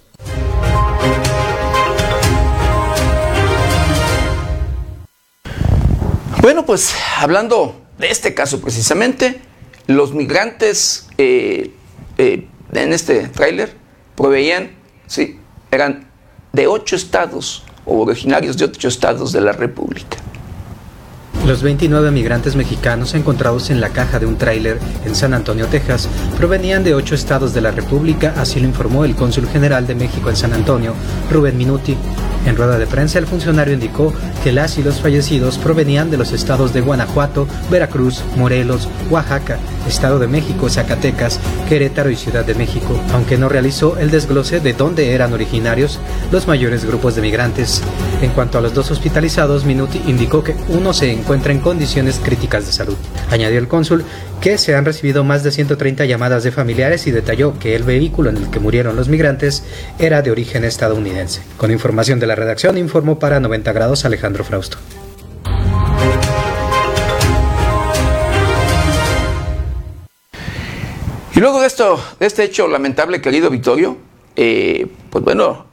Bueno, 6.41 6.65
pues 6.65 6.95
hablando 7.19 7.79
de 7.99 8.09
este 8.09 8.33
caso 8.33 8.61
precisamente, 8.61 9.39
los 9.85 10.11
migrantes 10.11 11.07
eh, 11.19 11.71
eh, 12.17 12.47
en 12.73 12.93
este 12.93 13.27
tráiler 13.27 13.75
proveían, 14.15 14.71
sí, 15.05 15.39
eran 15.69 16.09
de 16.51 16.65
ocho 16.65 16.95
estados 16.95 17.63
o 17.85 18.01
originarios 18.01 18.57
de 18.57 18.65
ocho 18.65 18.87
estados 18.87 19.31
de 19.33 19.41
la 19.41 19.51
República. 19.51 20.17
Los 21.45 21.63
29 21.63 22.11
migrantes 22.11 22.55
mexicanos 22.55 23.15
encontrados 23.15 23.71
en 23.71 23.81
la 23.81 23.89
caja 23.89 24.19
de 24.19 24.27
un 24.27 24.37
tráiler 24.37 24.77
en 25.05 25.15
San 25.15 25.33
Antonio, 25.33 25.65
Texas, 25.65 26.07
provenían 26.37 26.83
de 26.83 26.93
ocho 26.93 27.15
estados 27.15 27.51
de 27.55 27.61
la 27.61 27.71
República, 27.71 28.35
así 28.37 28.59
lo 28.59 28.67
informó 28.67 29.05
el 29.05 29.15
cónsul 29.15 29.47
general 29.47 29.87
de 29.87 29.95
México 29.95 30.29
en 30.29 30.35
San 30.35 30.53
Antonio, 30.53 30.93
Rubén 31.31 31.57
Minuti. 31.57 31.97
En 32.45 32.55
rueda 32.55 32.77
de 32.77 32.87
prensa, 32.87 33.19
el 33.19 33.27
funcionario 33.27 33.73
indicó 33.73 34.13
que 34.43 34.51
las 34.51 34.77
y 34.77 34.83
los 34.83 34.99
fallecidos 34.99 35.57
provenían 35.57 36.09
de 36.09 36.17
los 36.17 36.31
estados 36.31 36.73
de 36.73 36.81
Guanajuato, 36.81 37.47
Veracruz, 37.69 38.23
Morelos, 38.35 38.87
Oaxaca, 39.09 39.57
Estado 39.87 40.19
de 40.19 40.27
México, 40.27 40.69
Zacatecas, 40.69 41.39
Querétaro 41.69 42.09
y 42.09 42.15
Ciudad 42.15 42.45
de 42.45 42.55
México, 42.55 42.99
aunque 43.13 43.37
no 43.37 43.49
realizó 43.49 43.97
el 43.97 44.09
desglose 44.09 44.59
de 44.59 44.73
dónde 44.73 45.13
eran 45.13 45.33
originarios 45.33 45.99
los 46.31 46.47
mayores 46.47 46.85
grupos 46.85 47.15
de 47.15 47.21
migrantes. 47.21 47.81
En 48.21 48.31
cuanto 48.31 48.57
a 48.57 48.61
los 48.61 48.73
dos 48.73 48.89
hospitalizados, 48.89 49.65
Minuti 49.65 50.01
indicó 50.07 50.43
que 50.43 50.55
uno 50.69 50.93
se 50.93 51.11
encuentra 51.11 51.30
en 51.33 51.59
condiciones 51.59 52.19
críticas 52.21 52.65
de 52.65 52.73
salud. 52.73 52.97
Añadió 53.29 53.57
el 53.57 53.69
cónsul 53.69 54.03
que 54.41 54.57
se 54.57 54.75
han 54.75 54.83
recibido 54.83 55.23
más 55.23 55.43
de 55.43 55.51
130 55.51 56.03
llamadas 56.05 56.43
de 56.43 56.51
familiares 56.51 57.07
y 57.07 57.11
detalló 57.11 57.57
que 57.57 57.73
el 57.73 57.83
vehículo 57.83 58.29
en 58.29 58.37
el 58.37 58.49
que 58.49 58.59
murieron 58.59 58.97
los 58.97 59.07
migrantes 59.07 59.63
era 59.97 60.21
de 60.21 60.31
origen 60.31 60.65
estadounidense. 60.65 61.41
Con 61.55 61.71
información 61.71 62.19
de 62.19 62.27
la 62.27 62.35
redacción, 62.35 62.77
informó 62.77 63.17
para 63.17 63.39
90 63.39 63.71
grados 63.71 64.03
Alejandro 64.03 64.43
Frausto. 64.43 64.77
Y 71.33 71.39
luego 71.39 71.61
de 71.61 71.67
esto, 71.67 71.97
de 72.19 72.25
este 72.25 72.43
hecho 72.43 72.67
lamentable, 72.67 73.21
querido 73.21 73.49
Vittorio, 73.49 73.97
eh, 74.35 74.87
pues 75.09 75.23
bueno, 75.23 75.65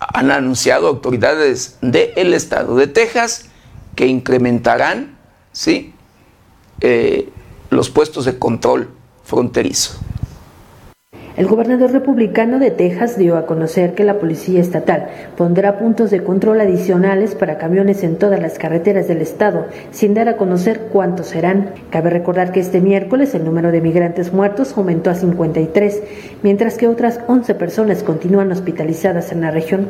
han 0.00 0.32
anunciado 0.32 0.88
autoridades 0.88 1.78
del 1.82 2.34
estado 2.34 2.74
de 2.74 2.88
Texas 2.88 3.50
que 3.94 4.06
incrementarán, 4.06 5.18
¿sí? 5.52 5.94
Eh, 6.80 7.28
los 7.70 7.90
puestos 7.90 8.24
de 8.24 8.38
control 8.38 8.90
fronterizo. 9.24 9.98
El 11.36 11.48
gobernador 11.48 11.90
republicano 11.90 12.60
de 12.60 12.70
Texas 12.70 13.18
dio 13.18 13.36
a 13.36 13.44
conocer 13.44 13.94
que 13.94 14.04
la 14.04 14.20
Policía 14.20 14.60
Estatal 14.60 15.08
pondrá 15.36 15.78
puntos 15.78 16.12
de 16.12 16.22
control 16.22 16.60
adicionales 16.60 17.34
para 17.34 17.58
camiones 17.58 18.04
en 18.04 18.18
todas 18.18 18.40
las 18.40 18.56
carreteras 18.56 19.08
del 19.08 19.20
estado, 19.20 19.66
sin 19.90 20.14
dar 20.14 20.28
a 20.28 20.36
conocer 20.36 20.82
cuántos 20.92 21.26
serán. 21.26 21.70
Cabe 21.90 22.10
recordar 22.10 22.52
que 22.52 22.60
este 22.60 22.80
miércoles 22.80 23.34
el 23.34 23.44
número 23.44 23.72
de 23.72 23.80
migrantes 23.80 24.32
muertos 24.32 24.78
aumentó 24.78 25.10
a 25.10 25.16
53, 25.16 26.02
mientras 26.44 26.76
que 26.76 26.86
otras 26.86 27.18
11 27.26 27.52
personas 27.56 28.04
continúan 28.04 28.52
hospitalizadas 28.52 29.32
en 29.32 29.40
la 29.40 29.50
región. 29.50 29.88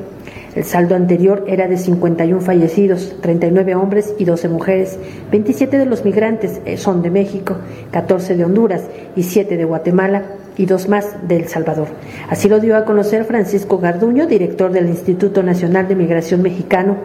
El 0.57 0.65
saldo 0.65 0.95
anterior 0.95 1.45
era 1.47 1.69
de 1.69 1.77
51 1.77 2.41
fallecidos, 2.41 3.17
39 3.21 3.75
hombres 3.75 4.15
y 4.19 4.25
12 4.25 4.49
mujeres. 4.49 4.99
27 5.31 5.77
de 5.77 5.85
los 5.85 6.07
migrantes 6.07 6.63
eh, 6.65 6.79
son 6.79 7.03
de 7.03 7.11
México, 7.11 7.57
14 7.91 8.35
de 8.35 8.47
Honduras 8.47 8.85
y 9.15 9.25
7 9.25 9.59
de 9.59 9.65
Guatemala 9.67 10.23
y 10.57 10.67
dos 10.67 10.89
más 10.89 11.29
de 11.29 11.37
El 11.37 11.49
Salvador. 11.49 11.89
Así 12.29 12.49
lo 12.49 12.61
dio 12.61 12.77
a 12.77 12.85
conocer 12.85 13.25
Francisco 13.25 13.79
Garduño, 13.79 14.27
director 14.27 14.73
del 14.73 14.89
Instituto 14.89 15.43
Nacional 15.43 15.89
de 15.89 15.97
Migración 15.97 16.43
Mexicano, 16.43 16.97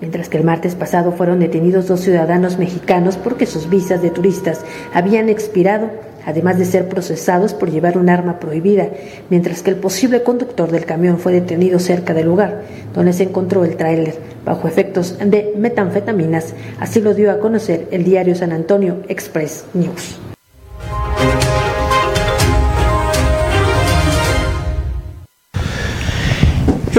mientras 0.00 0.28
que 0.28 0.38
el 0.38 0.44
martes 0.44 0.74
pasado 0.74 1.12
fueron 1.12 1.40
detenidos 1.40 1.88
dos 1.88 2.00
ciudadanos 2.00 2.58
mexicanos 2.58 3.16
porque 3.16 3.46
sus 3.46 3.68
visas 3.68 4.02
de 4.02 4.10
turistas 4.10 4.60
habían 4.92 5.28
expirado, 5.28 5.90
además 6.26 6.58
de 6.58 6.64
ser 6.64 6.88
procesados 6.88 7.54
por 7.54 7.70
llevar 7.70 7.98
un 7.98 8.08
arma 8.08 8.38
prohibida, 8.38 8.88
mientras 9.30 9.62
que 9.62 9.70
el 9.70 9.76
posible 9.76 10.22
conductor 10.22 10.70
del 10.70 10.84
camión 10.84 11.18
fue 11.18 11.32
detenido 11.32 11.78
cerca 11.78 12.14
del 12.14 12.26
lugar, 12.26 12.62
donde 12.94 13.12
se 13.12 13.24
encontró 13.24 13.64
el 13.64 13.76
tráiler 13.76 14.14
bajo 14.44 14.68
efectos 14.68 15.18
de 15.18 15.52
metanfetaminas, 15.56 16.54
así 16.80 17.00
lo 17.00 17.14
dio 17.14 17.30
a 17.30 17.38
conocer 17.38 17.88
el 17.90 18.04
diario 18.04 18.34
San 18.34 18.52
Antonio 18.52 18.98
Express 19.08 19.64
News. 19.74 20.18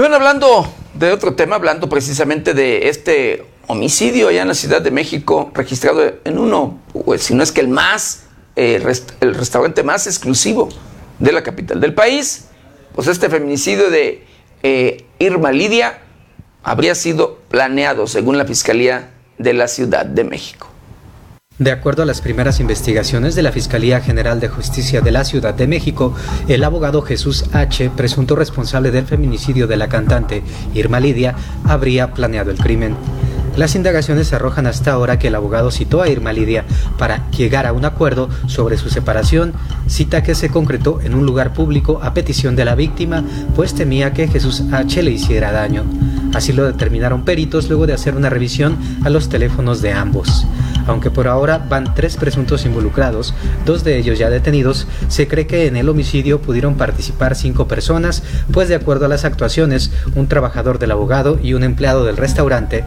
Y 0.00 0.02
bueno, 0.02 0.16
hablando 0.16 0.66
de 0.94 1.12
otro 1.12 1.34
tema, 1.34 1.56
hablando 1.56 1.90
precisamente 1.90 2.54
de 2.54 2.88
este 2.88 3.44
homicidio 3.66 4.28
allá 4.28 4.40
en 4.40 4.48
la 4.48 4.54
Ciudad 4.54 4.80
de 4.80 4.90
México, 4.90 5.50
registrado 5.52 6.14
en 6.24 6.38
uno, 6.38 6.80
pues, 7.04 7.22
si 7.22 7.34
no 7.34 7.42
es 7.42 7.52
que 7.52 7.60
el 7.60 7.68
más, 7.68 8.22
eh, 8.56 8.82
el 9.20 9.34
restaurante 9.34 9.82
más 9.82 10.06
exclusivo 10.06 10.70
de 11.18 11.32
la 11.32 11.42
capital 11.42 11.82
del 11.82 11.92
país, 11.92 12.46
pues 12.94 13.08
este 13.08 13.28
feminicidio 13.28 13.90
de 13.90 14.24
eh, 14.62 15.04
Irma 15.18 15.52
Lidia 15.52 15.98
habría 16.62 16.94
sido 16.94 17.36
planeado 17.50 18.06
según 18.06 18.38
la 18.38 18.46
Fiscalía 18.46 19.10
de 19.36 19.52
la 19.52 19.68
Ciudad 19.68 20.06
de 20.06 20.24
México. 20.24 20.69
De 21.60 21.72
acuerdo 21.72 22.02
a 22.02 22.06
las 22.06 22.22
primeras 22.22 22.58
investigaciones 22.58 23.34
de 23.34 23.42
la 23.42 23.52
Fiscalía 23.52 24.00
General 24.00 24.40
de 24.40 24.48
Justicia 24.48 25.02
de 25.02 25.10
la 25.10 25.24
Ciudad 25.24 25.52
de 25.52 25.66
México, 25.66 26.14
el 26.48 26.64
abogado 26.64 27.02
Jesús 27.02 27.44
H., 27.52 27.90
presunto 27.94 28.34
responsable 28.34 28.90
del 28.90 29.04
feminicidio 29.04 29.66
de 29.66 29.76
la 29.76 29.90
cantante 29.90 30.42
Irma 30.72 31.00
Lidia, 31.00 31.34
habría 31.64 32.14
planeado 32.14 32.50
el 32.50 32.56
crimen. 32.56 32.96
Las 33.56 33.74
indagaciones 33.74 34.32
arrojan 34.32 34.66
hasta 34.66 34.92
ahora 34.92 35.18
que 35.18 35.28
el 35.28 35.34
abogado 35.34 35.70
citó 35.70 36.00
a 36.00 36.08
Irma 36.08 36.32
Lidia 36.32 36.64
para 36.96 37.28
llegar 37.30 37.66
a 37.66 37.74
un 37.74 37.84
acuerdo 37.84 38.30
sobre 38.46 38.78
su 38.78 38.88
separación, 38.88 39.52
cita 39.86 40.22
que 40.22 40.34
se 40.34 40.48
concretó 40.48 41.02
en 41.02 41.14
un 41.14 41.26
lugar 41.26 41.52
público 41.52 42.00
a 42.02 42.14
petición 42.14 42.56
de 42.56 42.64
la 42.64 42.74
víctima, 42.74 43.22
pues 43.54 43.74
temía 43.74 44.14
que 44.14 44.28
Jesús 44.28 44.62
H. 44.72 45.02
le 45.02 45.10
hiciera 45.10 45.52
daño. 45.52 45.84
Así 46.32 46.54
lo 46.54 46.64
determinaron 46.64 47.26
peritos 47.26 47.68
luego 47.68 47.86
de 47.86 47.92
hacer 47.92 48.16
una 48.16 48.30
revisión 48.30 48.78
a 49.04 49.10
los 49.10 49.28
teléfonos 49.28 49.82
de 49.82 49.92
ambos. 49.92 50.46
Aunque 50.90 51.12
por 51.12 51.28
ahora 51.28 51.58
van 51.58 51.94
tres 51.94 52.16
presuntos 52.16 52.66
involucrados, 52.66 53.32
dos 53.64 53.84
de 53.84 53.96
ellos 53.96 54.18
ya 54.18 54.28
detenidos, 54.28 54.88
se 55.06 55.28
cree 55.28 55.46
que 55.46 55.68
en 55.68 55.76
el 55.76 55.88
homicidio 55.88 56.42
pudieron 56.42 56.74
participar 56.74 57.36
cinco 57.36 57.68
personas, 57.68 58.24
pues 58.52 58.68
de 58.68 58.74
acuerdo 58.74 59.04
a 59.04 59.08
las 59.08 59.24
actuaciones, 59.24 59.92
un 60.16 60.26
trabajador 60.26 60.80
del 60.80 60.90
abogado 60.90 61.38
y 61.40 61.54
un 61.54 61.62
empleado 61.62 62.04
del 62.04 62.16
restaurante 62.16 62.84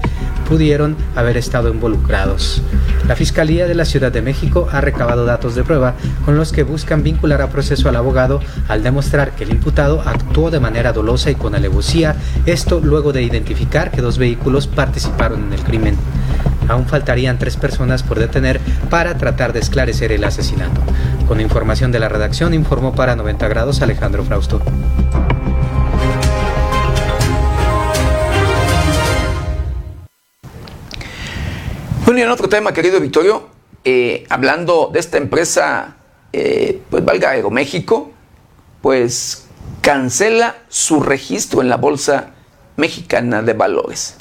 pudieron 0.49 0.97
haber 1.15 1.37
estado 1.37 1.69
involucrados. 1.69 2.61
La 3.07 3.15
Fiscalía 3.15 3.67
de 3.67 3.75
la 3.75 3.85
Ciudad 3.85 4.11
de 4.11 4.21
México 4.21 4.67
ha 4.69 4.81
recabado 4.81 5.23
datos 5.23 5.55
de 5.55 5.63
prueba 5.63 5.95
con 6.25 6.35
los 6.35 6.51
que 6.51 6.63
buscan 6.63 7.03
vincular 7.03 7.41
a 7.41 7.51
proceso 7.51 7.87
al 7.87 7.95
abogado 7.95 8.41
al 8.67 8.83
demostrar 8.83 9.31
que 9.31 9.45
el 9.45 9.51
imputado 9.51 10.01
actuó 10.05 10.51
de 10.51 10.59
manera 10.59 10.91
dolosa 10.91 11.31
y 11.31 11.35
con 11.35 11.55
alevosía, 11.55 12.17
esto 12.45 12.81
luego 12.83 13.13
de 13.13 13.23
identificar 13.23 13.91
que 13.91 14.01
dos 14.01 14.17
vehículos 14.17 14.67
participaron 14.67 15.45
en 15.45 15.53
el 15.53 15.63
crimen. 15.63 15.95
Aún 16.67 16.87
faltarían 16.87 17.37
tres 17.39 17.57
personas 17.57 18.03
por 18.03 18.19
detener 18.19 18.59
para 18.89 19.17
tratar 19.17 19.53
de 19.53 19.59
esclarecer 19.59 20.11
el 20.11 20.23
asesinato. 20.23 20.81
Con 21.27 21.41
información 21.41 21.91
de 21.91 21.99
la 21.99 22.09
redacción 22.09 22.53
informó 22.53 22.93
para 22.93 23.15
90 23.15 23.47
grados 23.47 23.81
Alejandro 23.81 24.23
Frausto. 24.23 24.61
Bueno, 32.05 32.19
y 32.19 32.23
en 32.23 32.29
otro 32.29 32.49
tema, 32.49 32.73
querido 32.73 32.99
Victorio, 32.99 33.47
eh, 33.85 34.25
hablando 34.29 34.89
de 34.91 34.99
esta 34.99 35.17
empresa, 35.17 35.95
eh, 36.31 36.81
pues 36.89 37.03
valga 37.03 37.31
Aeroméxico, 37.31 38.11
pues 38.81 39.47
cancela 39.81 40.57
su 40.69 41.01
registro 41.01 41.61
en 41.61 41.69
la 41.69 41.77
Bolsa 41.77 42.31
Mexicana 42.75 43.41
de 43.41 43.53
Valores. 43.53 44.17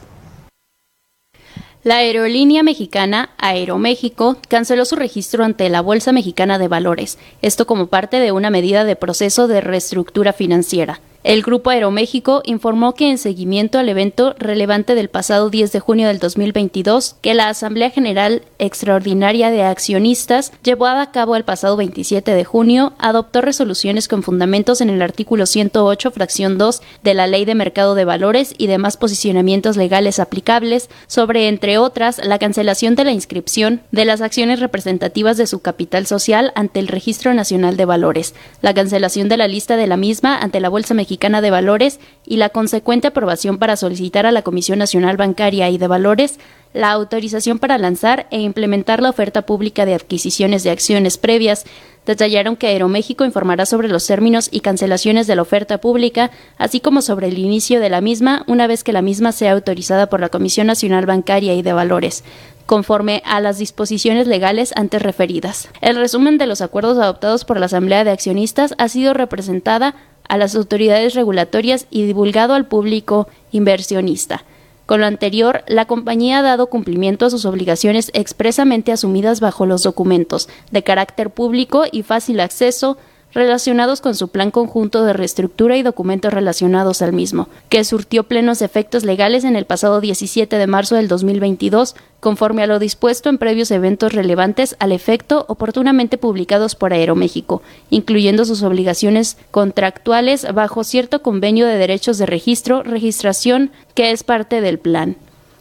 La 1.85 1.97
aerolínea 1.97 2.63
mexicana 2.63 3.31
Aeroméxico 3.39 4.37
canceló 4.49 4.85
su 4.85 4.95
registro 4.95 5.43
ante 5.43 5.69
la 5.69 5.81
Bolsa 5.81 6.13
Mexicana 6.13 6.57
de 6.61 6.69
Valores, 6.69 7.19
esto 7.43 7.67
como 7.67 7.89
parte 7.89 8.21
de 8.21 8.31
una 8.31 8.51
medida 8.51 8.85
de 8.85 8.95
proceso 8.95 9.49
de 9.49 9.61
reestructura 9.61 10.33
financiera. 10.33 11.01
El 11.25 11.43
Grupo 11.43 11.71
Aeroméxico 11.71 12.43
informó 12.45 12.95
que 12.95 13.09
en 13.09 13.17
seguimiento 13.17 13.79
al 13.79 13.89
evento 13.89 14.35
relevante 14.41 14.97
del 14.97 15.09
pasado 15.09 15.51
10 15.51 15.71
de 15.71 15.79
junio 15.79 16.09
del 16.09 16.19
2022, 16.19 17.15
que 17.21 17.35
la 17.35 17.49
Asamblea 17.49 17.91
General 17.91 18.43
Extraordinaria 18.59 19.53
de 19.53 19.63
Accionistas 19.63 20.53
llevó 20.65 20.87
a 20.87 21.13
cabo 21.13 21.37
el 21.37 21.45
pasado 21.45 21.77
27 21.77 22.35
de 22.35 22.45
junio, 22.45 22.95
adoptó 22.99 23.41
resoluciones 23.41 24.09
con 24.09 24.25
fundamentos 24.25 24.81
en 24.81 24.91
el 24.91 25.01
artículo 25.01 25.47
108, 25.47 26.11
fracción 26.11 26.59
2 26.59 26.83
de 27.05 27.15
la 27.15 27.29
Ley 27.29 27.45
de 27.45 27.55
Mercado 27.55 27.95
de 27.95 28.05
Valores 28.05 28.57
y 28.59 28.67
demás 28.67 28.97
posicionamientos 28.97 29.77
legales 29.77 30.19
aplicables 30.19 30.91
sobre, 31.07 31.47
entre 31.47 31.79
otras, 31.79 32.21
la 32.25 32.41
cancelación 32.41 32.97
de 32.97 33.05
la 33.05 33.13
inscripción 33.13 33.81
de 33.93 34.07
las 34.07 34.23
acciones 34.23 34.59
representativas 34.59 35.37
de 35.37 35.47
su 35.47 35.61
capital 35.61 36.05
social 36.05 36.51
ante 36.57 36.81
el 36.81 36.89
Registro 36.89 37.33
Nacional 37.33 37.77
de 37.77 37.85
Valores, 37.85 38.35
la 38.61 38.75
cancelación 38.75 39.29
de 39.29 39.37
la 39.37 39.47
lista 39.47 39.77
de 39.77 39.87
la 39.87 39.97
misma 39.97 40.37
ante 40.37 40.59
la 40.59 40.69
Bolsa 40.69 40.95
Mexicana 40.95 41.12
de 41.19 41.51
Valores 41.51 42.01
y 42.27 42.37
la 42.37 42.49
consecuente 42.49 43.09
aprobación 43.09 43.59
para 43.59 43.77
solicitar 43.77 44.27
a 44.27 44.33
la 44.33 44.43
Comisión 44.43 44.79
Nacional 44.79 45.17
Bancaria 45.17 45.69
y 45.69 45.79
de 45.79 45.87
Valores 45.87 46.39
la 46.73 46.91
autorización 46.91 47.59
para 47.59 47.77
lanzar 47.77 48.27
e 48.31 48.41
implementar 48.41 49.03
la 49.03 49.11
oferta 49.11 49.43
pública 49.43 49.85
de 49.85 49.95
adquisiciones 49.95 50.63
de 50.63 50.71
acciones 50.71 51.19
previas. 51.19 51.65
Detallaron 52.07 52.57
que 52.57 52.69
Aeroméxico 52.69 53.25
informará 53.25 53.67
sobre 53.67 53.89
los 53.89 54.07
términos 54.07 54.49
y 54.51 54.61
cancelaciones 54.61 55.27
de 55.27 55.37
la 55.37 55.43
oferta 55.43 55.79
pública, 55.79 56.31
así 56.57 56.81
como 56.81 57.03
sobre 57.03 57.29
el 57.29 57.39
inicio 57.39 57.79
de 57.79 57.91
la 57.91 58.01
misma 58.01 58.43
una 58.47 58.67
vez 58.67 58.85
que 58.85 58.95
la 58.95 59.03
misma 59.03 59.33
sea 59.33 59.53
autorizada 59.53 60.09
por 60.09 60.21
la 60.21 60.31
Comisión 60.31 60.67
Nacional 60.67 61.05
Bancaria 61.05 61.55
y 61.55 61.63
de 61.63 61.75
Valores 61.75 62.25
conforme 62.67 63.23
a 63.27 63.41
las 63.41 63.59
disposiciones 63.59 64.27
legales 64.27 64.73
antes 64.77 65.03
referidas. 65.03 65.69
El 65.81 65.97
resumen 65.97 66.39
de 66.39 66.47
los 66.47 66.61
acuerdos 66.61 66.97
adoptados 66.97 67.45
por 67.45 67.59
la 67.59 67.67
Asamblea 67.67 68.05
de 68.05 68.11
Accionistas 68.11 68.75
ha 68.79 68.89
sido 68.89 69.15
representada 69.15 69.95
a 70.33 70.39
las 70.39 70.55
autoridades 70.55 71.13
regulatorias 71.13 71.87
y 71.91 72.07
divulgado 72.07 72.55
al 72.55 72.65
público 72.65 73.29
inversionista. 73.51 74.47
Con 74.87 75.01
lo 75.01 75.07
anterior, 75.07 75.63
la 75.69 75.85
compañía 75.85 76.39
ha 76.39 76.43
dado 76.43 76.69
cumplimiento 76.69 77.27
a 77.27 77.31
sus 77.31 77.45
obligaciones 77.45 78.11
expresamente 78.15 78.93
asumidas 78.93 79.41
bajo 79.41 79.67
los 79.67 79.83
documentos 79.83 80.49
de 80.71 80.83
carácter 80.83 81.29
público 81.29 81.85
y 81.93 82.03
fácil 82.03 82.41
acceso 82.41 82.97
relacionados 83.35 84.01
con 84.01 84.15
su 84.15 84.29
plan 84.29 84.51
conjunto 84.51 85.05
de 85.05 85.13
reestructura 85.13 85.77
y 85.77 85.83
documentos 85.83 86.33
relacionados 86.33 87.03
al 87.03 87.13
mismo, 87.13 87.49
que 87.69 87.85
surtió 87.85 88.25
plenos 88.25 88.63
efectos 88.63 89.05
legales 89.05 89.45
en 89.45 89.57
el 89.57 89.65
pasado 89.65 90.01
17 90.01 90.57
de 90.57 90.67
marzo 90.67 90.97
del 90.97 91.09
2022, 91.09 91.97
conforme 92.21 92.63
a 92.63 92.67
lo 92.67 92.79
dispuesto 92.79 93.29
en 93.29 93.39
previos 93.39 93.71
eventos 93.71 94.13
relevantes 94.13 94.77
al 94.79 94.93
efecto 94.93 95.45
oportunamente 95.49 96.19
publicados 96.19 96.75
por 96.75 96.93
Aeroméxico, 96.93 97.63
incluyendo 97.91 98.45
sus 98.45 98.63
obligaciones 98.63 99.37
contractuales 99.51 100.47
bajo 100.55 100.85
cierto 100.85 101.23
convenio 101.23 101.67
de 101.67 101.79
derechos 101.79 102.19
de 102.19 102.27
registro, 102.27 102.83
registración, 102.83 103.71
que 103.95 104.11
es 104.11 104.23
parte 104.23 104.61
del 104.61 104.79
plan 104.79 105.17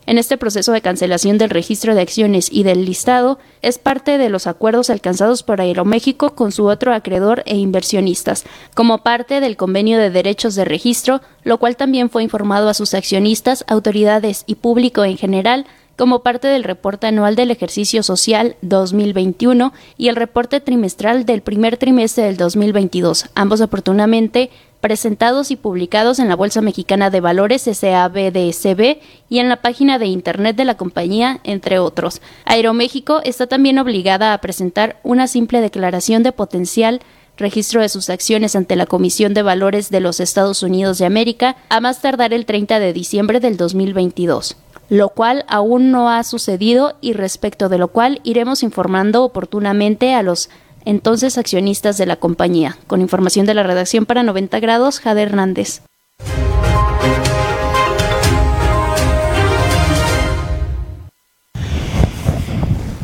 en 0.05 0.17
este 0.17 0.37
proceso 0.37 0.71
de 0.71 0.81
cancelación 0.81 1.37
del 1.37 1.49
registro 1.49 1.93
de 1.95 2.01
acciones 2.01 2.49
y 2.51 2.63
del 2.63 2.85
listado 2.85 3.39
es 3.61 3.77
parte 3.77 4.17
de 4.17 4.29
los 4.29 4.47
acuerdos 4.47 4.89
alcanzados 4.89 5.43
por 5.43 5.61
Aeroméxico 5.61 6.35
con 6.35 6.51
su 6.51 6.65
otro 6.65 6.93
acreedor 6.93 7.43
e 7.45 7.57
inversionistas, 7.57 8.43
como 8.73 8.99
parte 8.99 9.39
del 9.39 9.57
convenio 9.57 9.99
de 9.99 10.09
derechos 10.09 10.55
de 10.55 10.65
registro, 10.65 11.21
lo 11.43 11.59
cual 11.59 11.77
también 11.77 12.09
fue 12.09 12.23
informado 12.23 12.69
a 12.69 12.73
sus 12.73 12.93
accionistas, 12.93 13.63
autoridades 13.67 14.43
y 14.47 14.55
público 14.55 15.03
en 15.03 15.17
general 15.17 15.65
como 15.97 16.23
parte 16.23 16.47
del 16.47 16.63
reporte 16.63 17.05
anual 17.05 17.35
del 17.35 17.51
ejercicio 17.51 18.01
social 18.01 18.55
2021 18.63 19.71
y 19.97 20.07
el 20.07 20.15
reporte 20.15 20.59
trimestral 20.59 21.25
del 21.25 21.41
primer 21.41 21.77
trimestre 21.77 22.23
del 22.23 22.37
2022, 22.37 23.27
ambos 23.35 23.61
oportunamente 23.61 24.49
presentados 24.81 25.51
y 25.51 25.55
publicados 25.55 26.19
en 26.19 26.27
la 26.27 26.35
Bolsa 26.35 26.61
Mexicana 26.61 27.09
de 27.09 27.21
Valores 27.21 27.61
SABDSB 27.61 28.97
y 29.29 29.39
en 29.39 29.47
la 29.47 29.61
página 29.61 29.99
de 29.99 30.07
Internet 30.07 30.55
de 30.55 30.65
la 30.65 30.75
compañía, 30.75 31.39
entre 31.43 31.79
otros. 31.79 32.21
Aeroméxico 32.45 33.21
está 33.23 33.47
también 33.47 33.77
obligada 33.79 34.33
a 34.33 34.41
presentar 34.41 34.99
una 35.03 35.27
simple 35.27 35.61
declaración 35.61 36.23
de 36.23 36.31
potencial 36.31 37.01
registro 37.37 37.81
de 37.81 37.89
sus 37.89 38.09
acciones 38.09 38.55
ante 38.55 38.75
la 38.75 38.85
Comisión 38.85 39.33
de 39.33 39.43
Valores 39.43 39.89
de 39.89 39.99
los 39.99 40.19
Estados 40.19 40.63
Unidos 40.63 40.97
de 40.97 41.05
América 41.05 41.55
a 41.69 41.79
más 41.79 42.01
tardar 42.01 42.33
el 42.33 42.45
30 42.45 42.79
de 42.79 42.93
diciembre 42.93 43.39
del 43.39 43.57
2022 43.57 44.57
lo 44.89 45.07
cual 45.07 45.45
aún 45.47 45.89
no 45.89 46.09
ha 46.09 46.21
sucedido 46.25 46.97
y 46.99 47.13
respecto 47.13 47.69
de 47.69 47.77
lo 47.77 47.87
cual 47.87 48.19
iremos 48.25 48.61
informando 48.61 49.23
oportunamente 49.23 50.13
a 50.13 50.21
los 50.21 50.49
entonces 50.85 51.37
accionistas 51.37 51.97
de 51.97 52.05
la 52.05 52.15
compañía. 52.15 52.77
Con 52.87 53.01
información 53.01 53.45
de 53.45 53.53
la 53.53 53.63
redacción 53.63 54.05
para 54.05 54.23
90 54.23 54.59
grados, 54.59 54.99
Jade 54.99 55.23
Hernández. 55.23 55.81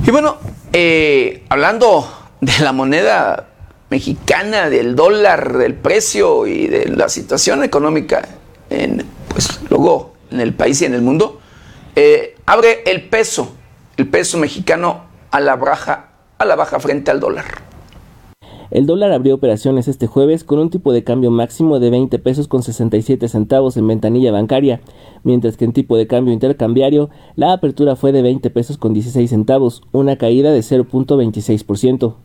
Y 0.06 0.12
bueno, 0.12 0.38
eh, 0.72 1.44
hablando 1.50 2.08
de 2.40 2.54
la 2.64 2.72
moneda 2.72 3.50
mexicana, 3.90 4.70
del 4.70 4.96
dólar, 4.96 5.58
del 5.58 5.74
precio 5.74 6.48
y 6.48 6.68
de 6.68 6.86
la 6.88 7.10
situación 7.10 7.64
económica 7.64 8.26
en, 8.70 9.06
pues, 9.28 9.60
luego 9.70 10.14
en 10.32 10.40
el 10.40 10.54
país 10.54 10.82
y 10.82 10.86
en 10.86 10.94
el 10.94 11.02
mundo, 11.02 11.42
eh, 11.96 12.36
abre 12.46 12.84
el 12.86 13.04
peso, 13.10 13.54
el 13.98 14.08
peso 14.08 14.38
mexicano 14.38 15.06
a 15.32 15.40
la 15.40 15.58
baja, 15.58 16.10
a 16.38 16.46
la 16.46 16.56
baja 16.56 16.80
frente 16.80 17.12
al 17.12 17.20
dólar. 17.20 17.67
El 18.70 18.86
dólar 18.86 19.14
abrió 19.14 19.36
operaciones 19.36 19.88
este 19.88 20.08
jueves 20.08 20.44
con 20.44 20.60
un 20.60 20.70
tipo 20.70 20.92
de 20.92 21.04
cambio 21.04 21.32
máximo 21.32 21.80
de 21.80 21.90
20 21.90 22.20
pesos 22.20 22.48
con 22.50 22.64
67 22.64 23.28
centavos 23.30 23.78
en 23.78 23.88
ventanilla 23.88 24.32
bancaria, 24.32 24.82
mientras 25.24 25.56
que 25.56 25.66
en 25.66 25.72
tipo 25.72 25.96
de 25.96 26.08
cambio 26.08 26.34
intercambiario 26.34 27.10
la 27.36 27.54
apertura 27.54 27.96
fue 27.96 28.12
de 28.12 28.22
20 28.22 28.50
pesos 28.50 28.78
con 28.78 28.94
16 28.94 29.30
centavos, 29.30 29.84
una 29.94 30.18
caída 30.18 30.52
de 30.52 30.60
0.26%. 30.60 32.16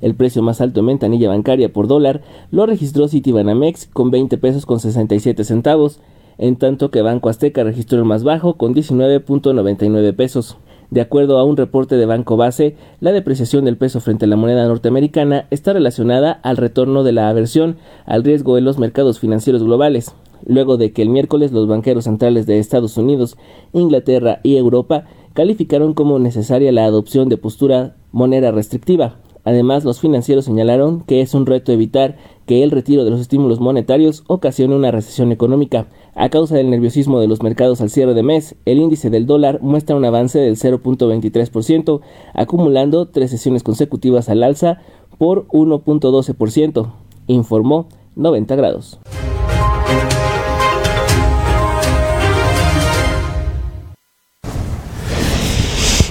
El 0.00 0.14
precio 0.14 0.42
más 0.42 0.62
alto 0.62 0.80
en 0.80 0.86
ventanilla 0.86 1.28
bancaria 1.28 1.70
por 1.70 1.86
dólar 1.86 2.22
lo 2.50 2.64
registró 2.64 3.06
Citibanamex 3.06 3.86
con 3.92 4.10
20 4.10 4.38
pesos 4.38 4.64
con 4.64 4.80
67 4.80 5.44
centavos, 5.44 6.00
en 6.38 6.56
tanto 6.56 6.90
que 6.90 7.02
Banco 7.02 7.28
Azteca 7.28 7.62
registró 7.64 7.98
el 7.98 8.06
más 8.06 8.24
bajo 8.24 8.54
con 8.54 8.74
19.99 8.74 10.16
pesos. 10.16 10.56
De 10.90 11.00
acuerdo 11.00 11.38
a 11.38 11.44
un 11.44 11.56
reporte 11.56 11.96
de 11.96 12.04
Banco 12.04 12.36
Base, 12.36 12.74
la 12.98 13.12
depreciación 13.12 13.64
del 13.64 13.76
peso 13.76 14.00
frente 14.00 14.24
a 14.24 14.28
la 14.28 14.34
moneda 14.34 14.66
norteamericana 14.66 15.46
está 15.50 15.72
relacionada 15.72 16.32
al 16.32 16.56
retorno 16.56 17.04
de 17.04 17.12
la 17.12 17.28
aversión 17.28 17.76
al 18.06 18.24
riesgo 18.24 18.58
en 18.58 18.64
los 18.64 18.78
mercados 18.78 19.20
financieros 19.20 19.62
globales, 19.62 20.16
luego 20.44 20.78
de 20.78 20.92
que 20.92 21.02
el 21.02 21.08
miércoles 21.08 21.52
los 21.52 21.68
banqueros 21.68 22.04
centrales 22.04 22.44
de 22.46 22.58
Estados 22.58 22.96
Unidos, 22.96 23.36
Inglaterra 23.72 24.40
y 24.42 24.56
Europa 24.56 25.04
calificaron 25.32 25.94
como 25.94 26.18
necesaria 26.18 26.72
la 26.72 26.86
adopción 26.86 27.28
de 27.28 27.36
postura 27.36 27.94
moneda 28.10 28.50
restrictiva. 28.50 29.20
Además, 29.44 29.84
los 29.84 30.00
financieros 30.00 30.44
señalaron 30.44 31.00
que 31.02 31.20
es 31.20 31.34
un 31.34 31.46
reto 31.46 31.72
evitar 31.72 32.16
que 32.46 32.62
el 32.62 32.70
retiro 32.70 33.04
de 33.04 33.10
los 33.10 33.20
estímulos 33.20 33.60
monetarios 33.60 34.24
ocasione 34.26 34.74
una 34.74 34.90
recesión 34.90 35.32
económica. 35.32 35.86
A 36.14 36.28
causa 36.28 36.56
del 36.56 36.70
nerviosismo 36.70 37.20
de 37.20 37.28
los 37.28 37.42
mercados 37.42 37.80
al 37.80 37.90
cierre 37.90 38.14
de 38.14 38.22
mes, 38.22 38.56
el 38.64 38.78
índice 38.78 39.08
del 39.08 39.26
dólar 39.26 39.60
muestra 39.62 39.96
un 39.96 40.04
avance 40.04 40.38
del 40.38 40.56
0.23%, 40.56 42.00
acumulando 42.34 43.06
tres 43.06 43.30
sesiones 43.30 43.62
consecutivas 43.62 44.28
al 44.28 44.42
alza 44.42 44.78
por 45.16 45.46
1.12%, 45.48 46.92
informó 47.26 47.86
90 48.16 48.56
grados. 48.56 48.98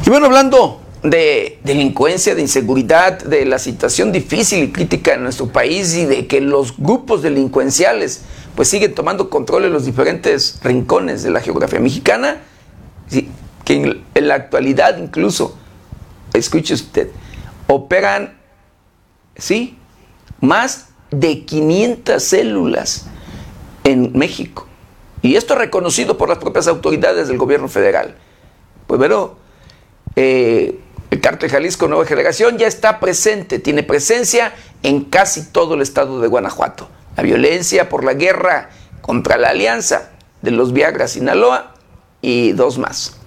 Y 0.05 0.09
bueno, 0.09 0.25
hablando 0.25 0.79
de 1.03 1.59
delincuencia, 1.63 2.35
de 2.35 2.41
inseguridad, 2.41 3.19
de 3.19 3.45
la 3.45 3.59
situación 3.59 4.11
difícil 4.11 4.63
y 4.63 4.71
crítica 4.71 5.13
en 5.13 5.23
nuestro 5.23 5.47
país 5.47 5.95
y 5.95 6.05
de 6.05 6.27
que 6.27 6.41
los 6.41 6.77
grupos 6.77 7.21
delincuenciales 7.21 8.23
pues 8.55 8.67
siguen 8.67 8.93
tomando 8.93 9.29
control 9.29 9.65
en 9.65 9.73
los 9.73 9.85
diferentes 9.85 10.59
rincones 10.61 11.23
de 11.23 11.31
la 11.31 11.39
geografía 11.39 11.79
mexicana, 11.79 12.41
que 13.63 14.03
en, 14.13 14.27
la 14.27 14.35
actualidad 14.35 14.97
incluso, 14.97 15.57
escuche 16.33 16.73
usted, 16.73 17.09
operan, 17.67 18.37
sí, 19.37 19.77
más 20.41 20.89
de 21.11 21.45
500 21.45 22.21
células 22.21 23.05
en 23.85 24.11
México. 24.17 24.67
Y 25.21 25.35
esto 25.35 25.55
reconocido 25.55 26.17
por 26.17 26.27
las 26.27 26.39
propias 26.39 26.67
autoridades 26.67 27.29
del 27.29 27.37
gobierno 27.37 27.69
federal. 27.69 28.15
Pues 28.87 28.99
pero 28.99 29.37
eh, 30.15 30.79
el 31.11 31.21
cártel 31.21 31.49
Jalisco 31.49 31.87
Nueva 31.87 32.05
Generación 32.05 32.57
ya 32.57 32.67
está 32.67 32.99
presente, 32.99 33.59
tiene 33.59 33.83
presencia 33.83 34.53
en 34.83 35.05
casi 35.05 35.45
todo 35.51 35.73
el 35.73 35.81
estado 35.81 36.21
de 36.21 36.27
Guanajuato. 36.27 36.89
La 37.17 37.23
violencia 37.23 37.89
por 37.89 38.03
la 38.03 38.13
guerra 38.13 38.69
contra 39.01 39.37
la 39.37 39.49
alianza 39.49 40.11
de 40.41 40.51
los 40.51 40.71
Viagra 40.71 41.07
Sinaloa 41.07 41.73
y 42.21 42.51
dos 42.51 42.77
más. 42.77 43.18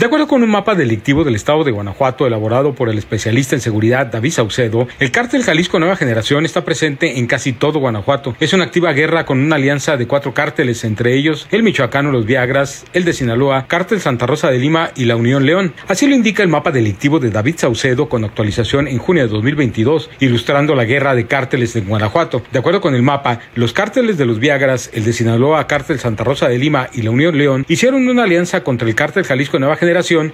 De 0.00 0.06
acuerdo 0.06 0.28
con 0.28 0.44
un 0.44 0.50
mapa 0.50 0.76
delictivo 0.76 1.24
del 1.24 1.34
estado 1.34 1.64
de 1.64 1.72
Guanajuato 1.72 2.24
elaborado 2.24 2.72
por 2.72 2.88
el 2.88 2.98
especialista 2.98 3.56
en 3.56 3.60
seguridad 3.60 4.06
David 4.06 4.30
Saucedo, 4.30 4.86
el 5.00 5.10
cártel 5.10 5.42
Jalisco 5.42 5.80
Nueva 5.80 5.96
Generación 5.96 6.44
está 6.44 6.64
presente 6.64 7.18
en 7.18 7.26
casi 7.26 7.52
todo 7.52 7.80
Guanajuato. 7.80 8.36
Es 8.38 8.52
una 8.52 8.62
activa 8.62 8.92
guerra 8.92 9.26
con 9.26 9.40
una 9.40 9.56
alianza 9.56 9.96
de 9.96 10.06
cuatro 10.06 10.34
cárteles, 10.34 10.84
entre 10.84 11.14
ellos 11.16 11.48
el 11.50 11.64
michoacano 11.64 12.12
Los 12.12 12.26
Viagras, 12.26 12.84
el 12.92 13.04
de 13.04 13.12
Sinaloa, 13.12 13.66
cártel 13.66 14.00
Santa 14.00 14.26
Rosa 14.26 14.52
de 14.52 14.60
Lima 14.60 14.92
y 14.94 15.06
la 15.06 15.16
Unión 15.16 15.44
León. 15.44 15.74
Así 15.88 16.06
lo 16.06 16.14
indica 16.14 16.44
el 16.44 16.48
mapa 16.48 16.70
delictivo 16.70 17.18
de 17.18 17.30
David 17.30 17.56
Saucedo 17.58 18.08
con 18.08 18.24
actualización 18.24 18.86
en 18.86 18.98
junio 18.98 19.24
de 19.24 19.30
2022, 19.30 20.10
ilustrando 20.20 20.76
la 20.76 20.84
guerra 20.84 21.16
de 21.16 21.26
cárteles 21.26 21.74
de 21.74 21.80
Guanajuato. 21.80 22.44
De 22.52 22.60
acuerdo 22.60 22.80
con 22.80 22.94
el 22.94 23.02
mapa, 23.02 23.40
los 23.56 23.72
cárteles 23.72 24.16
de 24.16 24.26
Los 24.26 24.38
Viagras, 24.38 24.90
el 24.94 25.04
de 25.04 25.12
Sinaloa, 25.12 25.66
cártel 25.66 25.98
Santa 25.98 26.22
Rosa 26.22 26.48
de 26.48 26.58
Lima 26.58 26.88
y 26.92 27.02
la 27.02 27.10
Unión 27.10 27.36
León 27.36 27.66
hicieron 27.66 28.08
una 28.08 28.22
alianza 28.22 28.62
contra 28.62 28.86
el 28.86 28.94
cártel 28.94 29.24
Jalisco 29.24 29.58
Nueva 29.58 29.74
Generación 29.74 29.87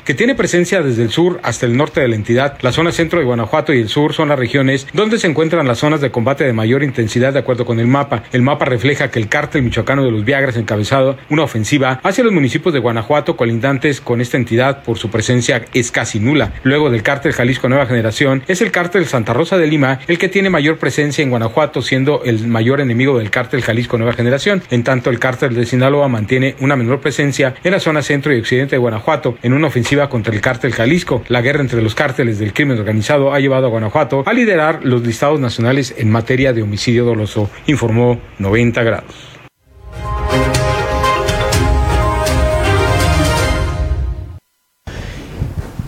que 0.05 0.15
tiene 0.15 0.35
presencia 0.35 0.83
desde 0.83 1.03
el 1.03 1.11
sur 1.11 1.41
hasta 1.43 1.65
el 1.67 1.77
norte 1.77 2.01
de 2.01 2.09
la 2.09 2.17
entidad. 2.17 2.59
La 2.61 2.73
zona 2.73 2.93
centro 2.93 3.19
de 3.19 3.25
Guanajuato 3.25 3.73
y 3.73 3.81
el 3.81 3.89
sur 3.89 4.13
son 4.13 4.29
las 4.29 4.39
regiones 4.39 4.87
donde 4.93 5.19
se 5.19 5.27
encuentran 5.27 5.67
las 5.67 5.79
zonas 5.79 6.01
de 6.01 6.11
combate 6.11 6.45
de 6.45 6.53
mayor 6.53 6.83
intensidad 6.83 7.33
de 7.33 7.39
acuerdo 7.39 7.65
con 7.65 7.79
el 7.79 7.87
mapa. 7.87 8.25
El 8.33 8.43
mapa 8.43 8.65
refleja 8.65 9.11
que 9.11 9.19
el 9.19 9.29
cártel 9.29 9.63
michoacano 9.63 10.05
de 10.05 10.11
los 10.11 10.25
Viagras 10.25 10.57
encabezado 10.57 11.17
una 11.31 11.45
ofensiva 11.45 12.01
hacia 12.03 12.25
los 12.25 12.33
municipios 12.33 12.75
de 12.75 12.81
Guanajuato 12.81 13.37
colindantes 13.37 14.01
con 14.01 14.21
esta 14.21 14.37
entidad 14.37 14.83
por 14.83 14.99
su 14.99 15.11
presencia 15.11 15.65
es 15.73 15.91
casi 15.91 16.21
nula. 16.21 16.53
Luego 16.63 16.91
del 16.91 17.03
cártel 17.03 17.33
Jalisco 17.33 17.69
Nueva 17.69 17.87
Generación 17.87 18.43
es 18.49 18.61
el 18.61 18.73
cártel 18.73 19.07
Santa 19.07 19.33
Rosa 19.33 19.57
de 19.57 19.67
Lima 19.67 20.01
el 20.09 20.19
que 20.19 20.29
tiene 20.29 20.51
mayor 20.51 20.79
presencia 20.79 21.23
en 21.23 21.31
Guanajuato 21.31 21.81
siendo 21.81 22.23
el 22.25 22.47
mayor 22.49 22.81
enemigo 22.81 23.19
del 23.19 23.31
cártel 23.31 23.63
Jalisco 23.63 23.99
Nueva 23.99 24.15
Generación. 24.15 24.63
En 24.71 24.85
tanto 24.85 25.11
el 25.11 25.19
cártel 25.19 25.55
de 25.55 25.67
Sinaloa 25.67 26.09
mantiene 26.09 26.57
una 26.61 26.77
menor 26.77 27.01
presencia 27.01 27.55
en 27.63 27.73
la 27.73 27.81
zona 27.81 28.03
centro 28.03 28.35
y 28.35 28.41
occidente 28.41 28.77
de 28.77 28.79
Guanajuato 28.79 29.37
en 29.45 29.53
una 29.53 29.67
ofensiva 29.67 30.09
contra 30.09 30.33
el 30.33 30.41
cártel 30.41 30.73
Jalisco. 30.73 31.23
La 31.29 31.43
guerra 31.43 31.61
entre 31.61 31.83
los 31.83 31.95
cárteles 31.95 32.39
del 32.39 32.55
crimen 32.55 32.79
organizado 32.79 33.35
ha 33.35 33.39
llevado 33.41 33.67
a 33.67 33.69
Guanajuato 33.69 34.23
a 34.25 34.33
liderar 34.33 34.81
los 34.85 35.07
listados 35.07 35.39
nacionales 35.39 35.95
en 35.99 36.11
materia 36.11 36.55
de 36.55 36.63
homicidio 36.63 37.05
doloso, 37.05 37.51
informó 37.67 38.19
90 38.39 38.83
grados. 38.83 39.15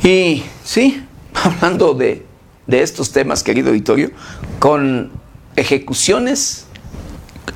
Y 0.02 0.44
sí, 0.62 1.02
hablando 1.34 1.94
de, 1.94 2.26
de 2.66 2.82
estos 2.82 3.10
temas, 3.10 3.42
querido 3.42 3.70
auditorio, 3.70 4.10
con 4.58 5.10
ejecuciones 5.56 6.66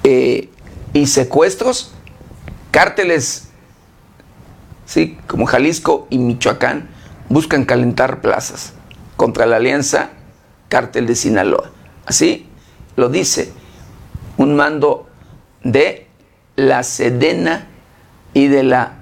eh, 0.02 0.48
y 0.94 1.06
secuestros, 1.08 1.92
cárteles 2.70 3.49
sí, 4.90 5.16
como 5.28 5.46
Jalisco 5.46 6.08
y 6.10 6.18
Michoacán, 6.18 6.88
buscan 7.28 7.64
calentar 7.64 8.20
plazas 8.20 8.72
contra 9.16 9.46
la 9.46 9.56
alianza 9.56 10.10
Cártel 10.68 11.06
de 11.06 11.14
Sinaloa. 11.14 11.70
Así 12.06 12.48
lo 12.96 13.08
dice 13.08 13.52
un 14.36 14.56
mando 14.56 15.06
de 15.62 16.08
la 16.56 16.82
Sedena 16.82 17.68
y 18.34 18.48
de 18.48 18.64
la 18.64 18.94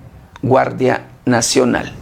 Guardia 0.42 1.06
Nacional. 1.24 1.94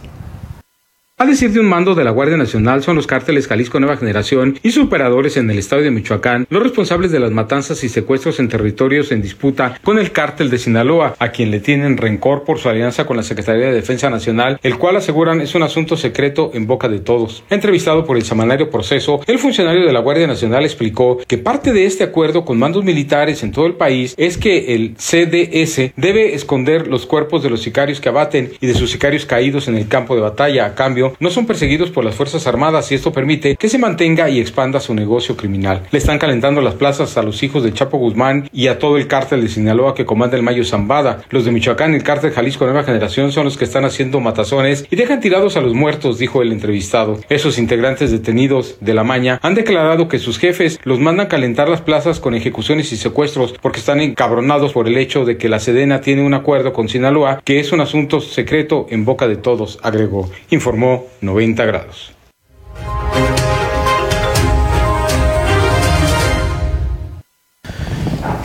A 1.19 1.25
decir 1.25 1.51
de 1.51 1.59
un 1.59 1.65
mando 1.65 1.95
de 1.95 2.03
la 2.03 2.11
Guardia 2.11 2.37
Nacional, 2.37 2.83
son 2.83 2.95
los 2.95 3.07
cárteles 3.07 3.47
Jalisco 3.47 3.79
Nueva 3.79 3.97
Generación 3.97 4.59
y 4.61 4.69
sus 4.69 4.85
operadores 4.85 5.35
en 5.35 5.49
el 5.49 5.57
estado 5.57 5.81
de 5.81 5.89
Michoacán 5.89 6.45
los 6.51 6.61
responsables 6.61 7.11
de 7.11 7.19
las 7.19 7.31
matanzas 7.31 7.83
y 7.83 7.89
secuestros 7.89 8.39
en 8.39 8.49
territorios 8.49 9.11
en 9.11 9.23
disputa 9.23 9.79
con 9.83 9.97
el 9.97 10.11
cártel 10.11 10.51
de 10.51 10.59
Sinaloa, 10.59 11.15
a 11.17 11.29
quien 11.29 11.49
le 11.49 11.59
tienen 11.59 11.97
rencor 11.97 12.43
por 12.43 12.59
su 12.59 12.69
alianza 12.69 13.07
con 13.07 13.17
la 13.17 13.23
Secretaría 13.23 13.65
de 13.65 13.73
Defensa 13.73 14.11
Nacional, 14.11 14.59
el 14.61 14.77
cual 14.77 14.97
aseguran 14.97 15.41
es 15.41 15.55
un 15.55 15.63
asunto 15.63 15.97
secreto 15.97 16.51
en 16.53 16.67
boca 16.67 16.87
de 16.87 16.99
todos. 16.99 17.43
Entrevistado 17.49 18.05
por 18.05 18.15
el 18.15 18.21
semanario 18.21 18.69
Proceso, 18.69 19.21
el 19.25 19.39
funcionario 19.39 19.87
de 19.87 19.93
la 19.93 20.01
Guardia 20.01 20.27
Nacional 20.27 20.65
explicó 20.65 21.17
que 21.25 21.39
parte 21.39 21.73
de 21.73 21.87
este 21.87 22.03
acuerdo 22.03 22.45
con 22.45 22.59
mandos 22.59 22.83
militares 22.83 23.41
en 23.41 23.51
todo 23.51 23.65
el 23.65 23.73
país 23.73 24.13
es 24.19 24.37
que 24.37 24.75
el 24.75 24.93
CDS 24.97 25.93
debe 25.95 26.35
esconder 26.35 26.87
los 26.87 27.07
cuerpos 27.07 27.41
de 27.41 27.49
los 27.49 27.63
sicarios 27.63 27.99
que 27.99 28.09
abaten 28.09 28.51
y 28.61 28.67
de 28.67 28.75
sus 28.75 28.91
sicarios 28.91 29.25
caídos 29.25 29.67
en 29.67 29.77
el 29.77 29.87
campo 29.87 30.13
de 30.13 30.21
batalla 30.21 30.67
a 30.67 30.75
cambio 30.75 31.06
no 31.19 31.29
son 31.29 31.45
perseguidos 31.45 31.91
por 31.91 32.05
las 32.05 32.15
Fuerzas 32.15 32.47
Armadas 32.47 32.91
y 32.91 32.95
esto 32.95 33.11
permite 33.11 33.55
que 33.55 33.69
se 33.69 33.77
mantenga 33.77 34.29
y 34.29 34.39
expanda 34.39 34.79
su 34.79 34.93
negocio 34.93 35.35
criminal. 35.35 35.83
Le 35.91 35.99
están 35.99 36.19
calentando 36.19 36.61
las 36.61 36.75
plazas 36.75 37.17
a 37.17 37.23
los 37.23 37.43
hijos 37.43 37.63
de 37.63 37.73
Chapo 37.73 37.97
Guzmán 37.97 38.49
y 38.51 38.67
a 38.67 38.79
todo 38.79 38.97
el 38.97 39.07
cártel 39.07 39.41
de 39.41 39.49
Sinaloa 39.49 39.95
que 39.95 40.05
comanda 40.05 40.37
el 40.37 40.43
Mayo 40.43 40.63
Zambada. 40.63 41.23
Los 41.29 41.45
de 41.45 41.51
Michoacán 41.51 41.93
y 41.93 41.95
el 41.95 42.03
cártel 42.03 42.31
Jalisco 42.31 42.65
Nueva 42.65 42.83
Generación 42.83 43.31
son 43.31 43.45
los 43.45 43.57
que 43.57 43.65
están 43.65 43.85
haciendo 43.85 44.19
matazones 44.19 44.85
y 44.89 44.95
dejan 44.95 45.19
tirados 45.19 45.57
a 45.57 45.61
los 45.61 45.73
muertos, 45.73 46.17
dijo 46.19 46.41
el 46.41 46.51
entrevistado. 46.51 47.19
Esos 47.29 47.57
integrantes 47.57 48.11
detenidos 48.11 48.77
de 48.81 48.93
la 48.93 49.03
maña 49.03 49.39
han 49.41 49.55
declarado 49.55 50.07
que 50.07 50.19
sus 50.19 50.37
jefes 50.37 50.79
los 50.83 50.99
mandan 50.99 51.27
calentar 51.27 51.69
las 51.69 51.81
plazas 51.81 52.19
con 52.19 52.35
ejecuciones 52.35 52.91
y 52.91 52.97
secuestros 52.97 53.53
porque 53.61 53.79
están 53.79 54.01
encabronados 54.01 54.73
por 54.73 54.87
el 54.87 54.97
hecho 54.97 55.25
de 55.25 55.37
que 55.37 55.49
la 55.49 55.59
Sedena 55.59 56.01
tiene 56.01 56.23
un 56.23 56.33
acuerdo 56.33 56.73
con 56.73 56.89
Sinaloa 56.89 57.41
que 57.43 57.59
es 57.59 57.71
un 57.71 57.81
asunto 57.81 58.19
secreto 58.19 58.87
en 58.89 59.05
boca 59.05 59.27
de 59.27 59.35
todos, 59.35 59.79
agregó. 59.81 60.29
Informó 60.49 60.96
90 61.21 61.65
grados. 61.65 62.13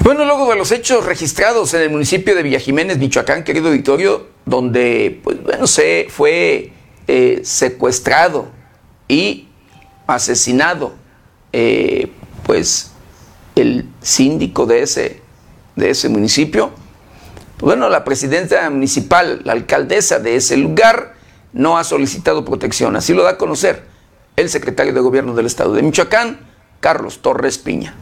Bueno, 0.03 0.25
luego 0.25 0.51
de 0.51 0.57
los 0.57 0.73
hechos 0.73 1.07
registrados 1.07 1.75
en 1.75 1.83
el 1.83 1.91
municipio 1.91 2.35
de 2.35 2.43
Villa 2.43 2.59
Jiménez, 2.59 2.99
Michoacán, 2.99 3.45
querido 3.45 3.69
auditorio, 3.69 4.27
donde, 4.45 5.21
pues 5.23 5.41
bueno, 5.43 5.67
se 5.69 6.09
fue 6.11 6.73
eh, 7.07 7.41
secuestrado 7.45 8.49
y 9.07 9.47
asesinado, 10.09 10.95
eh, 11.53 12.11
pues, 12.43 12.91
el 13.55 13.87
síndico 14.01 14.67
de 14.67 14.83
ese, 14.83 15.21
de 15.77 15.91
ese 15.91 16.09
municipio, 16.09 16.73
bueno, 17.61 17.89
la 17.89 18.03
presidenta 18.03 18.69
municipal, 18.71 19.41
la 19.45 19.53
alcaldesa 19.53 20.19
de 20.19 20.35
ese 20.35 20.57
lugar, 20.57 21.12
no 21.53 21.79
ha 21.79 21.85
solicitado 21.85 22.45
protección. 22.45 22.97
Así 22.97 23.15
lo 23.15 23.23
da 23.23 23.31
a 23.31 23.39
conocer 23.39 23.85
el 24.37 24.49
secretario 24.49 24.93
de 24.93 25.01
Gobierno 25.01 25.35
del 25.35 25.47
Estado 25.47 25.75
de 25.75 25.83
Michoacán, 25.83 26.41
Carlos 26.81 27.21
Torres 27.21 27.59
Piña. 27.59 27.95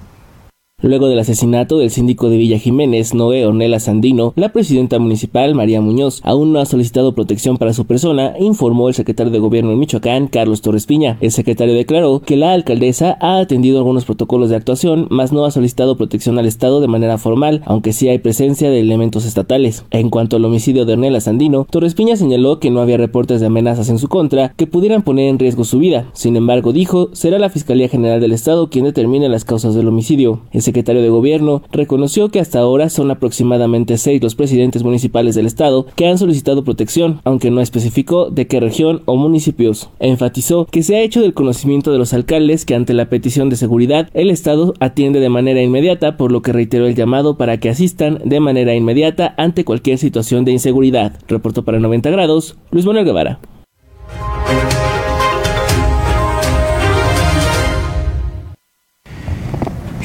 Luego 0.83 1.09
del 1.09 1.19
asesinato 1.19 1.77
del 1.77 1.91
síndico 1.91 2.31
de 2.31 2.39
Villa 2.39 2.59
Jiménez, 2.59 3.13
Noé 3.13 3.45
Ornella 3.45 3.79
Sandino, 3.81 4.33
la 4.35 4.49
presidenta 4.49 4.99
municipal, 4.99 5.55
María 5.55 5.83
Muñoz, 5.83 6.23
aún 6.25 6.55
no 6.55 6.59
ha 6.59 6.65
solicitado 6.65 7.15
protección 7.15 7.59
para 7.59 7.75
su 7.75 7.85
persona, 7.85 8.33
informó 8.41 8.89
el 8.89 8.95
secretario 8.95 9.31
de 9.31 9.41
Gobierno 9.41 9.71
de 9.71 9.77
Michoacán, 9.77 10.29
Carlos 10.29 10.63
Torres 10.63 10.87
Piña. 10.87 11.19
El 11.21 11.33
secretario 11.33 11.75
declaró 11.75 12.21
que 12.21 12.37
la 12.37 12.55
alcaldesa 12.55 13.19
ha 13.21 13.41
atendido 13.41 13.77
algunos 13.77 14.07
protocolos 14.07 14.49
de 14.49 14.57
actuación, 14.57 15.07
mas 15.11 15.33
no 15.33 15.45
ha 15.45 15.51
solicitado 15.51 15.99
protección 15.99 16.39
al 16.39 16.47
Estado 16.47 16.81
de 16.81 16.89
manera 16.89 17.19
formal, 17.19 17.61
aunque 17.67 17.93
sí 17.93 18.09
hay 18.09 18.19
presencia 18.19 18.71
de 18.71 18.81
elementos 18.81 19.27
estatales. 19.27 19.85
En 19.91 20.09
cuanto 20.09 20.37
al 20.37 20.47
homicidio 20.47 20.87
de 20.87 20.95
Ornella 20.95 21.21
Sandino, 21.21 21.67
Torres 21.71 21.95
Piña 21.95 22.17
señaló 22.17 22.59
que 22.59 22.71
no 22.71 22.81
había 22.81 22.97
reportes 22.97 23.41
de 23.41 23.49
amenazas 23.49 23.91
en 23.91 23.99
su 23.99 24.09
contra 24.09 24.55
que 24.57 24.67
pudieran 24.67 25.03
poner 25.03 25.29
en 25.29 25.39
riesgo 25.39 25.65
su 25.65 25.79
vida. 25.79 26.07
Sin 26.15 26.37
embargo, 26.37 26.73
dijo, 26.73 27.11
será 27.13 27.39
la 27.39 27.51
Fiscalía 27.51 27.91
General 27.91 28.19
del 28.19 28.33
Estado 28.33 28.71
quien 28.71 28.87
determine 28.87 29.29
las 29.29 29.45
causas 29.45 29.75
del 29.75 29.87
homicidio 29.89 30.41
secretario 30.71 31.03
de 31.03 31.09
Gobierno 31.09 31.63
reconoció 31.73 32.29
que 32.29 32.39
hasta 32.39 32.61
ahora 32.61 32.91
son 32.91 33.11
aproximadamente 33.11 33.99
seis 33.99 34.23
los 34.23 34.37
presidentes 34.37 34.85
municipales 34.85 35.35
del 35.35 35.47
estado 35.47 35.87
que 35.97 36.07
han 36.07 36.17
solicitado 36.17 36.63
protección, 36.63 37.21
aunque 37.25 37.51
no 37.51 37.61
especificó 37.61 38.31
de 38.31 38.47
qué 38.47 38.61
región 38.61 39.03
o 39.07 39.17
municipios. 39.17 39.91
Enfatizó 39.99 40.67
que 40.67 40.85
se 40.85 40.95
ha 40.95 41.01
hecho 41.01 41.23
del 41.23 41.35
conocimiento 41.35 41.91
de 41.91 41.99
los 41.99 42.15
alcaldes 42.15 42.65
que 42.65 42.77
ante 42.77 42.95
la 42.95 43.09
petición 43.09 43.49
de 43.49 43.57
seguridad 43.57 44.09
el 44.15 44.31
estado 44.31 44.75
atiende 44.79 45.19
de 45.19 45.29
manera 45.29 45.61
inmediata, 45.61 46.17
por 46.17 46.31
lo 46.31 46.41
que 46.41 46.53
reiteró 46.53 46.87
el 46.87 46.95
llamado 46.95 47.37
para 47.37 47.59
que 47.59 47.69
asistan 47.69 48.21
de 48.25 48.39
manera 48.39 48.75
inmediata 48.75 49.35
ante 49.37 49.65
cualquier 49.65 49.99
situación 49.99 50.45
de 50.45 50.53
inseguridad. 50.53 51.15
Reportó 51.27 51.65
para 51.65 51.81
90 51.81 52.11
grados 52.11 52.57
Luis 52.71 52.87
Manuel 52.87 53.07
Guevara. 53.07 53.41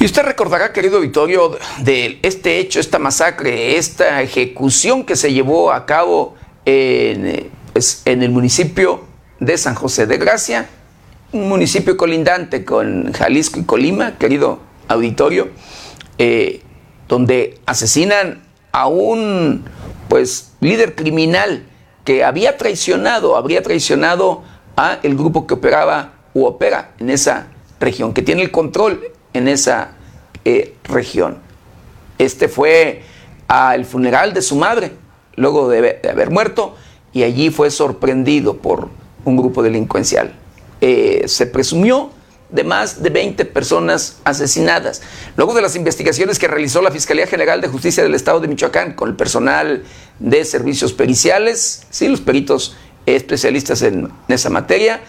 Y 0.06 0.08
usted 0.08 0.22
recordará, 0.22 0.72
querido 0.72 0.99
Vittorio, 0.99 1.58
de 1.80 2.20
este 2.22 2.60
hecho, 2.60 2.80
esta 2.80 2.99
masacre, 2.99 3.76
esta 3.76 4.22
ejecución 4.22 5.03
que 5.03 5.16
se 5.16 5.34
llevó 5.34 5.72
a 5.72 5.88
cabo 5.88 6.36
en, 6.64 7.49
pues, 7.74 8.03
en 8.06 8.22
el 8.22 8.30
municipio 8.30 9.03
de 9.39 9.58
San 9.58 9.74
José 9.74 10.06
de 10.06 10.18
Gracia, 10.18 10.70
un 11.32 11.49
municipio 11.49 11.97
colindante 11.97 12.64
con 12.64 13.14
Jalisco 13.14 13.60
y 13.60 13.64
Colima, 13.64 14.16
querido 14.20 14.60
auditorio, 14.88 15.49
eh, 16.20 16.62
donde 17.08 17.60
asesinan 17.66 18.43
a 18.72 18.86
un 18.86 19.66
pues 20.08 20.51
líder 20.60 20.93
criminal 20.93 21.66
que 22.03 22.24
había 22.24 22.58
traicionado, 22.58 23.38
habría 23.38 23.64
traicionado 23.64 24.43
a 24.78 24.99
el 25.01 25.16
grupo 25.16 25.47
que 25.47 25.56
operaba 25.56 26.14
u 26.36 26.45
opera 26.45 26.93
en 26.99 27.10
esa 27.10 27.47
región, 27.80 28.14
que 28.14 28.22
tiene 28.22 28.43
el 28.43 28.51
control 28.51 29.01
en 29.34 29.47
esa 29.47 29.94
eh, 30.45 30.75
región. 30.83 31.39
Este 32.17 32.47
fue 32.47 33.01
al 33.47 33.85
funeral 33.85 34.33
de 34.33 34.41
su 34.41 34.55
madre, 34.55 34.91
luego 35.35 35.69
de, 35.69 35.99
haber 36.09 36.29
muerto, 36.31 36.75
y 37.13 37.23
allí 37.23 37.49
fue 37.49 37.71
sorprendido 37.71 38.57
por 38.57 38.89
un 39.23 39.37
grupo 39.37 39.63
delincuencial. 39.63 40.33
Eh, 40.81 41.23
se 41.27 41.47
presumió 41.47 42.11
de 42.49 42.63
más 42.63 43.01
de 43.01 43.09
20 43.09 43.45
personas 43.45 44.19
asesinadas. 44.23 45.01
Luego 45.35 45.53
de 45.53 45.61
las 45.61 45.75
investigaciones 45.75 46.39
que 46.39 46.47
realizó 46.47 46.81
la 46.81 46.91
Fiscalía 46.91 47.27
General 47.27 47.59
de 47.59 47.67
Justicia 47.67 48.03
del 48.03 48.13
Estado 48.13 48.39
de 48.39 48.47
Michoacán 48.47 48.93
con 48.93 49.09
el 49.09 49.15
personal 49.15 49.83
de 50.19 50.45
servicios 50.45 50.93
periciales, 50.93 51.87
sí, 51.89 52.07
los 52.07 52.21
peritos 52.21 52.75
especialistas 53.05 53.81
en 53.81 54.11
esa 54.27 54.49
materia, 54.49 55.01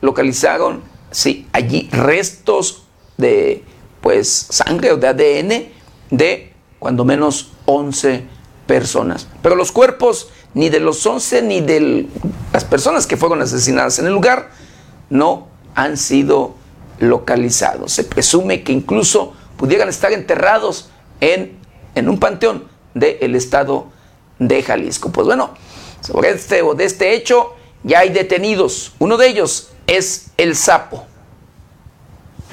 localizaron, 0.00 0.82
sí, 1.10 1.46
allí 1.52 1.88
restos 1.90 2.86
de 3.16 3.62
pues 4.04 4.48
sangre 4.50 4.92
o 4.92 4.98
de 4.98 5.08
ADN 5.08 5.64
de 6.10 6.52
cuando 6.78 7.06
menos 7.06 7.52
11 7.64 8.26
personas. 8.66 9.26
Pero 9.42 9.56
los 9.56 9.72
cuerpos 9.72 10.28
ni 10.52 10.68
de 10.68 10.78
los 10.78 11.06
11 11.06 11.40
ni 11.40 11.62
de 11.62 12.06
las 12.52 12.64
personas 12.64 13.06
que 13.06 13.16
fueron 13.16 13.40
asesinadas 13.40 13.98
en 13.98 14.04
el 14.06 14.12
lugar 14.12 14.50
no 15.08 15.48
han 15.74 15.96
sido 15.96 16.54
localizados. 16.98 17.92
Se 17.92 18.04
presume 18.04 18.62
que 18.62 18.72
incluso 18.72 19.32
pudieran 19.56 19.88
estar 19.88 20.12
enterrados 20.12 20.90
en, 21.22 21.56
en 21.94 22.10
un 22.10 22.18
panteón 22.18 22.64
del 22.92 23.34
estado 23.34 23.86
de 24.38 24.62
Jalisco. 24.62 25.12
Pues 25.12 25.26
bueno, 25.26 25.54
sobre 26.02 26.28
este 26.28 26.60
o 26.60 26.74
de 26.74 26.84
este 26.84 27.14
hecho 27.14 27.54
ya 27.82 28.00
hay 28.00 28.10
detenidos. 28.10 28.92
Uno 28.98 29.16
de 29.16 29.28
ellos 29.28 29.70
es 29.86 30.26
el 30.36 30.56
sapo 30.56 31.06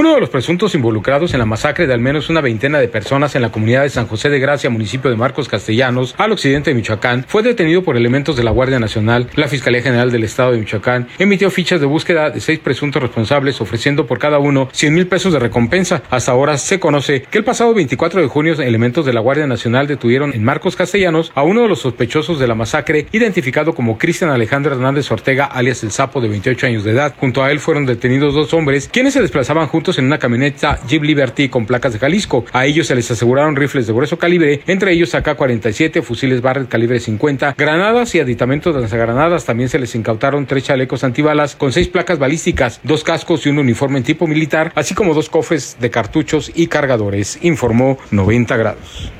Uno 0.02 0.16
de 0.16 0.20
los 0.20 0.32
presuntos 0.32 0.74
involucrados 0.74 1.32
en 1.34 1.40
la 1.40 1.46
masacre 1.46 1.86
de 1.86 1.94
al 1.94 2.00
menos 2.00 2.32
una 2.32 2.42
veintena 2.42 2.80
de 2.80 2.88
personas 2.88 3.36
en 3.36 3.44
la 3.44 3.52
comunidad 3.52 3.84
de 3.84 3.92
San 3.92 4.08
José 4.08 4.30
de 4.30 4.40
Gracia, 4.40 4.72
municipio 4.72 5.12
de 5.12 5.16
Marcos 5.16 5.48
Castellanos, 5.48 6.16
al 6.18 6.32
occidente 6.32 6.72
de 6.72 6.76
Michoacán, 6.76 7.24
fue 7.28 7.44
detenido 7.44 7.84
por 7.84 7.96
elementos 7.96 8.36
de 8.36 8.44
la 8.44 8.50
Guardia 8.50 8.80
Nacional. 8.80 9.30
La 9.36 9.48
Fiscalía 9.48 9.84
General 9.84 10.10
del 10.10 10.24
Estado 10.24 10.54
de 10.54 10.58
Michoacán 10.58 11.08
emitió 11.20 11.52
fichas 11.52 11.80
de 11.80 11.86
búsqueda 11.86 12.32
de 12.32 12.40
seis 12.40 12.58
presuntos 12.58 13.00
responsables, 13.00 13.62
ofreciendo 13.62 14.08
por 14.08 14.18
cada 14.18 14.40
uno 14.40 14.70
100 14.72 14.92
mil 14.92 15.06
pesos 15.06 15.34
de 15.34 15.40
recompensa. 15.40 16.02
Hasta 16.10 16.32
ahora 16.32 16.58
se 16.58 16.80
conoce 16.80 17.22
que 17.30 17.38
el 17.38 17.44
pasado 17.44 17.76
24 17.76 18.24
de 18.24 18.28
junio 18.28 18.54
elementos 18.54 19.06
de 19.06 19.14
la 19.14 19.22
Guardia 19.22 19.46
Nacional 19.46 19.86
detuvieron 19.86 20.34
en 20.34 20.44
Marcos 20.44 20.76
Castellanos 20.76 21.32
a 21.36 21.44
uno 21.44 21.62
de 21.62 21.68
los 21.68 21.82
sospechosos 21.82 22.40
de 22.40 22.48
la 22.48 22.56
masacre, 22.56 23.06
identificado 23.12 23.76
como 23.76 24.00
Cristian 24.00 24.32
Alejandro 24.32 24.74
Hernández 24.74 25.12
Ortega, 25.12 25.46
alias 25.46 25.84
El 25.84 25.92
Sapo, 25.92 26.22
de 26.22 26.30
28 26.30 26.66
años 26.66 26.84
de 26.84 26.90
edad. 26.90 27.14
Junto 27.20 27.44
a 27.44 27.52
él 27.52 27.60
fueron 27.60 27.86
detenidos 27.86 28.34
dos 28.34 28.52
hombres, 28.56 28.90
quienes 28.92 29.14
se 29.14 29.22
desplazaban 29.22 29.68
juntos 29.68 29.91
en 29.98 30.06
una 30.06 30.20
camioneta 30.20 30.80
Jeep 30.88 31.04
Liberty 31.04 31.50
con 31.50 31.66
placas 31.66 31.94
de 31.94 32.00
Jalisco. 32.00 32.46
A 32.54 32.66
ellos 32.66 32.88
se 32.88 32.96
les 32.96 33.10
aseguraron 33.12 33.56
rifles 33.56 33.88
de 33.88 33.94
grueso 33.94 34.18
calibre, 34.18 34.62
entre 34.68 34.94
ellos 34.94 35.14
AK-47, 35.14 36.02
fusiles 36.02 36.42
Barrett 36.42 36.68
calibre 36.68 37.00
50, 37.00 37.56
granadas 37.58 38.14
y 38.16 38.20
aditamentos 38.20 38.74
de 38.74 38.82
lanzagranadas. 38.82 39.46
También 39.46 39.70
se 39.70 39.80
les 39.80 39.96
incautaron 39.96 40.46
tres 40.46 40.66
chalecos 40.66 41.04
antibalas 41.04 41.56
con 41.56 41.72
seis 41.72 41.88
placas 41.88 42.20
balísticas, 42.20 42.80
dos 42.84 43.04
cascos 43.04 43.46
y 43.46 43.50
un 43.50 43.60
uniforme 43.60 44.00
en 44.00 44.04
tipo 44.04 44.28
militar, 44.28 44.72
así 44.76 44.94
como 44.94 45.14
dos 45.14 45.30
cofres 45.30 45.78
de 45.80 45.90
cartuchos 45.90 46.52
y 46.54 46.68
cargadores, 46.68 47.40
informó 47.42 47.98
90 48.12 48.58
grados. 48.58 49.12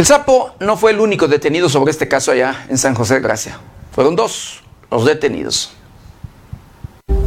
El 0.00 0.06
sapo 0.06 0.54
no 0.60 0.78
fue 0.78 0.92
el 0.92 0.98
único 0.98 1.28
detenido 1.28 1.68
sobre 1.68 1.90
este 1.90 2.08
caso 2.08 2.32
allá 2.32 2.64
en 2.70 2.78
San 2.78 2.94
José 2.94 3.16
de 3.16 3.20
Gracia. 3.20 3.58
Fueron 3.92 4.16
dos 4.16 4.62
los 4.90 5.04
detenidos. 5.04 5.72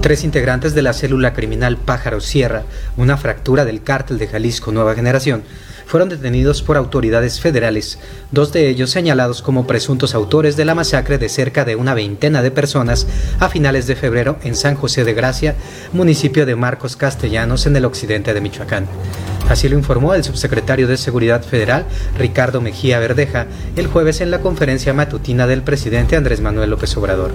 Tres 0.01 0.23
integrantes 0.23 0.73
de 0.73 0.81
la 0.81 0.93
célula 0.93 1.33
criminal 1.33 1.77
Pájaro 1.77 2.19
Sierra, 2.19 2.63
una 2.97 3.17
fractura 3.17 3.63
del 3.63 3.83
cártel 3.83 4.17
de 4.17 4.27
Jalisco 4.27 4.71
Nueva 4.71 4.95
Generación, 4.95 5.43
fueron 5.85 6.09
detenidos 6.09 6.61
por 6.61 6.77
autoridades 6.77 7.39
federales, 7.39 7.99
dos 8.31 8.51
de 8.51 8.69
ellos 8.69 8.91
señalados 8.91 9.41
como 9.41 9.67
presuntos 9.67 10.15
autores 10.15 10.55
de 10.57 10.65
la 10.65 10.75
masacre 10.75 11.17
de 11.17 11.29
cerca 11.29 11.65
de 11.65 11.75
una 11.75 11.93
veintena 11.93 12.41
de 12.41 12.51
personas 12.51 13.07
a 13.39 13.49
finales 13.49 13.87
de 13.87 13.95
febrero 13.95 14.37
en 14.43 14.55
San 14.55 14.75
José 14.75 15.03
de 15.03 15.13
Gracia, 15.13 15.55
municipio 15.91 16.45
de 16.45 16.55
Marcos 16.55 16.95
Castellanos 16.95 17.65
en 17.65 17.75
el 17.75 17.85
occidente 17.85 18.33
de 18.33 18.41
Michoacán. 18.41 18.87
Así 19.49 19.69
lo 19.69 19.77
informó 19.77 20.13
el 20.13 20.23
subsecretario 20.23 20.87
de 20.87 20.97
Seguridad 20.97 21.43
Federal, 21.43 21.85
Ricardo 22.17 22.61
Mejía 22.61 22.99
Verdeja, 22.99 23.45
el 23.75 23.87
jueves 23.87 24.21
en 24.21 24.31
la 24.31 24.39
conferencia 24.39 24.93
matutina 24.93 25.47
del 25.47 25.61
presidente 25.61 26.15
Andrés 26.15 26.41
Manuel 26.41 26.69
López 26.69 26.95
Obrador. 26.97 27.31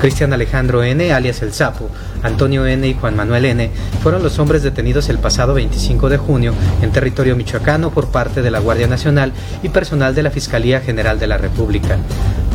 Cristian 0.00 0.32
Alejandro 0.32 0.82
N., 0.82 1.12
alias 1.12 1.42
El 1.42 1.52
Sapo, 1.52 1.90
Antonio 2.22 2.66
N. 2.66 2.86
y 2.86 2.94
Juan 2.94 3.16
Manuel 3.16 3.44
N. 3.44 3.70
fueron 4.02 4.22
los 4.22 4.38
hombres 4.38 4.62
detenidos 4.62 5.08
el 5.08 5.18
pasado 5.18 5.54
25 5.54 6.08
de 6.08 6.16
junio 6.16 6.54
en 6.80 6.90
territorio 6.90 7.36
michoacano 7.36 7.90
por 7.90 8.08
parte 8.08 8.40
de 8.40 8.50
la 8.50 8.60
Guardia 8.60 8.86
Nacional 8.86 9.32
y 9.62 9.68
personal 9.68 10.14
de 10.14 10.22
la 10.22 10.30
Fiscalía 10.30 10.80
General 10.80 11.18
de 11.18 11.26
la 11.26 11.36
República. 11.36 11.98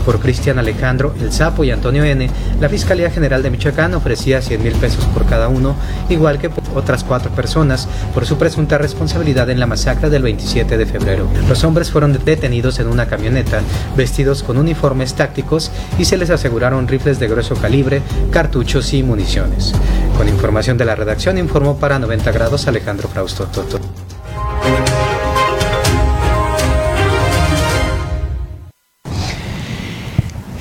Por 0.05 0.19
Cristian 0.19 0.59
Alejandro, 0.59 1.15
El 1.19 1.31
Sapo 1.31 1.63
y 1.63 1.71
Antonio 1.71 2.03
N., 2.03 2.29
la 2.61 2.69
Fiscalía 2.69 3.09
General 3.09 3.41
de 3.41 3.49
Michoacán 3.49 3.93
ofrecía 3.95 4.41
100 4.41 4.63
mil 4.63 4.73
pesos 4.73 5.03
por 5.05 5.25
cada 5.25 5.47
uno, 5.47 5.75
igual 6.09 6.37
que 6.37 6.49
por 6.49 6.63
otras 6.77 7.03
cuatro 7.03 7.31
personas, 7.31 7.87
por 8.13 8.25
su 8.25 8.37
presunta 8.37 8.77
responsabilidad 8.77 9.49
en 9.49 9.59
la 9.59 9.65
masacre 9.65 10.09
del 10.09 10.23
27 10.23 10.77
de 10.77 10.85
febrero. 10.85 11.27
Los 11.49 11.63
hombres 11.63 11.91
fueron 11.91 12.17
detenidos 12.23 12.79
en 12.79 12.87
una 12.87 13.07
camioneta, 13.07 13.61
vestidos 13.95 14.43
con 14.43 14.57
uniformes 14.57 15.15
tácticos 15.15 15.71
y 15.97 16.05
se 16.05 16.17
les 16.17 16.29
aseguraron 16.29 16.87
rifles 16.87 17.19
de 17.19 17.27
grueso 17.27 17.55
calibre, 17.55 18.01
cartuchos 18.31 18.93
y 18.93 19.03
municiones. 19.03 19.73
Con 20.17 20.29
información 20.29 20.77
de 20.77 20.85
la 20.85 20.95
redacción 20.95 21.37
informó 21.37 21.77
para 21.77 21.99
90 21.99 22.31
grados 22.31 22.67
Alejandro 22.67 23.07
Frausto 23.09 23.47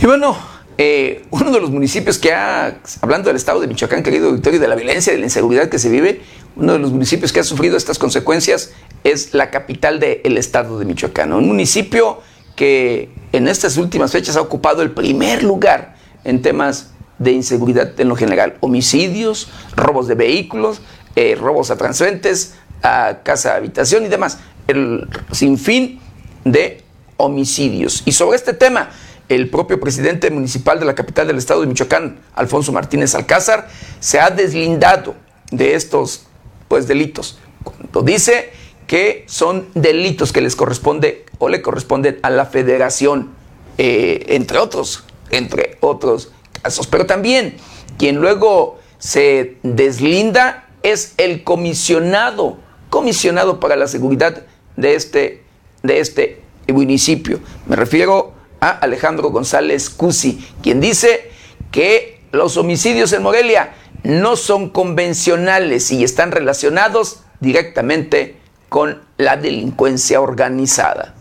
Y 0.04 0.06
bueno, 0.06 0.36
eh, 0.76 1.24
uno 1.30 1.50
de 1.50 1.60
los 1.60 1.70
municipios 1.70 2.18
que 2.18 2.30
ha, 2.34 2.78
hablando 3.00 3.28
del 3.28 3.36
estado 3.36 3.58
de 3.60 3.66
Michoacán, 3.66 4.02
querido 4.02 4.28
auditorio, 4.28 4.60
de 4.60 4.68
la 4.68 4.74
violencia, 4.74 5.14
de 5.14 5.18
la 5.18 5.24
inseguridad 5.24 5.70
que 5.70 5.78
se 5.78 5.88
vive, 5.88 6.20
uno 6.56 6.74
de 6.74 6.78
los 6.78 6.92
municipios 6.92 7.32
que 7.32 7.40
ha 7.40 7.42
sufrido 7.42 7.78
estas 7.78 7.98
consecuencias 7.98 8.74
es 9.02 9.32
la 9.32 9.50
capital 9.50 10.00
del 10.00 10.36
estado 10.36 10.78
de 10.78 10.84
Michoacán. 10.84 11.32
Un 11.32 11.46
municipio 11.46 12.20
que 12.54 13.08
en 13.32 13.48
estas 13.48 13.78
últimas 13.78 14.12
fechas 14.12 14.36
ha 14.36 14.42
ocupado 14.42 14.82
el 14.82 14.90
primer 14.90 15.42
lugar 15.42 15.96
en 16.24 16.42
temas 16.42 16.90
de 17.18 17.32
inseguridad 17.32 17.98
en 17.98 18.10
lo 18.10 18.16
general. 18.16 18.58
Homicidios, 18.60 19.48
robos 19.74 20.06
de 20.06 20.16
vehículos, 20.16 20.82
eh, 21.16 21.34
robos 21.34 21.70
a 21.70 21.78
transeúntes, 21.78 22.56
a 22.82 23.20
casa 23.22 23.54
habitación 23.54 24.04
y 24.04 24.08
demás. 24.08 24.36
El 24.68 25.08
sinfín 25.32 25.98
de 26.44 26.82
homicidios. 27.16 28.02
Y 28.04 28.12
sobre 28.12 28.36
este 28.36 28.52
tema, 28.52 28.90
el 29.28 29.48
propio 29.50 29.80
presidente 29.80 30.30
municipal 30.30 30.78
de 30.78 30.86
la 30.86 30.94
capital 30.94 31.26
del 31.26 31.38
estado 31.38 31.60
de 31.60 31.66
Michoacán, 31.66 32.20
Alfonso 32.34 32.72
Martínez 32.72 33.14
Alcázar, 33.14 33.68
se 34.00 34.20
ha 34.20 34.30
deslindado 34.30 35.14
de 35.50 35.74
estos 35.74 36.26
pues, 36.68 36.86
delitos. 36.86 37.38
Cuando 37.62 38.02
dice 38.02 38.52
que 38.86 39.24
son 39.26 39.66
delitos 39.74 40.32
que 40.32 40.40
les 40.40 40.56
corresponde 40.56 41.24
o 41.38 41.48
le 41.48 41.62
corresponden 41.62 42.18
a 42.22 42.30
la 42.30 42.46
federación, 42.46 43.30
eh, 43.78 44.26
entre 44.28 44.58
otros, 44.58 45.04
entre 45.30 45.78
otros 45.80 46.32
casos. 46.62 46.86
Pero 46.86 47.06
también 47.06 47.56
quien 47.98 48.16
luego 48.16 48.78
se 48.98 49.56
deslinda 49.62 50.68
es 50.82 51.14
el 51.16 51.44
comisionado, 51.44 52.58
comisionado 52.90 53.58
para 53.58 53.76
la 53.76 53.88
seguridad 53.88 54.44
de 54.76 54.94
este, 54.94 55.42
de 55.82 56.00
este 56.00 56.42
municipio. 56.68 57.40
Me 57.66 57.76
refiero 57.76 58.32
Alejandro 58.70 59.30
González 59.30 59.90
Cusi, 59.90 60.46
quien 60.62 60.80
dice 60.80 61.30
que 61.70 62.20
los 62.32 62.56
homicidios 62.56 63.12
en 63.12 63.22
Morelia 63.22 63.74
no 64.02 64.36
son 64.36 64.68
convencionales 64.68 65.90
y 65.90 66.04
están 66.04 66.30
relacionados 66.30 67.20
directamente 67.40 68.36
con 68.68 69.02
la 69.16 69.36
delincuencia 69.36 70.20
organizada. 70.20 71.14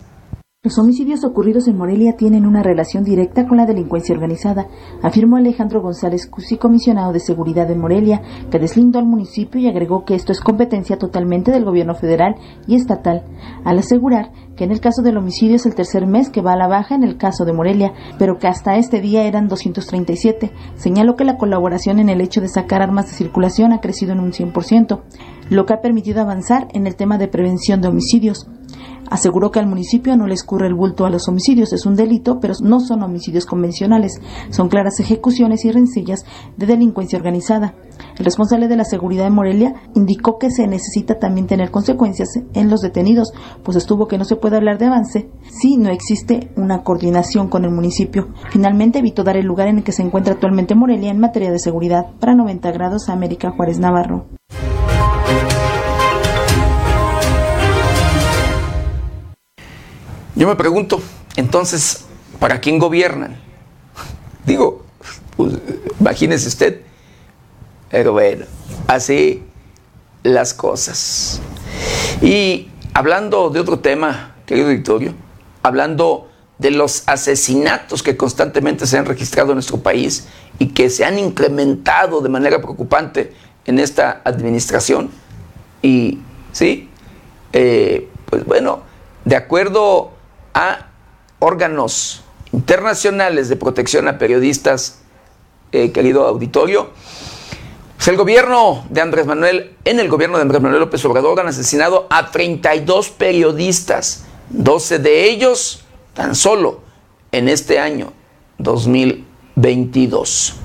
Los 0.65 0.79
homicidios 0.79 1.25
ocurridos 1.25 1.67
en 1.67 1.75
Morelia 1.75 2.15
tienen 2.15 2.45
una 2.45 2.63
relación 2.63 3.03
directa 3.03 3.45
con 3.45 3.57
la 3.57 3.65
delincuencia 3.65 4.15
organizada, 4.15 4.67
afirmó 5.01 5.35
Alejandro 5.35 5.81
González 5.81 6.25
Cusi, 6.25 6.55
comisionado 6.55 7.11
de 7.11 7.19
seguridad 7.19 7.67
de 7.67 7.75
Morelia, 7.75 8.21
que 8.49 8.59
deslindó 8.59 8.97
al 8.97 9.05
municipio 9.05 9.59
y 9.59 9.67
agregó 9.67 10.05
que 10.05 10.15
esto 10.15 10.31
es 10.31 10.39
competencia 10.39 10.97
totalmente 10.97 11.51
del 11.51 11.65
gobierno 11.65 11.95
federal 11.95 12.35
y 12.65 12.75
estatal, 12.75 13.25
al 13.65 13.79
asegurar 13.79 14.31
que 14.55 14.63
en 14.63 14.71
el 14.71 14.79
caso 14.79 15.01
del 15.01 15.17
homicidio 15.17 15.57
es 15.57 15.65
el 15.65 15.75
tercer 15.75 16.07
mes 16.07 16.29
que 16.29 16.41
va 16.41 16.53
a 16.53 16.57
la 16.57 16.69
baja 16.69 16.95
en 16.95 17.03
el 17.03 17.17
caso 17.17 17.43
de 17.43 17.51
Morelia, 17.51 17.91
pero 18.17 18.37
que 18.37 18.47
hasta 18.47 18.77
este 18.77 19.01
día 19.01 19.25
eran 19.25 19.49
237. 19.49 20.53
Señaló 20.75 21.17
que 21.17 21.25
la 21.25 21.35
colaboración 21.35 21.99
en 21.99 22.07
el 22.07 22.21
hecho 22.21 22.39
de 22.39 22.47
sacar 22.47 22.81
armas 22.81 23.07
de 23.07 23.17
circulación 23.17 23.73
ha 23.73 23.81
crecido 23.81 24.13
en 24.13 24.21
un 24.21 24.31
100%, 24.31 25.01
lo 25.49 25.65
que 25.65 25.73
ha 25.73 25.81
permitido 25.81 26.21
avanzar 26.21 26.69
en 26.73 26.87
el 26.87 26.95
tema 26.95 27.17
de 27.17 27.27
prevención 27.27 27.81
de 27.81 27.89
homicidios. 27.89 28.47
Aseguró 29.13 29.51
que 29.51 29.59
al 29.59 29.67
municipio 29.67 30.17
no 30.17 30.25
le 30.25 30.33
escurre 30.33 30.65
el 30.65 30.73
bulto 30.73 31.05
a 31.05 31.11
los 31.11 31.27
homicidios, 31.27 31.71
es 31.71 31.85
un 31.85 31.95
delito, 31.95 32.39
pero 32.39 32.55
no 32.63 32.79
son 32.79 33.03
homicidios 33.03 33.45
convencionales, 33.45 34.19
son 34.49 34.69
claras 34.69 34.99
ejecuciones 34.99 35.65
y 35.65 35.71
rencillas 35.71 36.25
de 36.57 36.65
delincuencia 36.65 37.19
organizada. 37.19 37.75
El 38.17 38.25
responsable 38.25 38.67
de 38.67 38.75
la 38.75 38.85
seguridad 38.85 39.25
de 39.25 39.29
Morelia 39.29 39.75
indicó 39.93 40.39
que 40.39 40.49
se 40.49 40.65
necesita 40.65 41.19
también 41.19 41.45
tener 41.45 41.69
consecuencias 41.69 42.29
en 42.55 42.71
los 42.71 42.81
detenidos, 42.81 43.33
pues 43.61 43.77
estuvo 43.77 44.07
que 44.07 44.17
no 44.17 44.25
se 44.25 44.35
puede 44.35 44.57
hablar 44.57 44.79
de 44.79 44.87
avance 44.87 45.29
si 45.43 45.77
no 45.77 45.91
existe 45.91 46.49
una 46.55 46.81
coordinación 46.81 47.49
con 47.49 47.65
el 47.65 47.71
municipio. 47.71 48.29
Finalmente 48.49 48.97
evitó 48.97 49.23
dar 49.23 49.37
el 49.37 49.45
lugar 49.45 49.67
en 49.67 49.77
el 49.77 49.83
que 49.83 49.91
se 49.91 50.01
encuentra 50.01 50.33
actualmente 50.33 50.73
Morelia 50.73 51.11
en 51.11 51.19
materia 51.19 51.51
de 51.51 51.59
seguridad. 51.59 52.07
Para 52.19 52.33
90 52.33 52.71
grados, 52.71 53.09
América 53.09 53.51
Juárez 53.51 53.77
Navarro. 53.77 54.25
Yo 60.43 60.49
me 60.49 60.57
pregunto, 60.57 61.01
entonces, 61.37 62.03
¿para 62.37 62.59
quién 62.59 62.77
gobiernan? 62.77 63.39
Digo, 64.45 64.83
pues, 65.37 65.53
imagínese 66.01 66.49
usted. 66.49 66.81
Pero 67.89 68.11
bueno, 68.11 68.43
así 68.85 69.41
las 70.21 70.53
cosas. 70.53 71.39
Y 72.21 72.67
hablando 72.93 73.51
de 73.51 73.61
otro 73.61 73.79
tema, 73.79 74.35
querido 74.45 74.67
Victorio, 74.67 75.13
hablando 75.61 76.29
de 76.57 76.71
los 76.71 77.03
asesinatos 77.05 78.03
que 78.03 78.17
constantemente 78.17 78.85
se 78.85 78.97
han 78.97 79.05
registrado 79.05 79.51
en 79.51 79.55
nuestro 79.55 79.77
país 79.77 80.27
y 80.59 80.73
que 80.73 80.89
se 80.89 81.05
han 81.05 81.17
incrementado 81.17 82.19
de 82.19 82.27
manera 82.27 82.57
preocupante 82.57 83.31
en 83.63 83.79
esta 83.79 84.19
administración. 84.25 85.09
Y 85.81 86.19
sí, 86.51 86.89
eh, 87.53 88.09
pues 88.29 88.43
bueno, 88.43 88.81
de 89.23 89.37
acuerdo 89.37 90.11
a 90.53 90.87
órganos 91.39 92.23
internacionales 92.51 93.49
de 93.49 93.55
protección 93.55 94.07
a 94.07 94.17
periodistas, 94.17 94.99
eh, 95.71 95.91
querido 95.91 96.25
auditorio, 96.27 96.91
pues 97.95 98.07
el 98.07 98.17
gobierno 98.17 98.85
de 98.89 99.01
Andrés 99.01 99.25
Manuel, 99.25 99.75
en 99.85 99.99
el 99.99 100.09
gobierno 100.09 100.37
de 100.37 100.43
Andrés 100.43 100.61
Manuel 100.61 100.81
López 100.81 101.03
Obrador 101.05 101.39
han 101.39 101.47
asesinado 101.47 102.07
a 102.09 102.31
32 102.31 103.09
periodistas, 103.09 104.25
12 104.49 104.99
de 104.99 105.25
ellos 105.29 105.83
tan 106.13 106.35
solo 106.35 106.81
en 107.31 107.49
este 107.49 107.79
año 107.79 108.13
2022. 108.57 110.55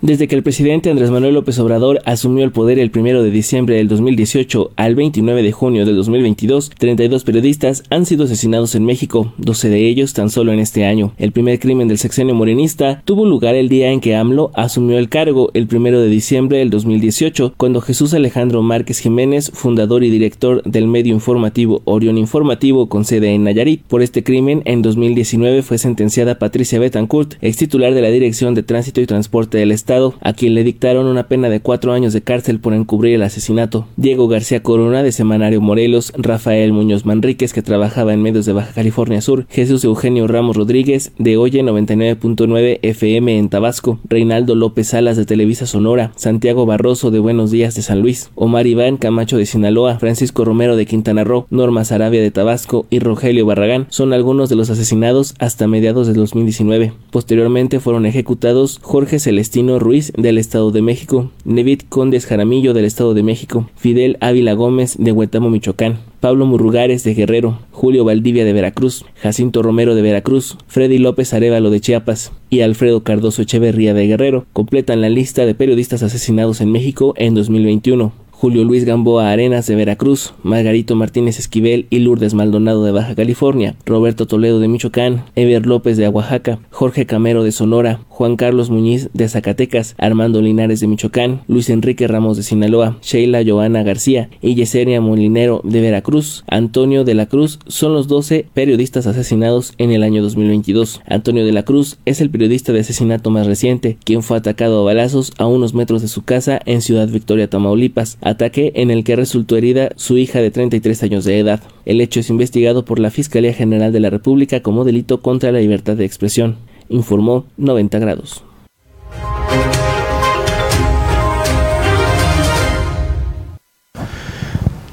Desde 0.00 0.28
que 0.28 0.36
el 0.36 0.44
presidente 0.44 0.90
Andrés 0.90 1.10
Manuel 1.10 1.34
López 1.34 1.58
Obrador 1.58 2.00
asumió 2.04 2.44
el 2.44 2.52
poder 2.52 2.78
el 2.78 2.92
1 2.94 3.20
de 3.20 3.32
diciembre 3.32 3.74
del 3.74 3.88
2018 3.88 4.70
al 4.76 4.94
29 4.94 5.42
de 5.42 5.50
junio 5.50 5.84
del 5.84 5.96
2022, 5.96 6.70
32 6.78 7.24
periodistas 7.24 7.82
han 7.90 8.06
sido 8.06 8.22
asesinados 8.22 8.76
en 8.76 8.84
México, 8.84 9.32
12 9.38 9.68
de 9.70 9.88
ellos 9.88 10.12
tan 10.12 10.30
solo 10.30 10.52
en 10.52 10.60
este 10.60 10.84
año. 10.84 11.14
El 11.18 11.32
primer 11.32 11.58
crimen 11.58 11.88
del 11.88 11.98
sexenio 11.98 12.36
morenista 12.36 13.02
tuvo 13.04 13.26
lugar 13.26 13.56
el 13.56 13.68
día 13.68 13.90
en 13.90 14.00
que 14.00 14.14
AMLO 14.14 14.52
asumió 14.54 14.98
el 14.98 15.08
cargo, 15.08 15.50
el 15.54 15.66
1 15.68 15.98
de 15.98 16.08
diciembre 16.08 16.58
del 16.58 16.70
2018, 16.70 17.54
cuando 17.56 17.80
Jesús 17.80 18.14
Alejandro 18.14 18.62
Márquez 18.62 19.00
Jiménez, 19.00 19.50
fundador 19.52 20.04
y 20.04 20.10
director 20.10 20.62
del 20.62 20.86
medio 20.86 21.12
informativo 21.12 21.82
Orión 21.86 22.18
Informativo 22.18 22.88
con 22.88 23.04
sede 23.04 23.34
en 23.34 23.42
Nayarit, 23.42 23.82
por 23.82 24.02
este 24.02 24.22
crimen 24.22 24.62
en 24.64 24.80
2019 24.80 25.62
fue 25.62 25.76
sentenciada 25.76 26.38
Patricia 26.38 26.78
Betancourt, 26.78 27.34
ex 27.40 27.56
titular 27.56 27.94
de 27.94 28.02
la 28.02 28.10
Dirección 28.10 28.54
de 28.54 28.62
Tránsito 28.62 29.00
y 29.00 29.06
Transporte 29.06 29.58
del 29.58 29.72
Estado 29.72 29.87
a 29.88 30.34
quien 30.34 30.54
le 30.54 30.64
dictaron 30.64 31.06
una 31.06 31.28
pena 31.28 31.48
de 31.48 31.60
cuatro 31.60 31.94
años 31.94 32.12
de 32.12 32.20
cárcel 32.20 32.60
por 32.60 32.74
encubrir 32.74 33.14
el 33.14 33.22
asesinato. 33.22 33.86
Diego 33.96 34.28
García 34.28 34.62
Corona, 34.62 35.02
de 35.02 35.12
Semanario 35.12 35.62
Morelos, 35.62 36.12
Rafael 36.14 36.74
Muñoz 36.74 37.06
Manríquez, 37.06 37.54
que 37.54 37.62
trabajaba 37.62 38.12
en 38.12 38.20
medios 38.20 38.44
de 38.44 38.52
Baja 38.52 38.74
California 38.74 39.22
Sur, 39.22 39.46
Jesús 39.48 39.84
Eugenio 39.84 40.26
Ramos 40.26 40.56
Rodríguez, 40.56 41.12
de 41.18 41.38
Oye 41.38 41.62
99.9 41.62 42.80
FM 42.82 43.38
en 43.38 43.48
Tabasco, 43.48 43.98
Reinaldo 44.04 44.54
López 44.54 44.88
Salas, 44.88 45.16
de 45.16 45.24
Televisa 45.24 45.64
Sonora, 45.64 46.12
Santiago 46.16 46.66
Barroso, 46.66 47.10
de 47.10 47.20
Buenos 47.20 47.50
Días 47.50 47.74
de 47.74 47.80
San 47.80 48.02
Luis, 48.02 48.30
Omar 48.34 48.66
Iván 48.66 48.98
Camacho, 48.98 49.38
de 49.38 49.46
Sinaloa, 49.46 49.98
Francisco 49.98 50.44
Romero, 50.44 50.76
de 50.76 50.84
Quintana 50.84 51.24
Roo, 51.24 51.46
Norma 51.48 51.86
Sarabia, 51.86 52.20
de 52.20 52.30
Tabasco 52.30 52.84
y 52.90 52.98
Rogelio 52.98 53.46
Barragán 53.46 53.86
son 53.88 54.12
algunos 54.12 54.50
de 54.50 54.56
los 54.56 54.68
asesinados 54.68 55.34
hasta 55.38 55.66
mediados 55.66 56.06
de 56.06 56.12
2019. 56.12 56.92
Posteriormente 57.10 57.80
fueron 57.80 58.04
ejecutados 58.04 58.80
Jorge 58.82 59.18
Celestino 59.18 59.77
Ruiz 59.78 60.12
del 60.16 60.38
Estado 60.38 60.70
de 60.70 60.82
México, 60.82 61.30
Nevit 61.44 61.88
Condes 61.88 62.26
Jaramillo 62.26 62.74
del 62.74 62.84
Estado 62.84 63.14
de 63.14 63.22
México, 63.22 63.68
Fidel 63.76 64.16
Ávila 64.20 64.52
Gómez 64.54 64.96
de 64.98 65.12
Huetamo, 65.12 65.50
Michoacán, 65.50 65.98
Pablo 66.20 66.46
Murrugares 66.46 67.04
de 67.04 67.14
Guerrero, 67.14 67.58
Julio 67.70 68.04
Valdivia 68.04 68.44
de 68.44 68.52
Veracruz, 68.52 69.04
Jacinto 69.16 69.62
Romero 69.62 69.94
de 69.94 70.02
Veracruz, 70.02 70.56
Freddy 70.66 70.98
López 70.98 71.32
Arevalo 71.32 71.70
de 71.70 71.80
Chiapas 71.80 72.32
y 72.50 72.60
Alfredo 72.60 73.02
Cardoso 73.02 73.42
Echeverría 73.42 73.94
de 73.94 74.06
Guerrero 74.06 74.46
completan 74.52 75.00
la 75.00 75.08
lista 75.08 75.46
de 75.46 75.54
periodistas 75.54 76.02
asesinados 76.02 76.60
en 76.60 76.72
México 76.72 77.14
en 77.16 77.34
2021. 77.34 78.27
Julio 78.40 78.62
Luis 78.62 78.84
Gamboa 78.84 79.32
Arenas 79.32 79.66
de 79.66 79.74
Veracruz, 79.74 80.32
Margarito 80.44 80.94
Martínez 80.94 81.40
Esquivel 81.40 81.88
y 81.90 81.98
Lourdes 81.98 82.34
Maldonado 82.34 82.84
de 82.84 82.92
Baja 82.92 83.16
California, 83.16 83.74
Roberto 83.84 84.26
Toledo 84.26 84.60
de 84.60 84.68
Michoacán, 84.68 85.24
Ever 85.34 85.66
López 85.66 85.96
de 85.96 86.08
Oaxaca, 86.08 86.60
Jorge 86.70 87.04
Camero 87.04 87.42
de 87.42 87.50
Sonora, 87.50 87.98
Juan 88.06 88.36
Carlos 88.36 88.70
Muñiz 88.70 89.10
de 89.12 89.28
Zacatecas, 89.28 89.96
Armando 89.98 90.40
Linares 90.40 90.78
de 90.78 90.86
Michoacán, 90.86 91.40
Luis 91.48 91.68
Enrique 91.68 92.06
Ramos 92.06 92.36
de 92.36 92.44
Sinaloa, 92.44 92.98
Sheila 93.02 93.42
Joana 93.44 93.82
García 93.82 94.30
y 94.40 94.54
Yesenia 94.54 95.00
Molinero 95.00 95.60
de 95.64 95.80
Veracruz, 95.80 96.44
Antonio 96.46 97.02
de 97.02 97.14
la 97.14 97.26
Cruz 97.26 97.58
son 97.66 97.92
los 97.92 98.06
12 98.06 98.46
periodistas 98.54 99.08
asesinados 99.08 99.72
en 99.78 99.90
el 99.90 100.04
año 100.04 100.22
2022. 100.22 101.00
Antonio 101.08 101.44
de 101.44 101.52
la 101.52 101.64
Cruz 101.64 101.98
es 102.04 102.20
el 102.20 102.30
periodista 102.30 102.72
de 102.72 102.80
asesinato 102.80 103.30
más 103.30 103.48
reciente, 103.48 103.98
quien 104.04 104.22
fue 104.22 104.36
atacado 104.36 104.80
a 104.80 104.84
balazos 104.84 105.32
a 105.38 105.46
unos 105.48 105.74
metros 105.74 106.02
de 106.02 106.08
su 106.08 106.22
casa 106.22 106.60
en 106.66 106.82
Ciudad 106.82 107.08
Victoria, 107.08 107.50
Tamaulipas 107.50 108.16
ataque 108.28 108.72
en 108.74 108.90
el 108.90 109.04
que 109.04 109.16
resultó 109.16 109.56
herida 109.56 109.90
su 109.96 110.16
hija 110.18 110.40
de 110.40 110.50
33 110.50 111.02
años 111.02 111.24
de 111.24 111.38
edad. 111.38 111.62
El 111.84 112.00
hecho 112.00 112.20
es 112.20 112.30
investigado 112.30 112.84
por 112.84 112.98
la 112.98 113.10
Fiscalía 113.10 113.54
General 113.54 113.92
de 113.92 114.00
la 114.00 114.10
República 114.10 114.62
como 114.62 114.84
delito 114.84 115.22
contra 115.22 115.50
la 115.52 115.60
libertad 115.60 115.96
de 115.96 116.04
expresión, 116.04 116.58
informó 116.88 117.46
90 117.56 117.98
grados. 117.98 118.44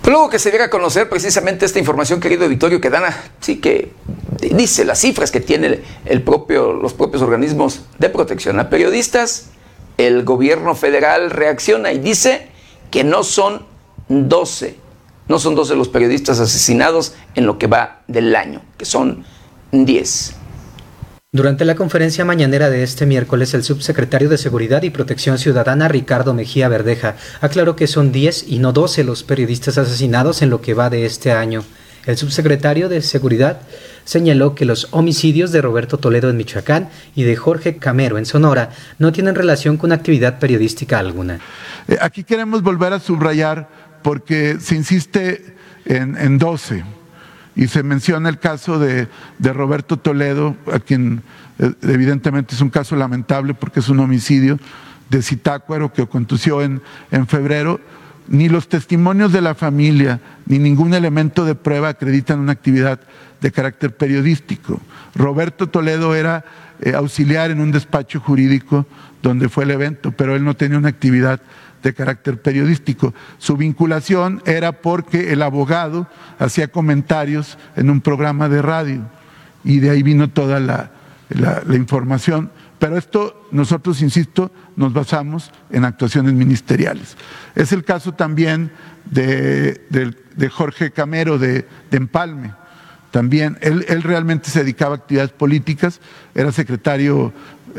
Luego 0.08 0.30
que 0.30 0.38
se 0.38 0.52
diera 0.52 0.66
a 0.66 0.70
conocer 0.70 1.10
precisamente 1.10 1.66
esta 1.66 1.80
información, 1.80 2.20
querido 2.20 2.48
Vittorio, 2.48 2.80
que 2.80 2.92
Dana 2.92 3.18
sí 3.42 3.60
que 3.60 3.92
dice 4.52 4.86
las 4.86 5.00
cifras 5.00 5.32
que 5.32 5.40
tienen 5.42 5.82
el 6.06 6.22
propio, 6.22 6.74
los 6.74 6.94
propios 6.94 7.24
organismos 7.24 7.82
de 7.98 8.10
protección 8.10 8.60
a 8.60 8.70
periodistas, 8.70 9.50
el 9.98 10.24
gobierno 10.24 10.76
federal 10.76 11.32
reacciona 11.32 11.92
y 11.92 11.98
dice 11.98 12.55
que 12.92 13.04
no 13.04 13.24
son 13.24 13.66
12, 14.10 14.78
no 15.28 15.40
son 15.40 15.56
12 15.56 15.76
los 15.76 15.90
periodistas 15.90 16.40
asesinados 16.40 17.14
en 17.36 17.46
lo 17.46 17.58
que 17.58 17.68
va 17.68 18.04
del 18.08 18.36
año, 18.36 18.62
que 18.78 18.86
son 18.86 19.24
10. 19.72 20.36
Durante 21.36 21.66
la 21.66 21.76
conferencia 21.76 22.24
mañanera 22.24 22.70
de 22.70 22.82
este 22.82 23.06
miércoles, 23.06 23.54
el 23.54 23.64
subsecretario 23.66 24.30
de 24.30 24.38
Seguridad 24.38 24.84
y 24.84 24.90
Protección 24.90 25.38
Ciudadana, 25.38 25.90
Ricardo 25.90 26.34
Mejía 26.34 26.70
Verdeja, 26.70 27.18
aclaró 27.42 27.76
que 27.76 27.88
son 27.88 28.14
10 28.14 28.46
y 28.48 28.60
no 28.60 28.72
12 28.72 29.04
los 29.04 29.24
periodistas 29.24 29.78
asesinados 29.78 30.42
en 30.42 30.50
lo 30.50 30.62
que 30.62 30.74
va 30.74 30.90
de 30.90 31.06
este 31.06 31.34
año. 31.34 31.66
El 32.06 32.16
subsecretario 32.16 32.88
de 32.88 33.02
Seguridad 33.02 33.60
señaló 34.06 34.56
que 34.56 34.64
los 34.64 34.88
homicidios 34.92 35.52
de 35.52 35.62
Roberto 35.62 35.98
Toledo 35.98 36.30
en 36.30 36.38
Michoacán 36.38 36.90
y 37.16 37.24
de 37.24 37.36
Jorge 37.36 37.78
Camero 37.78 38.18
en 38.18 38.26
Sonora 38.26 38.70
no 39.00 39.12
tienen 39.12 39.36
relación 39.36 39.78
con 39.78 39.92
actividad 39.92 40.40
periodística 40.40 41.00
alguna. 41.00 41.40
Eh, 41.88 41.98
aquí 42.00 42.24
queremos 42.24 42.62
volver 42.62 42.94
a 42.94 43.00
subrayar 43.00 43.68
porque 44.02 44.58
se 44.60 44.76
insiste 44.76 45.56
en, 45.86 46.38
12 46.38 46.84
y 47.56 47.68
se 47.68 47.84
menciona 47.84 48.30
el 48.30 48.40
caso 48.40 48.80
de, 48.80 49.08
Roberto 49.40 49.98
Toledo, 49.98 50.56
a 50.72 50.80
quien 50.80 51.24
eh, 51.60 51.74
evidentemente 51.82 52.56
es 52.56 52.62
un 52.62 52.70
caso 52.70 52.96
lamentable 52.96 53.54
porque 53.54 53.80
es 53.80 53.90
un 53.90 54.00
homicidio 54.00 54.60
de 55.10 55.22
Citácuaro 55.22 55.92
que 55.92 56.04
aconteció 56.04 56.62
en, 56.62 56.82
en 57.12 57.28
febrero. 57.28 57.80
Ni 58.28 58.50
los 58.50 58.68
testimonios 58.68 59.32
de 59.32 59.42
la 59.42 59.56
familia, 59.56 60.20
ni 60.46 60.60
ningún 60.60 60.94
elemento 60.94 61.46
de 61.46 61.56
prueba 61.56 61.90
acreditan 61.90 62.40
una 62.40 62.54
actividad 62.54 63.00
de 63.42 63.52
carácter 63.52 63.96
periodístico. 63.96 64.82
Roberto 65.14 65.68
Toledo 65.68 66.16
era 66.16 66.44
eh, 66.82 66.94
auxiliar 66.94 67.52
en 67.52 67.62
un 67.62 67.72
despacho 67.72 68.20
jurídico 68.20 68.86
donde 69.22 69.50
fue 69.50 69.64
el 69.64 69.72
evento, 69.72 70.12
pero 70.12 70.36
él 70.36 70.44
no 70.44 70.56
tenía 70.56 70.78
una 70.78 70.90
actividad 70.90 71.40
de 71.86 71.94
carácter 71.94 72.42
periodístico. 72.42 73.14
Su 73.38 73.58
vinculación 73.58 74.42
era 74.46 74.72
porque 74.72 75.32
el 75.32 75.44
abogado 75.44 76.08
hacía 76.40 76.68
comentarios 76.68 77.60
en 77.76 77.92
un 77.92 78.02
programa 78.02 78.50
de 78.50 78.62
radio 78.64 79.02
y 79.64 79.80
de 79.80 79.92
ahí 79.92 80.04
vino 80.04 80.30
toda 80.30 80.60
la, 80.60 80.92
información. 81.74 82.52
Pero 82.80 82.98
esto 82.98 83.48
nosotros, 83.52 84.02
insisto, 84.02 84.52
nos 84.76 84.94
basamos 84.94 85.52
en 85.70 85.86
actuaciones 85.86 86.34
ministeriales. 86.34 87.16
Es 87.56 87.72
el 87.72 87.84
caso 87.84 88.14
también 88.14 88.72
de, 89.06 89.80
Jorge 90.52 90.92
Camero 90.92 91.38
de, 91.38 91.68
Empalme. 91.92 92.54
También 93.12 93.58
él, 93.62 94.04
realmente 94.04 94.50
se 94.50 94.60
dedicaba 94.60 94.96
a 94.96 94.98
actividades 94.98 95.32
políticas, 95.32 96.02
era 96.34 96.52
secretario, 96.52 97.32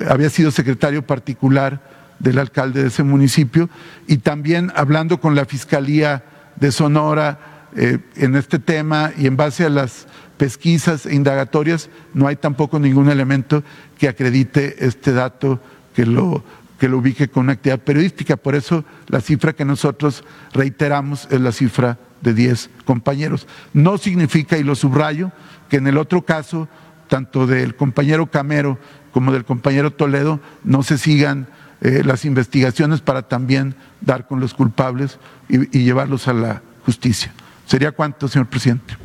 había 0.09 0.31
sido 0.31 0.51
secretario 0.51 1.07
particular 1.07 1.83
del 2.19 2.39
alcalde 2.39 2.81
de 2.81 2.89
ese 2.89 3.03
municipio 3.03 3.69
y 4.07 4.19
también 4.19 4.73
hablando 4.75 5.21
con 5.21 5.35
la 5.35 5.45
Fiscalía 5.45 6.25
de 6.57 6.73
Sonora 6.73 7.69
eh, 7.77 7.99
en 8.17 8.37
este 8.37 8.59
tema 8.59 9.13
y 9.19 9.27
en 9.27 9.37
base 9.37 9.67
a 9.67 9.69
las 9.69 10.07
pesquisas 10.37 11.07
e 11.07 11.15
indagatorias 11.15 11.89
no 12.15 12.27
hay 12.27 12.37
tampoco 12.37 12.79
ningún 12.79 13.11
elemento 13.11 13.63
que 13.99 14.09
acredite 14.09 14.85
este 14.87 15.13
dato 15.13 15.61
que 15.95 16.07
lo, 16.07 16.45
que 16.79 16.89
lo 16.89 16.99
ubique 16.99 17.29
con 17.29 17.45
una 17.45 17.55
actividad 17.55 17.81
periodística. 17.81 18.37
Por 18.37 18.55
eso 18.55 18.85
la 19.09 19.21
cifra 19.21 19.55
que 19.55 19.65
nosotros 19.65 20.25
reiteramos 20.53 21.29
es 21.31 21.41
la 21.41 21.53
cifra 21.53 21.99
de 22.21 22.35
10 22.35 22.71
compañeros. 22.85 23.47
No 23.73 23.99
significa, 23.99 24.59
y 24.59 24.65
lo 24.65 24.75
subrayo, 24.75 25.33
que 25.69 25.77
en 25.77 25.87
el 25.87 25.99
otro 25.99 26.23
caso, 26.23 26.69
tanto 27.09 27.47
del 27.47 27.77
compañero 27.77 28.27
Camero 28.27 28.79
como 29.13 29.33
del 29.33 29.45
compañero 29.45 29.93
Toledo, 29.93 30.41
no 30.65 30.83
se 30.83 30.99
sigan 30.99 31.49
eh, 31.81 32.03
las 32.05 32.25
investigaciones 32.25 33.01
para 33.01 33.23
también 33.23 33.75
dar 34.01 34.27
con 34.27 34.41
los 34.41 34.55
culpables 34.55 35.19
y, 35.49 35.59
llevarlos 35.83 36.29
a 36.29 36.33
la 36.33 36.63
justicia. 36.85 37.33
¿Sería 37.67 37.93
cuánto, 37.93 38.29
señor 38.29 38.49
presidente? 38.49 38.97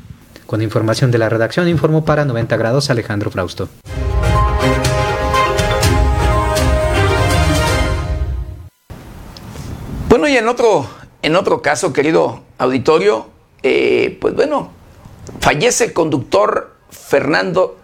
Con 0.51 0.61
información 0.61 1.11
de 1.11 1.17
la 1.17 1.29
redacción, 1.29 1.69
informó 1.69 2.03
para 2.03 2.25
90 2.25 2.57
grados 2.57 2.89
Alejandro 2.89 3.31
Frausto. 3.31 3.69
Bueno, 10.09 10.27
y 10.27 10.35
en 10.35 10.49
otro, 10.49 10.89
en 11.21 11.37
otro 11.37 11.61
caso, 11.61 11.93
querido 11.93 12.41
auditorio, 12.57 13.29
eh, 13.63 14.17
pues 14.19 14.35
bueno, 14.35 14.71
fallece 15.39 15.85
el 15.85 15.93
conductor 15.93 16.75
Fernando 16.89 17.77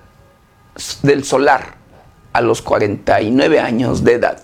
del 1.03 1.23
Solar 1.23 1.75
a 2.33 2.41
los 2.41 2.61
49 2.61 3.61
años 3.61 4.03
de 4.03 4.11
edad. 4.11 4.41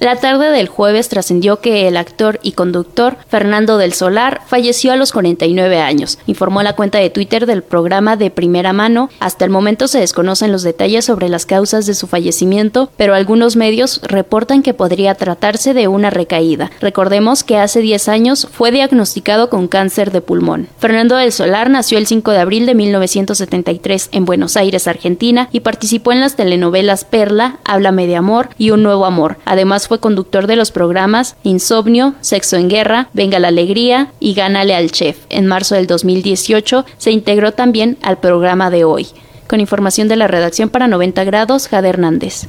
La 0.00 0.16
tarde 0.16 0.50
del 0.50 0.68
jueves 0.68 1.08
trascendió 1.08 1.60
que 1.60 1.88
el 1.88 1.96
actor 1.96 2.40
y 2.42 2.52
conductor 2.52 3.16
Fernando 3.28 3.78
del 3.78 3.92
Solar 3.92 4.42
falleció 4.46 4.92
a 4.92 4.96
los 4.96 5.12
49 5.12 5.80
años, 5.80 6.18
informó 6.26 6.62
la 6.62 6.74
cuenta 6.74 6.98
de 6.98 7.10
Twitter 7.10 7.46
del 7.46 7.62
programa 7.62 8.16
de 8.16 8.30
primera 8.30 8.72
mano. 8.72 9.08
Hasta 9.20 9.44
el 9.44 9.50
momento 9.50 9.88
se 9.88 10.00
desconocen 10.00 10.52
los 10.52 10.62
detalles 10.62 11.04
sobre 11.04 11.28
las 11.28 11.46
causas 11.46 11.86
de 11.86 11.94
su 11.94 12.06
fallecimiento, 12.06 12.90
pero 12.96 13.14
algunos 13.14 13.56
medios 13.56 14.00
reportan 14.02 14.62
que 14.62 14.74
podría 14.74 15.14
tratarse 15.14 15.74
de 15.74 15.88
una 15.88 16.10
recaída. 16.10 16.70
Recordemos 16.80 17.44
que 17.44 17.58
hace 17.58 17.80
10 17.80 18.08
años 18.08 18.48
fue 18.50 18.70
diagnosticado 18.70 19.48
con 19.48 19.68
cáncer 19.68 20.10
de 20.10 20.20
pulmón. 20.20 20.68
Fernando 20.78 21.16
del 21.16 21.32
Solar 21.32 21.70
nació 21.70 21.98
el 21.98 22.06
5 22.06 22.30
de 22.32 22.38
abril 22.38 22.66
de 22.66 22.74
1973 22.74 24.08
en 24.12 24.24
Buenos 24.24 24.56
Aires, 24.56 24.86
Argentina, 24.86 25.48
y 25.52 25.60
participó 25.60 26.12
en 26.12 26.20
las 26.20 26.36
telenovelas 26.36 27.04
Perla, 27.04 27.58
Háblame 27.64 28.06
de 28.06 28.16
Amor 28.16 28.50
y 28.58 28.70
Un 28.70 28.82
Nuevo 28.82 29.06
Amor. 29.06 29.36
Además 29.44 29.83
fue 29.88 30.00
conductor 30.00 30.46
de 30.46 30.56
los 30.56 30.70
programas 30.70 31.36
Insomnio, 31.42 32.14
Sexo 32.20 32.56
en 32.56 32.68
Guerra, 32.68 33.08
Venga 33.12 33.38
la 33.38 33.48
Alegría 33.48 34.12
y 34.20 34.34
Gánale 34.34 34.74
al 34.74 34.90
Chef. 34.90 35.18
En 35.28 35.46
marzo 35.46 35.74
del 35.74 35.86
2018 35.86 36.84
se 36.98 37.10
integró 37.10 37.52
también 37.52 37.98
al 38.02 38.18
programa 38.18 38.70
de 38.70 38.84
hoy. 38.84 39.08
Con 39.46 39.60
información 39.60 40.08
de 40.08 40.16
la 40.16 40.26
redacción 40.26 40.70
para 40.70 40.88
90 40.88 41.24
grados, 41.24 41.68
Jade 41.68 41.88
Hernández. 41.88 42.46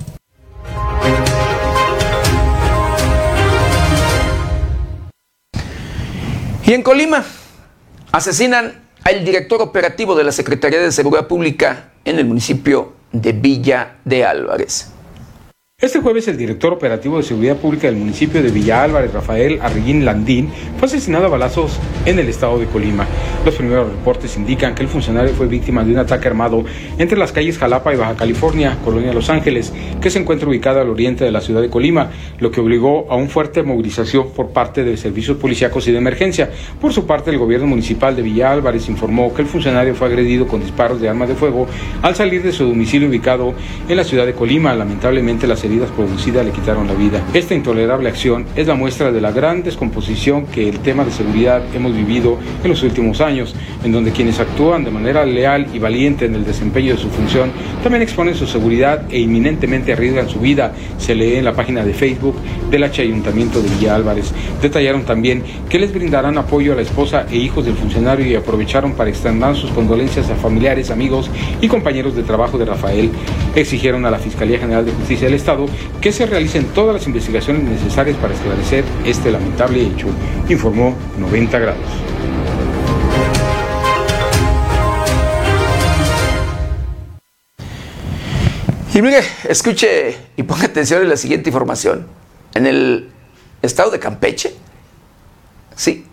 Y 6.66 6.74
en 6.74 6.82
Colima, 6.82 7.24
asesinan 8.12 8.82
al 9.03 9.24
director 9.24 9.62
operativo 9.62 10.16
de 10.16 10.24
la 10.24 10.32
Secretaría 10.32 10.80
de 10.80 10.91
Seguridad 10.91 11.28
Pública 11.28 11.91
en 12.06 12.18
el 12.18 12.26
municipio 12.26 12.94
de 13.12 13.34
Villa 13.34 13.98
de 14.03 14.26
Álvarez. 14.26 14.94
Este 15.81 15.99
jueves 15.99 16.26
el 16.30 16.38
director 16.38 16.72
operativo 16.72 17.18
de 17.18 17.23
seguridad 17.23 17.57
pública 17.57 17.88
del 17.88 17.97
municipio 17.97 18.41
de 18.41 18.49
Villa 18.49 18.81
Álvarez, 18.81 19.11
Rafael 19.11 19.60
Arriguín 19.61 20.06
Landín, 20.06 20.49
fue 20.80 20.88
asesinado 20.88 21.26
a 21.26 21.27
balazos 21.27 21.77
en 22.06 22.18
el 22.18 22.30
estado 22.30 22.57
de 22.57 22.65
Colima. 22.65 23.06
Los 23.43 23.56
primeros 23.56 23.89
reportes 23.89 24.38
indican 24.38 24.73
que 24.73 24.84
el 24.84 24.88
funcionario 24.88 25.34
fue 25.34 25.47
víctima 25.47 25.84
de 25.84 25.91
un 25.91 25.97
ataque 25.97 26.30
armado 26.30 26.64
entre 26.97 27.18
las 27.18 27.34
calles 27.34 27.57
Jalapa 27.57 27.93
y 27.93 27.97
Baja 27.97 28.15
California, 28.15 28.77
Colonia 28.85 29.11
Los 29.11 29.30
Ángeles, 29.30 29.73
que 29.99 30.10
se 30.10 30.18
encuentra 30.18 30.47
ubicada 30.47 30.81
al 30.81 30.89
oriente 30.89 31.26
de 31.26 31.31
la 31.31 31.41
ciudad 31.41 31.61
de 31.61 31.69
Colima, 31.69 32.10
lo 32.39 32.52
que 32.52 32.61
obligó 32.61 33.06
a 33.11 33.18
una 33.18 33.27
fuerte 33.27 33.61
movilización 33.61 34.30
por 34.30 34.52
parte 34.52 34.85
de 34.85 34.95
servicios 34.95 35.35
policíacos 35.35 35.85
y 35.89 35.91
de 35.91 35.97
emergencia. 35.97 36.52
Por 36.80 36.93
su 36.93 37.06
parte, 37.06 37.31
el 37.31 37.38
gobierno 37.38 37.68
municipal 37.68 38.15
de 38.15 38.22
Villa 38.22 38.53
Álvarez 38.53 38.88
informó 38.88 39.34
que 39.34 39.41
el 39.41 39.47
funcionario 39.49 39.93
fue 39.93 40.07
agredido 40.07 40.47
con 40.47 40.61
disparos 40.61 41.02
de 41.02 41.10
armas 41.10 41.27
de 41.27 41.35
fuego 41.35 41.68
al 42.02 42.15
salir 42.15 42.41
de 42.43 42.53
su 42.53 42.64
domicilio 42.64 43.10
ubicado 43.10 43.53
en 43.89 43.97
la 43.97 44.06
ciudad 44.06 44.26
de 44.26 44.31
Colima. 44.31 44.73
Lamentablemente, 44.73 45.45
las 45.47 45.64
heridas 45.65 45.89
producidas 45.91 46.45
le 46.45 46.51
quitaron 46.51 46.87
la 46.87 46.93
vida. 46.93 47.21
Esta 47.33 47.53
intolerable 47.53 48.09
acción 48.09 48.45
es 48.55 48.67
la 48.67 48.75
muestra 48.75 49.11
de 49.11 49.21
la 49.21 49.31
gran 49.31 49.63
descomposición 49.63 50.45
que 50.47 50.67
el 50.67 50.79
tema 50.79 51.05
de 51.05 51.11
seguridad 51.11 51.61
hemos 51.73 51.95
vivido 51.95 52.37
en 52.63 52.69
los 52.69 52.83
últimos 52.83 53.21
años, 53.21 53.55
en 53.83 53.91
donde 53.91 54.11
quienes 54.11 54.39
actúan 54.39 54.83
de 54.83 54.91
manera 54.91 55.25
leal 55.25 55.67
y 55.73 55.79
valiente 55.79 56.25
en 56.25 56.35
el 56.35 56.45
desempeño 56.45 56.93
de 56.93 56.97
su 56.97 57.09
función 57.09 57.51
también 57.83 58.01
exponen 58.01 58.35
su 58.35 58.47
seguridad 58.47 59.03
e 59.11 59.19
inminentemente 59.19 59.93
arriesgan 59.93 60.27
su 60.27 60.39
vida, 60.39 60.73
se 60.97 61.13
lee 61.13 61.35
en 61.35 61.45
la 61.45 61.53
página 61.53 61.83
de 61.83 61.93
Facebook 61.93 62.35
del 62.71 62.83
H 62.83 63.01
Ayuntamiento 63.01 63.61
de 63.61 63.69
Villa 63.69 63.95
Álvarez. 63.95 64.33
Detallaron 64.61 65.03
también 65.03 65.43
que 65.69 65.79
les 65.79 65.93
brindarán 65.93 66.37
apoyo 66.37 66.73
a 66.73 66.75
la 66.75 66.81
esposa 66.81 67.25
e 67.29 67.37
hijos 67.37 67.65
del 67.65 67.75
funcionario 67.75 68.25
y 68.25 68.35
aprovecharon 68.35 68.93
para 68.93 69.09
extender 69.09 69.55
sus 69.55 69.69
condolencias 69.71 70.29
a 70.29 70.35
familiares, 70.35 70.91
amigos 70.91 71.29
y 71.61 71.67
compañeros 71.67 72.15
de 72.15 72.23
trabajo 72.23 72.57
de 72.57 72.65
Rafael. 72.65 73.11
Exigieron 73.55 74.05
a 74.05 74.11
la 74.11 74.17
Fiscalía 74.17 74.59
General 74.59 74.85
de 74.85 74.91
Justicia 74.91 75.27
del 75.27 75.35
Estado 75.35 75.55
que 76.02 76.11
se 76.11 76.26
realicen 76.26 76.65
todas 76.73 76.95
las 76.95 77.07
investigaciones 77.07 77.64
necesarias 77.64 78.18
para 78.18 78.34
esclarecer 78.34 78.84
este 79.06 79.32
lamentable 79.32 79.82
hecho, 79.82 80.07
informó 80.49 80.95
90 81.18 81.60
grados. 81.60 81.86
Y 88.94 89.02
mire, 89.02 89.22
escuche 89.49 90.15
y 90.38 90.44
ponga 90.44 90.65
atención 90.65 91.02
en 91.02 91.10
la 91.10 91.18
siguiente 91.18 91.49
información. 91.49 92.07
En 92.53 92.65
el 92.65 93.11
estado 93.61 93.91
de 93.91 93.99
Campeche, 93.99 94.56
sí, 95.76 96.06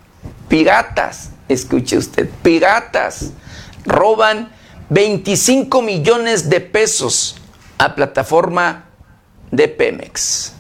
piratas, 0.49 1.31
escuche 1.49 1.97
usted, 1.97 2.29
piratas 2.43 3.33
roban 3.85 4.51
25 4.91 5.81
millones 5.81 6.51
de 6.51 6.61
pesos 6.61 7.37
a 7.79 7.95
plataforma 7.95 8.87
de 9.53 9.69
Pemex. 9.69 10.55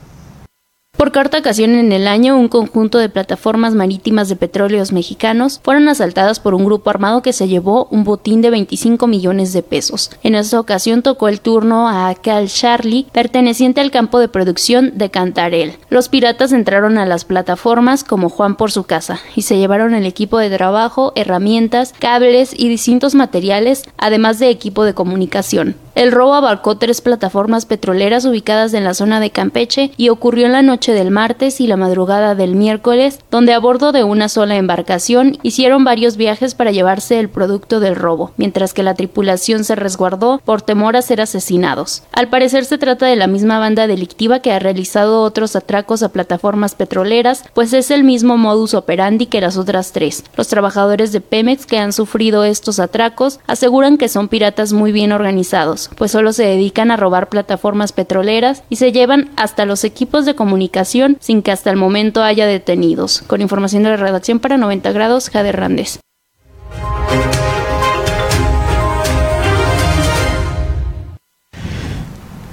Por 1.03 1.11
cuarta 1.11 1.39
ocasión 1.39 1.75
en 1.75 1.91
el 1.91 2.07
año, 2.07 2.39
un 2.39 2.47
conjunto 2.47 2.99
de 2.99 3.09
plataformas 3.09 3.75
marítimas 3.75 4.29
de 4.29 4.37
petróleos 4.37 4.93
mexicanos 4.93 5.59
fueron 5.65 5.89
asaltadas 5.89 6.39
por 6.39 6.55
un 6.55 6.65
grupo 6.65 6.91
armado 6.91 7.23
que 7.23 7.33
se 7.33 7.49
llevó 7.49 7.89
un 7.91 8.05
botín 8.05 8.41
de 8.41 8.51
25 8.51 9.09
millones 9.09 9.53
de 9.53 9.63
pesos. 9.63 10.11
En 10.23 10.37
esta 10.37 10.61
ocasión 10.61 11.03
tocó 11.03 11.29
el 11.29 11.41
turno 11.41 11.89
a 11.89 12.15
Cal 12.15 12.47
Charlie, 12.47 13.07
perteneciente 13.11 13.81
al 13.81 13.91
campo 13.91 14.21
de 14.21 14.29
producción 14.29 14.93
de 14.97 15.11
Cantarel. 15.11 15.77
Los 15.89 16.09
piratas 16.09 16.53
entraron 16.53 16.99
a 16.99 17.07
las 17.07 17.25
plataformas 17.25 18.05
como 18.05 18.29
Juan 18.29 18.55
por 18.55 18.71
su 18.71 18.85
casa 18.85 19.19
y 19.35 19.43
se 19.43 19.59
llevaron 19.59 19.95
el 19.95 20.07
equipo 20.07 20.39
de 20.39 20.51
trabajo, 20.51 21.13
herramientas, 21.17 21.95
cables 21.99 22.55
y 22.57 22.69
distintos 22.69 23.17
materiales, 23.17 23.85
además 23.97 24.39
de 24.39 24.51
equipo 24.51 24.85
de 24.85 24.95
comunicación. 24.95 25.75
El 25.95 26.11
robo 26.11 26.35
abarcó 26.35 26.79
tres 26.79 27.03
plataformas 27.03 27.67
petroleras 27.67 28.25
ubicadas 28.25 28.73
en 28.73 28.85
la 28.85 28.95
zona 28.95 29.21
de 29.21 29.31
Campeche 29.31 29.91
y 29.99 30.09
ocurrió 30.09 30.47
en 30.47 30.53
la 30.53 30.63
noche 30.63 30.82
del 30.91 31.13
martes 31.13 31.61
y 31.61 31.69
la 31.69 31.77
madrugada 31.77 32.35
del 32.35 32.57
miércoles, 32.57 33.21
donde 33.31 33.53
a 33.53 33.61
bordo 33.61 33.93
de 33.93 34.03
una 34.03 34.29
sola 34.29 34.57
embarcación 34.57 35.39
hicieron 35.45 35.85
varios 35.85 36.17
viajes 36.17 36.57
para 36.57 36.73
llevarse 36.73 37.21
el 37.21 37.29
producto 37.29 37.79
del 37.79 37.95
robo, 37.95 38.33
mientras 38.37 38.75
que 38.75 38.83
la 38.83 38.95
tripulación 38.95 39.63
se 39.63 39.77
resguardó 39.77 40.41
por 40.45 40.63
temor 40.63 40.97
a 40.97 41.03
ser 41.03 41.21
asesinados. 41.21 42.03
Al 42.13 42.29
parecer 42.29 42.65
se 42.65 42.79
trata 42.79 43.07
de 43.07 43.15
la 43.15 43.29
misma 43.29 43.61
banda 43.61 43.87
delictiva 43.87 44.41
que 44.41 44.51
ha 44.51 44.59
realizado 44.59 45.23
otros 45.23 45.55
atracos 45.55 46.03
a 46.03 46.09
plataformas 46.09 46.75
petroleras, 46.75 47.45
pues 47.55 47.73
es 47.73 47.93
el 47.93 48.03
mismo 48.03 48.37
modus 48.37 48.75
operandi 48.75 49.27
que 49.27 49.41
las 49.41 49.57
otras 49.57 49.93
tres. 49.93 50.25
Los 50.37 50.49
trabajadores 50.49 51.13
de 51.13 51.21
Pemex 51.21 51.67
que 51.67 51.79
han 51.79 51.93
sufrido 51.93 52.43
estos 52.43 52.81
atracos 52.81 53.39
aseguran 53.47 53.97
que 53.97 54.09
son 54.09 54.27
piratas 54.27 54.73
muy 54.73 54.91
bien 54.91 55.13
organizados 55.13 55.53
pues 55.97 56.11
solo 56.11 56.33
se 56.33 56.45
dedican 56.45 56.91
a 56.91 56.97
robar 56.97 57.29
plataformas 57.29 57.93
petroleras 57.93 58.63
y 58.69 58.77
se 58.77 58.93
llevan 58.93 59.31
hasta 59.37 59.67
los 59.67 59.85
equipos 59.85 60.25
de 60.25 60.35
comunicación 60.35 60.72
sin 61.21 61.43
que 61.43 61.53
hasta 61.53 61.71
el 61.71 61.77
momento 61.77 62.23
haya 62.23 62.47
detenidos. 62.47 63.23
Con 63.27 63.41
información 63.41 63.83
de 63.83 63.91
la 63.91 63.97
redacción 63.97 64.41
para 64.41 64.57
90 64.57 64.91
grados, 64.93 65.31
Jade 65.31 65.51
Hernández. 65.51 66.01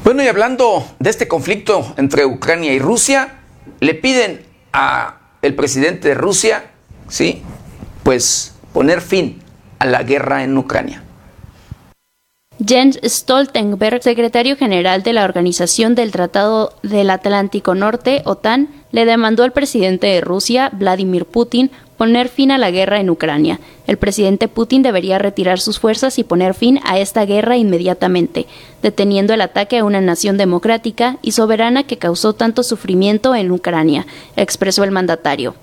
Bueno, 0.03 0.23
y 0.23 0.27
hablando 0.27 0.85
de 0.99 1.09
este 1.09 1.27
conflicto 1.27 1.93
entre 1.97 2.25
Ucrania 2.25 2.73
y 2.73 2.79
Rusia, 2.79 3.39
le 3.79 3.93
piden 3.93 4.41
a 4.73 5.19
el 5.41 5.55
presidente 5.55 6.09
de 6.09 6.15
Rusia, 6.15 6.71
sí, 7.07 7.43
pues 8.03 8.55
poner 8.73 9.01
fin 9.01 9.41
a 9.77 9.85
la 9.85 10.03
guerra 10.03 10.43
en 10.43 10.57
Ucrania. 10.57 11.03
Jens 12.65 12.99
Stoltenberg, 13.01 14.03
secretario 14.03 14.57
general 14.57 15.01
de 15.01 15.13
la 15.13 15.23
Organización 15.23 15.95
del 15.95 16.11
Tratado 16.11 16.73
del 16.83 17.09
Atlántico 17.09 17.73
Norte, 17.73 18.21
OTAN, 18.25 18.67
le 18.91 19.05
demandó 19.05 19.43
al 19.43 19.53
presidente 19.53 20.07
de 20.07 20.19
Rusia, 20.19 20.69
Vladimir 20.73 21.25
Putin, 21.25 21.71
poner 21.97 22.27
fin 22.27 22.51
a 22.51 22.57
la 22.57 22.69
guerra 22.69 22.99
en 22.99 23.09
Ucrania. 23.09 23.61
El 23.87 23.97
presidente 23.97 24.49
Putin 24.49 24.81
debería 24.81 25.19
retirar 25.19 25.61
sus 25.61 25.79
fuerzas 25.79 26.19
y 26.19 26.25
poner 26.25 26.53
fin 26.53 26.81
a 26.83 26.99
esta 26.99 27.25
guerra 27.25 27.55
inmediatamente, 27.55 28.45
deteniendo 28.81 29.33
el 29.33 29.41
ataque 29.41 29.77
a 29.77 29.85
una 29.85 30.01
nación 30.01 30.37
democrática 30.37 31.17
y 31.21 31.31
soberana 31.31 31.83
que 31.83 31.97
causó 31.97 32.33
tanto 32.33 32.63
sufrimiento 32.63 33.35
en 33.35 33.51
Ucrania, 33.51 34.05
expresó 34.35 34.83
el 34.83 34.91
mandatario. 34.91 35.55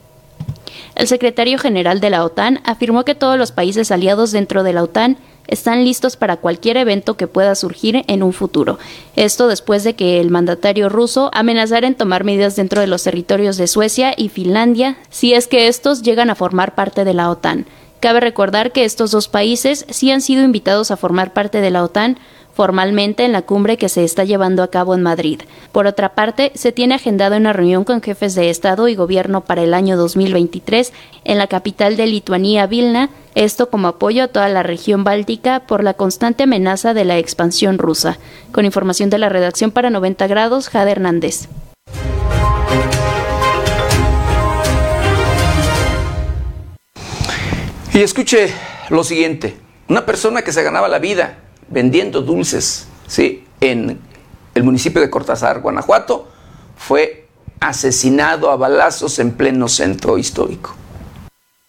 El 0.94 1.08
secretario 1.08 1.58
general 1.58 2.00
de 2.00 2.08
la 2.08 2.24
OTAN 2.24 2.60
afirmó 2.64 3.04
que 3.04 3.14
todos 3.14 3.36
los 3.36 3.52
países 3.52 3.90
aliados 3.90 4.32
dentro 4.32 4.62
de 4.62 4.72
la 4.72 4.82
OTAN 4.82 5.18
están 5.48 5.84
listos 5.84 6.16
para 6.16 6.36
cualquier 6.36 6.76
evento 6.76 7.16
que 7.16 7.26
pueda 7.26 7.54
surgir 7.54 8.04
en 8.06 8.22
un 8.22 8.32
futuro. 8.32 8.78
Esto 9.14 9.48
después 9.48 9.84
de 9.84 9.94
que 9.94 10.20
el 10.20 10.30
mandatario 10.30 10.88
ruso 10.88 11.30
amenazara 11.32 11.86
en 11.86 11.94
tomar 11.94 12.24
medidas 12.24 12.56
dentro 12.56 12.80
de 12.80 12.86
los 12.86 13.02
territorios 13.02 13.56
de 13.56 13.66
Suecia 13.66 14.14
y 14.16 14.28
Finlandia 14.28 14.96
si 15.10 15.34
es 15.34 15.46
que 15.46 15.68
estos 15.68 16.02
llegan 16.02 16.30
a 16.30 16.34
formar 16.34 16.74
parte 16.74 17.04
de 17.04 17.14
la 17.14 17.30
OTAN. 17.30 17.66
Cabe 18.00 18.20
recordar 18.20 18.72
que 18.72 18.84
estos 18.84 19.10
dos 19.10 19.28
países 19.28 19.86
sí 19.88 20.10
han 20.10 20.20
sido 20.20 20.44
invitados 20.44 20.90
a 20.90 20.96
formar 20.96 21.32
parte 21.32 21.60
de 21.60 21.70
la 21.70 21.82
OTAN 21.82 22.18
formalmente 22.56 23.26
en 23.26 23.32
la 23.32 23.42
cumbre 23.42 23.76
que 23.76 23.90
se 23.90 24.02
está 24.02 24.24
llevando 24.24 24.62
a 24.62 24.70
cabo 24.70 24.94
en 24.94 25.02
Madrid. 25.02 25.42
Por 25.72 25.86
otra 25.86 26.14
parte, 26.14 26.52
se 26.54 26.72
tiene 26.72 26.94
agendada 26.94 27.36
una 27.36 27.52
reunión 27.52 27.84
con 27.84 28.00
jefes 28.00 28.34
de 28.34 28.48
Estado 28.48 28.88
y 28.88 28.94
Gobierno 28.94 29.42
para 29.42 29.62
el 29.62 29.74
año 29.74 29.98
2023 29.98 30.90
en 31.24 31.36
la 31.36 31.48
capital 31.48 31.98
de 31.98 32.06
Lituania, 32.06 32.66
Vilna, 32.66 33.10
esto 33.36 33.68
como 33.68 33.88
apoyo 33.88 34.24
a 34.24 34.28
toda 34.28 34.48
la 34.48 34.62
región 34.62 35.04
báltica 35.04 35.60
por 35.60 35.84
la 35.84 35.92
constante 35.92 36.44
amenaza 36.44 36.94
de 36.94 37.04
la 37.04 37.18
expansión 37.18 37.76
rusa. 37.76 38.18
Con 38.50 38.64
información 38.64 39.10
de 39.10 39.18
la 39.18 39.28
redacción 39.28 39.70
para 39.70 39.90
90 39.90 40.26
grados, 40.26 40.70
Jade 40.70 40.92
Hernández. 40.92 41.48
Y 47.92 48.00
escuche 48.00 48.52
lo 48.88 49.04
siguiente, 49.04 49.58
una 49.88 50.06
persona 50.06 50.40
que 50.40 50.52
se 50.52 50.62
ganaba 50.62 50.88
la 50.88 50.98
vida 50.98 51.38
vendiendo 51.68 52.22
dulces, 52.22 52.88
¿sí? 53.06 53.44
En 53.60 54.00
el 54.54 54.64
municipio 54.64 55.02
de 55.02 55.10
Cortázar, 55.10 55.60
Guanajuato, 55.60 56.26
fue 56.76 57.26
asesinado 57.60 58.50
a 58.50 58.56
balazos 58.56 59.18
en 59.18 59.32
pleno 59.32 59.68
centro 59.68 60.16
histórico. 60.16 60.74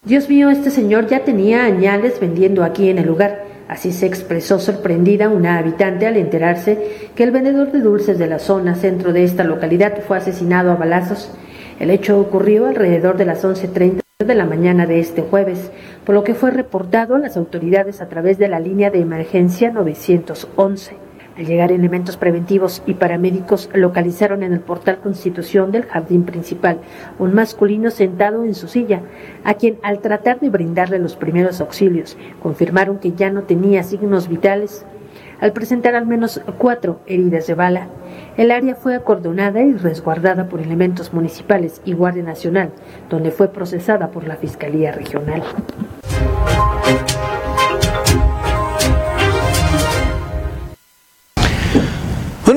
Dios 0.08 0.26
mío, 0.30 0.48
este 0.48 0.70
señor 0.70 1.06
ya 1.06 1.22
tenía 1.22 1.66
añales 1.66 2.18
vendiendo 2.18 2.64
aquí 2.64 2.88
en 2.88 2.96
el 2.96 3.06
lugar. 3.06 3.44
Así 3.68 3.92
se 3.92 4.06
expresó 4.06 4.58
sorprendida 4.58 5.28
una 5.28 5.58
habitante 5.58 6.06
al 6.06 6.16
enterarse 6.16 7.10
que 7.14 7.24
el 7.24 7.30
vendedor 7.30 7.72
de 7.72 7.80
dulces 7.80 8.18
de 8.18 8.26
la 8.26 8.38
zona 8.38 8.74
centro 8.74 9.12
de 9.12 9.24
esta 9.24 9.44
localidad 9.44 10.00
fue 10.00 10.16
asesinado 10.16 10.72
a 10.72 10.76
balazos. 10.76 11.30
El 11.78 11.90
hecho 11.90 12.18
ocurrió 12.18 12.68
alrededor 12.68 13.18
de 13.18 13.26
las 13.26 13.44
11.30 13.44 14.00
de 14.26 14.34
la 14.34 14.46
mañana 14.46 14.86
de 14.86 14.98
este 14.98 15.20
jueves, 15.20 15.70
por 16.06 16.14
lo 16.14 16.24
que 16.24 16.32
fue 16.32 16.52
reportado 16.52 17.14
a 17.14 17.18
las 17.18 17.36
autoridades 17.36 18.00
a 18.00 18.08
través 18.08 18.38
de 18.38 18.48
la 18.48 18.60
línea 18.60 18.90
de 18.90 19.02
emergencia 19.02 19.70
911. 19.70 21.07
Al 21.38 21.46
llegar 21.46 21.70
elementos 21.70 22.16
preventivos 22.16 22.82
y 22.84 22.94
paramédicos 22.94 23.70
localizaron 23.72 24.42
en 24.42 24.52
el 24.52 24.58
portal 24.58 24.98
Constitución 24.98 25.70
del 25.70 25.84
jardín 25.84 26.24
principal 26.24 26.80
un 27.20 27.32
masculino 27.32 27.92
sentado 27.92 28.44
en 28.44 28.56
su 28.56 28.66
silla, 28.66 29.02
a 29.44 29.54
quien 29.54 29.78
al 29.84 30.00
tratar 30.00 30.40
de 30.40 30.50
brindarle 30.50 30.98
los 30.98 31.14
primeros 31.14 31.60
auxilios 31.60 32.16
confirmaron 32.42 32.98
que 32.98 33.12
ya 33.12 33.30
no 33.30 33.44
tenía 33.44 33.84
signos 33.84 34.28
vitales 34.28 34.84
al 35.40 35.52
presentar 35.52 35.94
al 35.94 36.06
menos 36.06 36.40
cuatro 36.58 36.98
heridas 37.06 37.46
de 37.46 37.54
bala. 37.54 37.86
El 38.36 38.50
área 38.50 38.74
fue 38.74 38.96
acordonada 38.96 39.62
y 39.62 39.74
resguardada 39.74 40.48
por 40.48 40.60
elementos 40.60 41.12
municipales 41.12 41.80
y 41.84 41.92
Guardia 41.92 42.24
Nacional, 42.24 42.70
donde 43.08 43.30
fue 43.30 43.46
procesada 43.52 44.08
por 44.10 44.26
la 44.26 44.34
Fiscalía 44.34 44.90
Regional. 44.90 45.44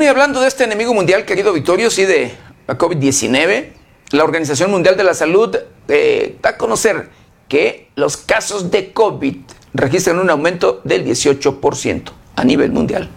Y 0.02 0.08
hablando 0.08 0.42
de 0.42 0.48
este 0.48 0.64
enemigo 0.64 0.96
mundial, 0.96 1.26
querido 1.26 1.54
Vittorio, 1.54 1.92
sí, 1.92 2.06
de 2.06 2.32
la 2.66 2.76
COVID-19, 2.76 3.68
la 4.10 4.24
Organización 4.24 4.72
Mundial 4.72 4.98
de 4.98 5.04
la 5.04 5.14
Salud 5.14 5.56
eh, 5.88 6.38
da 6.42 6.50
a 6.50 6.58
conocer 6.58 7.10
que 7.48 7.90
los 7.94 8.18
casos 8.18 8.72
de 8.72 8.94
COVID 8.94 9.36
registran 9.76 10.18
un 10.18 10.32
aumento 10.32 10.82
del 10.84 11.06
18% 11.06 12.12
a 12.36 12.44
nivel 12.44 12.72
mundial. 12.72 13.12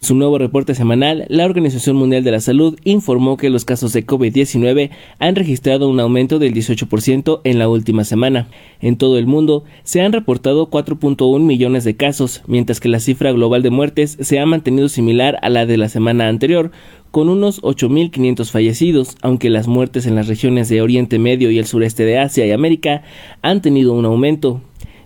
Su 0.00 0.14
nuevo 0.14 0.38
reporte 0.38 0.74
semanal, 0.74 1.26
la 1.28 1.44
Organización 1.44 1.96
Mundial 1.96 2.22
de 2.22 2.30
la 2.30 2.40
Salud 2.40 2.78
informó 2.84 3.36
que 3.36 3.50
los 3.50 3.64
casos 3.64 3.92
de 3.92 4.06
COVID-19 4.06 4.90
han 5.18 5.34
registrado 5.34 5.88
un 5.88 5.98
aumento 5.98 6.38
del 6.38 6.54
18% 6.54 7.40
en 7.42 7.58
la 7.58 7.68
última 7.68 8.04
semana. 8.04 8.48
En 8.80 8.96
todo 8.96 9.18
el 9.18 9.26
mundo 9.26 9.64
se 9.82 10.00
han 10.00 10.12
reportado 10.12 10.70
4.1 10.70 11.40
millones 11.40 11.82
de 11.82 11.96
casos, 11.96 12.42
mientras 12.46 12.78
que 12.78 12.88
la 12.88 13.00
cifra 13.00 13.32
global 13.32 13.62
de 13.62 13.70
muertes 13.70 14.16
se 14.20 14.38
ha 14.38 14.46
mantenido 14.46 14.88
similar 14.88 15.36
a 15.42 15.50
la 15.50 15.66
de 15.66 15.76
la 15.76 15.88
semana 15.88 16.28
anterior, 16.28 16.70
con 17.10 17.28
unos 17.28 17.60
8.500 17.62 18.50
fallecidos, 18.50 19.16
aunque 19.20 19.50
las 19.50 19.66
muertes 19.66 20.06
en 20.06 20.14
las 20.14 20.28
regiones 20.28 20.68
de 20.68 20.80
Oriente 20.80 21.18
Medio 21.18 21.50
y 21.50 21.58
el 21.58 21.66
sureste 21.66 22.04
de 22.04 22.18
Asia 22.18 22.46
y 22.46 22.52
América 22.52 23.02
han 23.42 23.62
tenido 23.62 23.94
un 23.94 24.04
aumento 24.04 24.60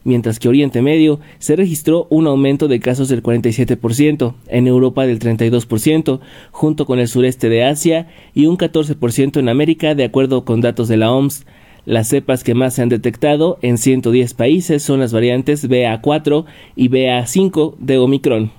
mientras 0.05 0.39
que 0.39 0.49
Oriente 0.49 0.83
Medio 0.83 1.21
se 1.39 1.57
registró 1.57 2.07
un 2.11 2.27
aumento 2.27 2.69
de 2.69 2.81
casos 2.81 3.09
del 3.09 3.23
47%, 3.23 4.35
en 4.49 4.67
Europa 4.67 5.07
del 5.07 5.19
32%, 5.19 6.21
junto 6.51 6.87
con 6.87 6.99
el 6.99 7.09
sureste 7.09 7.49
de 7.49 7.65
Asia 7.65 8.09
y 8.35 8.47
un 8.47 8.57
14% 8.57 9.39
en 9.39 9.49
América, 9.49 9.95
de 9.95 10.05
acuerdo 10.05 10.45
con 10.45 10.61
datos 10.61 10.89
de 10.89 10.97
la 10.97 11.13
OMS. 11.13 11.45
Las 11.85 12.09
cepas 12.09 12.45
que 12.45 12.55
más 12.55 12.75
se 12.75 12.83
han 12.83 12.89
detectado 12.89 13.59
en 13.61 13.77
110 13.77 14.35
países 14.35 14.83
son 14.83 15.01
las 15.01 15.13
variantes 15.13 15.69
BA4 15.69 16.45
y 16.77 16.89
BA5 16.89 17.75
de 17.79 17.99
Omicron. 17.99 18.53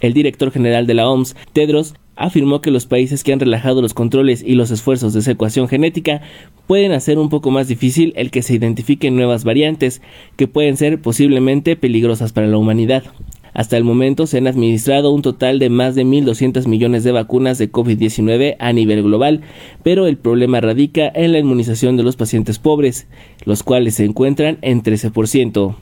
El 0.00 0.12
director 0.12 0.50
general 0.50 0.86
de 0.86 0.94
la 0.94 1.08
OMS, 1.08 1.36
Tedros, 1.52 1.94
afirmó 2.16 2.60
que 2.60 2.70
los 2.70 2.86
países 2.86 3.22
que 3.22 3.32
han 3.32 3.40
relajado 3.40 3.82
los 3.82 3.94
controles 3.94 4.42
y 4.42 4.54
los 4.54 4.70
esfuerzos 4.70 5.12
de 5.12 5.22
secuación 5.22 5.68
genética 5.68 6.22
pueden 6.66 6.92
hacer 6.92 7.18
un 7.18 7.28
poco 7.28 7.50
más 7.50 7.68
difícil 7.68 8.12
el 8.16 8.30
que 8.30 8.42
se 8.42 8.54
identifiquen 8.54 9.14
nuevas 9.14 9.44
variantes 9.44 10.02
que 10.36 10.48
pueden 10.48 10.76
ser 10.76 11.00
posiblemente 11.00 11.76
peligrosas 11.76 12.32
para 12.32 12.46
la 12.46 12.58
humanidad. 12.58 13.04
Hasta 13.52 13.78
el 13.78 13.84
momento 13.84 14.26
se 14.26 14.36
han 14.36 14.46
administrado 14.46 15.12
un 15.12 15.22
total 15.22 15.58
de 15.58 15.70
más 15.70 15.94
de 15.94 16.04
1.200 16.04 16.66
millones 16.66 17.04
de 17.04 17.12
vacunas 17.12 17.56
de 17.56 17.72
COVID-19 17.72 18.56
a 18.58 18.72
nivel 18.74 19.02
global, 19.02 19.40
pero 19.82 20.06
el 20.06 20.18
problema 20.18 20.60
radica 20.60 21.10
en 21.14 21.32
la 21.32 21.38
inmunización 21.38 21.96
de 21.96 22.02
los 22.02 22.16
pacientes 22.16 22.58
pobres, 22.58 23.06
los 23.46 23.62
cuales 23.62 23.94
se 23.94 24.04
encuentran 24.04 24.58
en 24.60 24.82
13%, 24.82 25.74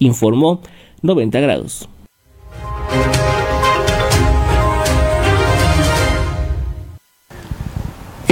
informó 0.00 0.60
90 1.02 1.38
grados. 1.38 1.88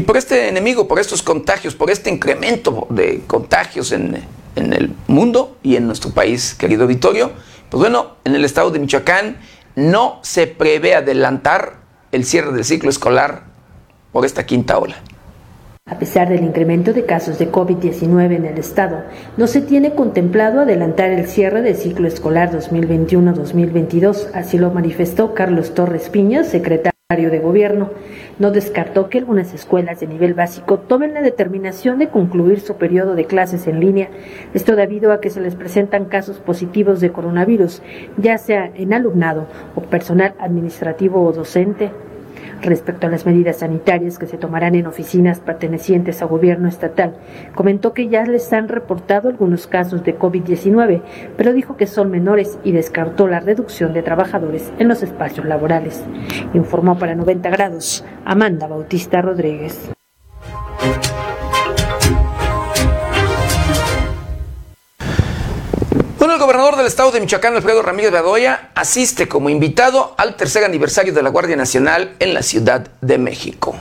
Por 0.07 0.16
este 0.16 0.49
enemigo, 0.49 0.89
por 0.89 0.99
estos 0.99 1.23
contagios, 1.23 1.74
por 1.74 1.91
este 1.91 2.11
incremento 2.11 2.87
de 2.91 3.23
contagios 3.27 3.93
en, 3.93 4.16
en 4.55 4.73
el 4.73 4.95
mundo 5.09 5.57
y 5.62 5.77
en 5.77 5.87
nuestro 5.87 6.11
país, 6.11 6.55
querido 6.55 6.87
Vittorio, 6.87 7.33
pues 7.70 7.81
bueno, 7.81 8.16
en 8.24 8.35
el 8.35 8.45
estado 8.45 8.70
de 8.70 8.78
Michoacán 8.78 9.39
no 9.74 10.20
se 10.23 10.47
prevé 10.47 10.95
adelantar 10.95 11.81
el 12.12 12.24
cierre 12.24 12.53
del 12.53 12.65
ciclo 12.65 12.89
escolar 12.89 13.45
por 14.12 14.24
esta 14.24 14.47
quinta 14.47 14.78
ola. 14.78 14.97
A 15.89 15.99
pesar 16.01 16.28
del 16.28 16.43
incremento 16.43 16.93
de 16.93 17.07
casos 17.07 17.39
de 17.39 17.53
COVID-19 17.53 18.35
en 18.35 18.47
el 18.47 18.59
estado, 18.59 19.05
no 19.37 19.47
se 19.47 19.61
tiene 19.61 19.95
contemplado 19.95 20.61
adelantar 20.61 21.11
el 21.11 21.28
cierre 21.28 21.62
del 21.62 21.77
ciclo 21.77 22.09
escolar 22.09 22.51
2021-2022, 22.51 24.31
así 24.35 24.59
lo 24.59 24.73
manifestó 24.73 25.33
Carlos 25.35 25.74
Torres 25.74 26.09
Piña, 26.09 26.43
secretario 26.43 26.95
de 27.09 27.39
Gobierno. 27.39 27.91
No 28.41 28.51
descartó 28.51 29.09
que 29.09 29.19
algunas 29.19 29.55
escuelas 29.55 30.01
de 30.01 30.09
nivel 30.09 30.35
básico 30.35 30.81
tomen 30.81 31.15
la 31.15 31.23
determinación 31.23 32.01
de 32.01 32.09
concluir 32.09 32.59
su 32.59 32.78
periodo 32.78 33.15
de 33.15 33.27
clases 33.27 33.69
en 33.69 33.78
línea, 33.78 34.11
esto 34.55 34.74
debido 34.74 35.12
a 35.12 35.20
que 35.20 35.31
se 35.31 35.41
les 35.41 35.55
presentan 35.55 36.07
casos 36.07 36.41
positivos 36.41 37.01
de 37.01 37.12
coronavirus, 37.12 37.81
ya 38.16 38.39
sea 38.39 38.73
en 38.74 38.93
alumnado 38.93 39.47
o 39.77 39.83
personal 39.83 40.35
administrativo 40.41 41.24
o 41.24 41.33
docente. 41.33 41.93
Respecto 42.62 43.07
a 43.07 43.11
las 43.11 43.27
medidas 43.27 43.59
sanitarias 43.59 44.19
que 44.19 44.27
se 44.27 44.39
tomarán 44.39 44.74
en 44.74 44.87
oficinas 44.87 45.41
pertenecientes 45.41 46.23
a 46.23 46.27
gobierno 46.27 46.69
estatal, 46.69 47.16
comentó 47.55 47.93
que 47.93 48.09
ya 48.09 48.24
les 48.24 48.53
han 48.53 48.69
reportado 48.69 49.28
algunos 49.28 49.66
casos 49.66 50.05
de 50.05 50.19
COVID-19, 50.19 51.03
pero 51.37 51.53
dijo 51.53 51.77
que 51.77 51.87
son 51.87 52.11
menores 52.11 52.59
y 52.65 52.73
descartó 52.73 53.28
la 53.28 53.41
reducción 53.41 53.93
de 53.93 54.03
trabajadores 54.03 54.73
en 54.78 54.89
los 54.89 55.03
espacios 55.03 55.47
laborales. 55.47 56.03
Informó 56.55 56.99
para 56.99 57.15
90 57.15 57.51
grados 57.51 58.05
Amanda 58.24 58.66
Bautista 58.66 59.23
Rodríguez. 59.23 59.91
Del 66.87 66.93
estado 66.93 67.11
de 67.11 67.21
Michoacán, 67.21 67.57
Alfredo 67.57 67.83
Ramírez 67.83 68.13
Bedoya, 68.13 68.71
asiste 68.77 69.27
como 69.27 69.51
invitado 69.51 70.15
al 70.19 70.37
tercer 70.37 70.63
aniversario 70.63 71.13
de 71.13 71.21
la 71.21 71.31
Guardia 71.31 71.57
Nacional 71.57 72.15
en 72.21 72.33
la 72.33 72.43
Ciudad 72.43 72.87
de 73.01 73.19
México. 73.19 73.75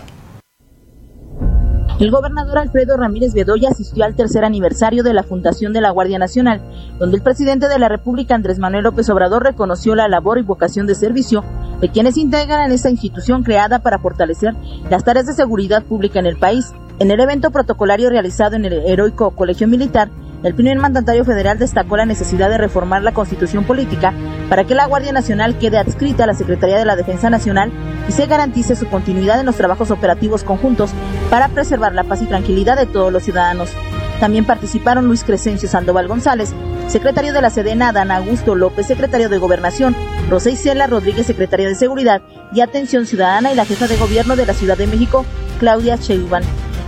El 1.99 2.09
gobernador 2.09 2.57
Alfredo 2.57 2.97
Ramírez 2.97 3.35
Bedoya 3.35 3.69
asistió 3.69 4.05
al 4.05 4.15
tercer 4.15 4.43
aniversario 4.43 5.03
de 5.03 5.13
la 5.13 5.21
fundación 5.21 5.71
de 5.71 5.81
la 5.81 5.91
Guardia 5.91 6.17
Nacional, 6.17 6.61
donde 6.97 7.17
el 7.17 7.21
presidente 7.21 7.67
de 7.67 7.77
la 7.77 7.89
República, 7.89 8.33
Andrés 8.33 8.57
Manuel 8.57 8.85
López 8.85 9.07
Obrador, 9.11 9.43
reconoció 9.43 9.93
la 9.93 10.07
labor 10.07 10.39
y 10.39 10.41
vocación 10.41 10.87
de 10.87 10.95
servicio 10.95 11.43
de 11.81 11.89
quienes 11.89 12.17
integran 12.17 12.71
esta 12.71 12.89
institución 12.89 13.43
creada 13.43 13.83
para 13.83 13.99
fortalecer 13.99 14.55
las 14.89 15.03
tareas 15.03 15.27
de 15.27 15.33
seguridad 15.33 15.83
pública 15.83 16.17
en 16.17 16.25
el 16.25 16.37
país. 16.37 16.73
En 16.97 17.11
el 17.11 17.19
evento 17.19 17.51
protocolario 17.51 18.09
realizado 18.09 18.55
en 18.55 18.65
el 18.65 18.73
heroico 18.73 19.29
Colegio 19.35 19.67
Militar, 19.67 20.09
el 20.43 20.53
primer 20.53 20.77
mandatario 20.77 21.25
federal 21.25 21.57
destacó 21.57 21.97
la 21.97 22.05
necesidad 22.05 22.49
de 22.49 22.57
reformar 22.57 23.01
la 23.01 23.13
constitución 23.13 23.63
política 23.63 24.13
para 24.49 24.63
que 24.63 24.75
la 24.75 24.85
Guardia 24.85 25.11
Nacional 25.11 25.57
quede 25.57 25.77
adscrita 25.77 26.23
a 26.23 26.27
la 26.27 26.33
Secretaría 26.33 26.77
de 26.77 26.85
la 26.85 26.95
Defensa 26.95 27.29
Nacional 27.29 27.71
y 28.07 28.11
se 28.11 28.27
garantice 28.27 28.75
su 28.75 28.87
continuidad 28.87 29.39
en 29.39 29.47
los 29.47 29.55
trabajos 29.55 29.91
operativos 29.91 30.43
conjuntos 30.43 30.91
para 31.29 31.47
preservar 31.49 31.93
la 31.93 32.03
paz 32.03 32.21
y 32.21 32.27
tranquilidad 32.27 32.77
de 32.77 32.85
todos 32.85 33.11
los 33.11 33.23
ciudadanos. 33.23 33.71
También 34.19 34.45
participaron 34.45 35.05
Luis 35.05 35.23
Crescencio 35.23 35.67
Sandoval 35.67 36.07
González, 36.07 36.53
secretario 36.87 37.33
de 37.33 37.41
la 37.41 37.49
Sedena 37.49 37.89
Adán 37.89 38.11
Augusto 38.11 38.55
López, 38.55 38.87
secretario 38.87 39.29
de 39.29 39.37
Gobernación, 39.37 39.95
Rosa 40.29 40.51
Isela 40.51 40.87
Rodríguez, 40.87 41.25
secretaria 41.25 41.67
de 41.67 41.75
Seguridad 41.75 42.21
y 42.53 42.61
Atención 42.61 43.05
Ciudadana 43.05 43.51
y 43.51 43.55
la 43.55 43.65
jefa 43.65 43.87
de 43.87 43.97
gobierno 43.97 44.35
de 44.35 44.45
la 44.45 44.53
Ciudad 44.53 44.77
de 44.77 44.87
México, 44.87 45.25
Claudia 45.59 45.97
Sheinbaum, 45.97 46.43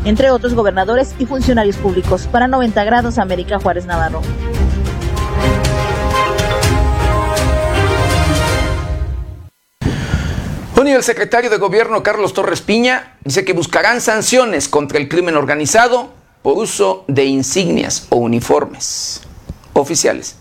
entre 0.05 0.31
otros 0.31 0.53
gobernadores 0.53 1.15
y 1.19 1.25
funcionarios 1.25 1.77
públicos. 1.77 2.27
Para 2.31 2.47
90 2.47 2.83
grados, 2.83 3.17
América 3.17 3.59
Juárez 3.59 3.85
Navarro. 3.85 4.21
el 10.97 11.03
secretario 11.03 11.49
de 11.49 11.57
Gobierno 11.57 12.01
Carlos 12.01 12.33
Torres 12.33 12.61
Piña 12.61 13.17
dice 13.23 13.45
que 13.45 13.53
buscarán 13.53 14.01
sanciones 14.01 14.67
contra 14.67 14.97
el 14.97 15.07
crimen 15.07 15.35
organizado 15.35 16.11
por 16.41 16.57
uso 16.57 17.05
de 17.07 17.25
insignias 17.25 18.07
o 18.09 18.17
uniformes 18.17 19.21
oficiales. 19.73 20.37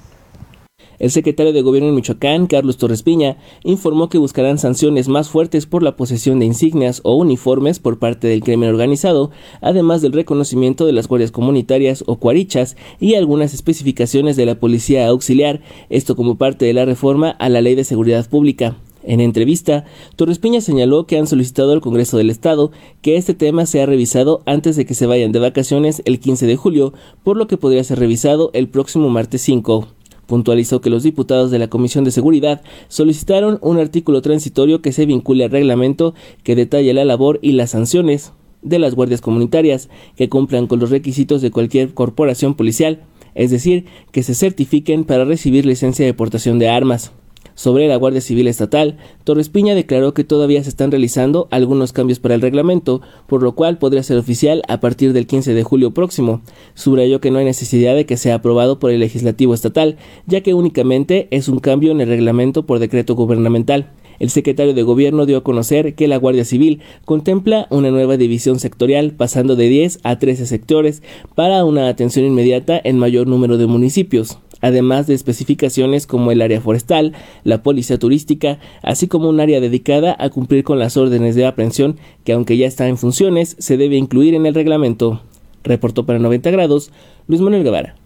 El 0.99 1.11
secretario 1.11 1.53
de 1.53 1.63
Gobierno 1.63 1.91
en 1.91 1.95
Michoacán, 1.95 2.47
Carlos 2.47 2.79
Torres 2.79 3.03
Piña, 3.03 3.37
informó 3.65 4.09
que 4.09 4.19
buscarán 4.19 4.59
sanciones 4.59 5.09
más 5.09 5.29
fuertes 5.29 5.67
por 5.67 5.83
la 5.83 5.97
posesión 5.97 6.39
de 6.39 6.47
insignias 6.47 7.01
o 7.05 7.17
uniformes 7.17 7.79
por 7.79 7.99
parte 7.99 8.29
del 8.29 8.43
crimen 8.43 8.71
organizado, 8.71 9.31
además 9.61 10.01
del 10.01 10.13
reconocimiento 10.13 10.87
de 10.87 10.93
las 10.93 11.09
guardias 11.09 11.33
comunitarias 11.33 12.03
o 12.07 12.17
cuarichas 12.17 12.77
y 12.99 13.15
algunas 13.15 13.53
especificaciones 13.53 14.37
de 14.37 14.47
la 14.47 14.59
policía 14.59 15.07
auxiliar, 15.07 15.61
esto 15.91 16.17
como 16.17 16.37
parte 16.37 16.65
de 16.65 16.73
la 16.73 16.85
reforma 16.85 17.31
a 17.31 17.49
la 17.49 17.61
Ley 17.61 17.75
de 17.75 17.85
Seguridad 17.85 18.29
Pública. 18.29 18.77
En 19.07 19.21
entrevista, 19.21 19.85
Torres 20.17 20.41
Piña 20.41 20.61
señaló 20.61 21.07
que 21.07 21.17
han 21.17 21.29
solicitado 21.29 21.73
al 21.73 21.81
Congreso 21.81 22.17
del 22.17 22.29
Estado 22.29 22.73
que 23.03 23.17
este 23.17 23.35
tema 23.35 23.65
sea 23.65 23.87
revisado 23.87 24.43
antes 24.47 24.75
de 24.75 24.85
que 24.85 24.95
se 24.95 25.07
vayan 25.07 25.31
de 25.31 25.39
vacaciones 25.39 26.03
el 26.07 26.19
15 26.19 26.47
de 26.47 26.57
julio, 26.57 26.93
por 27.23 27.37
lo 27.37 27.47
que 27.47 27.57
podría 27.57 27.85
ser 27.85 28.01
revisado 28.01 28.51
el 28.53 28.69
próximo 28.69 29.09
martes 29.09 29.43
5. 29.43 29.96
Puntualizó 30.27 30.81
que 30.81 30.91
los 30.91 31.03
diputados 31.03 31.51
de 31.51 31.59
la 31.59 31.69
Comisión 31.69 32.05
de 32.05 32.11
Seguridad 32.11 32.63
solicitaron 32.89 33.59
un 33.63 33.79
artículo 33.79 34.23
transitorio 34.23 34.83
que 34.83 34.93
se 34.93 35.07
vincule 35.07 35.45
al 35.45 35.51
reglamento 35.51 36.15
que 36.43 36.57
detalle 36.57 36.93
la 36.95 37.05
labor 37.05 37.39
y 37.43 37.53
las 37.53 37.71
sanciones 37.71 38.33
de 38.63 38.79
las 38.79 38.95
guardias 38.95 39.21
comunitarias 39.21 39.89
que 40.17 40.29
cumplan 40.29 40.67
con 40.67 40.81
los 40.81 40.91
requisitos 40.91 41.43
de 41.43 41.51
cualquier 41.51 41.95
corporación 41.95 42.55
policial, 42.55 43.05
es 43.35 43.51
decir, 43.51 43.87
que 44.13 44.23
se 44.23 44.35
certifiquen 44.35 45.05
para 45.05 45.25
recibir 45.25 45.67
licencia 45.67 46.05
de 46.05 46.15
portación 46.15 46.59
de 46.59 46.69
armas. 46.69 47.13
Sobre 47.57 47.89
la 47.89 47.97
Guardia 47.97 48.21
Civil 48.21 48.49
Estatal, 48.49 48.99
Torres 49.25 49.49
Piña 49.49 49.75
declaró 49.75 50.13
que 50.13 50.25
todavía 50.25 50.63
se 50.63 50.69
están 50.69 50.91
realizando 50.91 51.49
algunos 51.51 51.95
cambios 51.95 52.21
para 52.21 52.35
el 52.35 52.43
reglamento, 52.43 53.01
por 53.27 53.43
lo 53.43 53.55
cual 53.55 53.79
podría 53.79 54.03
ser 54.03 54.19
oficial 54.19 54.63
a 54.69 54.79
partir 54.79 55.15
del 55.15 55.27
15 55.27 55.55
de 55.55 55.63
julio 55.63 55.93
próximo. 55.93 56.43
Subrayó 56.75 57.19
que 57.23 57.31
no 57.31 57.39
hay 57.39 57.47
necesidad 57.47 57.95
de 57.95 58.05
que 58.05 58.19
sea 58.19 58.35
aprobado 58.35 58.79
por 58.79 58.91
el 58.91 59.01
legislativo 59.01 59.55
estatal, 59.55 59.97
ya 60.27 60.43
que 60.43 60.53
únicamente 60.53 61.29
es 61.31 61.49
un 61.49 61.59
cambio 61.59 61.93
en 61.93 62.03
el 62.03 62.09
reglamento 62.09 62.67
por 62.67 62.79
decreto 62.79 63.15
gubernamental. 63.15 63.91
El 64.19 64.29
secretario 64.29 64.75
de 64.75 64.83
Gobierno 64.83 65.25
dio 65.25 65.39
a 65.39 65.43
conocer 65.43 65.95
que 65.95 66.09
la 66.09 66.19
Guardia 66.19 66.45
Civil 66.45 66.81
contempla 67.07 67.69
una 67.71 67.91
nueva 67.91 68.19
división 68.19 68.59
sectorial 68.59 69.13
pasando 69.13 69.57
de 69.57 69.69
10 69.71 70.01
a 70.03 70.19
13 70.19 70.45
sectores 70.47 71.03
para 71.35 71.65
una 71.65 71.89
atención 71.89 72.27
inmediata 72.27 72.79
en 72.85 72.99
mayor 72.99 73.27
número 73.27 73.57
de 73.57 73.67
municipios 73.67 74.39
además 74.61 75.07
de 75.07 75.15
especificaciones 75.15 76.07
como 76.07 76.33
el 76.33 76.43
área 76.43 76.61
forestal, 76.61 77.13
la 77.45 77.63
policía 77.63 77.99
turística, 77.99 78.59
así 78.83 79.09
como 79.09 79.29
un 79.29 79.41
área 79.41 79.61
dedicada 79.61 80.17
a 80.19 80.31
cumplir 80.31 80.65
con 80.65 80.79
las 80.79 80.97
órdenes 80.97 81.35
de 81.35 81.47
aprehensión 81.47 81.99
que 82.25 82.33
aunque 82.33 82.57
ya 82.57 82.67
está 82.67 82.89
en 82.89 82.99
funciones, 82.99 83.57
se 83.59 83.77
debe 83.77 83.97
incluir 83.97 84.35
en 84.35 84.47
el 84.47 84.55
reglamento. 84.55 85.23
Reportó 85.63 86.07
para 86.07 86.19
90 86.19 86.51
grados 86.51 86.91
Luis 87.27 87.41
Manuel 87.41 87.65
Guevara. 87.65 87.97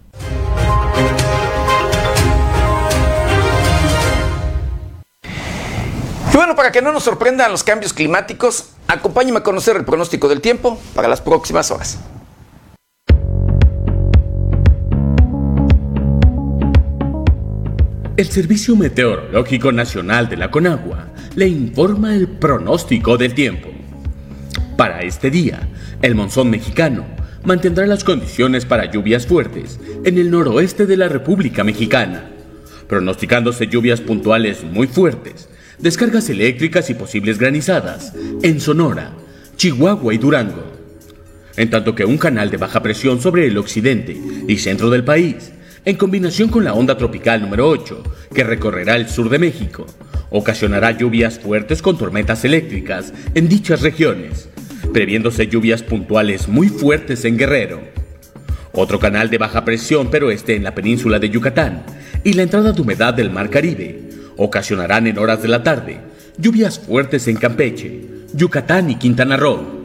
Y 6.33 6.37
bueno, 6.37 6.55
para 6.55 6.71
que 6.71 6.81
no 6.81 6.93
nos 6.93 7.03
sorprendan 7.03 7.51
los 7.51 7.63
cambios 7.63 7.91
climáticos, 7.91 8.69
acompáñeme 8.87 9.39
a 9.39 9.43
conocer 9.43 9.75
el 9.75 9.83
pronóstico 9.83 10.29
del 10.29 10.39
tiempo 10.39 10.79
para 10.95 11.09
las 11.09 11.19
próximas 11.19 11.71
horas. 11.71 11.99
El 18.21 18.27
Servicio 18.27 18.75
Meteorológico 18.75 19.71
Nacional 19.71 20.29
de 20.29 20.37
la 20.37 20.51
Conagua 20.51 21.07
le 21.35 21.47
informa 21.47 22.15
el 22.15 22.27
pronóstico 22.27 23.17
del 23.17 23.33
tiempo. 23.33 23.69
Para 24.77 25.01
este 25.01 25.31
día, 25.31 25.67
el 26.03 26.13
monzón 26.13 26.51
mexicano 26.51 27.03
mantendrá 27.43 27.87
las 27.87 28.03
condiciones 28.03 28.65
para 28.65 28.91
lluvias 28.91 29.25
fuertes 29.25 29.79
en 30.03 30.19
el 30.19 30.29
noroeste 30.29 30.85
de 30.85 30.97
la 30.97 31.07
República 31.07 31.63
Mexicana, 31.63 32.29
pronosticándose 32.87 33.65
lluvias 33.65 34.01
puntuales 34.01 34.63
muy 34.65 34.85
fuertes, 34.85 35.49
descargas 35.79 36.29
eléctricas 36.29 36.91
y 36.91 36.93
posibles 36.93 37.39
granizadas 37.39 38.13
en 38.43 38.61
Sonora, 38.61 39.13
Chihuahua 39.55 40.13
y 40.13 40.19
Durango. 40.19 40.63
En 41.57 41.71
tanto 41.71 41.95
que 41.95 42.05
un 42.05 42.19
canal 42.19 42.51
de 42.51 42.57
baja 42.57 42.83
presión 42.83 43.19
sobre 43.19 43.47
el 43.47 43.57
occidente 43.57 44.15
y 44.47 44.57
centro 44.59 44.91
del 44.91 45.03
país 45.03 45.53
en 45.83 45.95
combinación 45.95 46.49
con 46.49 46.63
la 46.63 46.73
onda 46.73 46.95
tropical 46.97 47.41
número 47.41 47.67
8, 47.67 48.03
que 48.33 48.43
recorrerá 48.43 48.95
el 48.95 49.09
sur 49.09 49.29
de 49.29 49.39
México, 49.39 49.87
ocasionará 50.29 50.91
lluvias 50.91 51.39
fuertes 51.39 51.81
con 51.81 51.97
tormentas 51.97 52.45
eléctricas 52.45 53.13
en 53.33 53.49
dichas 53.49 53.81
regiones, 53.81 54.49
previéndose 54.93 55.47
lluvias 55.47 55.81
puntuales 55.81 56.47
muy 56.47 56.69
fuertes 56.69 57.25
en 57.25 57.37
Guerrero. 57.37 57.81
Otro 58.73 58.99
canal 58.99 59.29
de 59.29 59.39
baja 59.39 59.65
presión, 59.65 60.09
pero 60.11 60.29
este 60.29 60.55
en 60.55 60.63
la 60.63 60.75
península 60.75 61.19
de 61.19 61.29
Yucatán, 61.29 61.83
y 62.23 62.33
la 62.33 62.43
entrada 62.43 62.71
de 62.71 62.81
humedad 62.81 63.13
del 63.13 63.31
Mar 63.31 63.49
Caribe, 63.49 64.09
ocasionarán 64.37 65.07
en 65.07 65.17
horas 65.17 65.41
de 65.41 65.47
la 65.47 65.63
tarde 65.63 66.11
lluvias 66.37 66.79
fuertes 66.79 67.27
en 67.27 67.37
Campeche, 67.37 68.01
Yucatán 68.33 68.89
y 68.89 68.95
Quintana 68.95 69.35
Roo. 69.35 69.81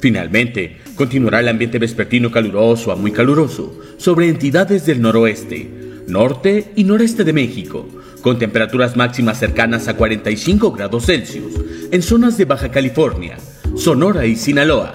Finalmente, 0.00 0.78
continuará 0.96 1.40
el 1.40 1.48
ambiente 1.48 1.78
vespertino 1.78 2.30
caluroso 2.30 2.90
a 2.90 2.96
muy 2.96 3.12
caluroso 3.12 3.78
sobre 3.98 4.28
entidades 4.28 4.86
del 4.86 5.00
noroeste, 5.00 5.70
norte 6.08 6.72
y 6.74 6.84
noreste 6.84 7.22
de 7.22 7.32
México, 7.32 7.86
con 8.22 8.38
temperaturas 8.38 8.96
máximas 8.96 9.38
cercanas 9.38 9.86
a 9.86 9.94
45 9.94 10.72
grados 10.72 11.06
Celsius 11.06 11.52
en 11.92 12.02
zonas 12.02 12.36
de 12.36 12.46
Baja 12.46 12.70
California, 12.70 13.36
Sonora 13.76 14.26
y 14.26 14.34
Sinaloa. 14.34 14.94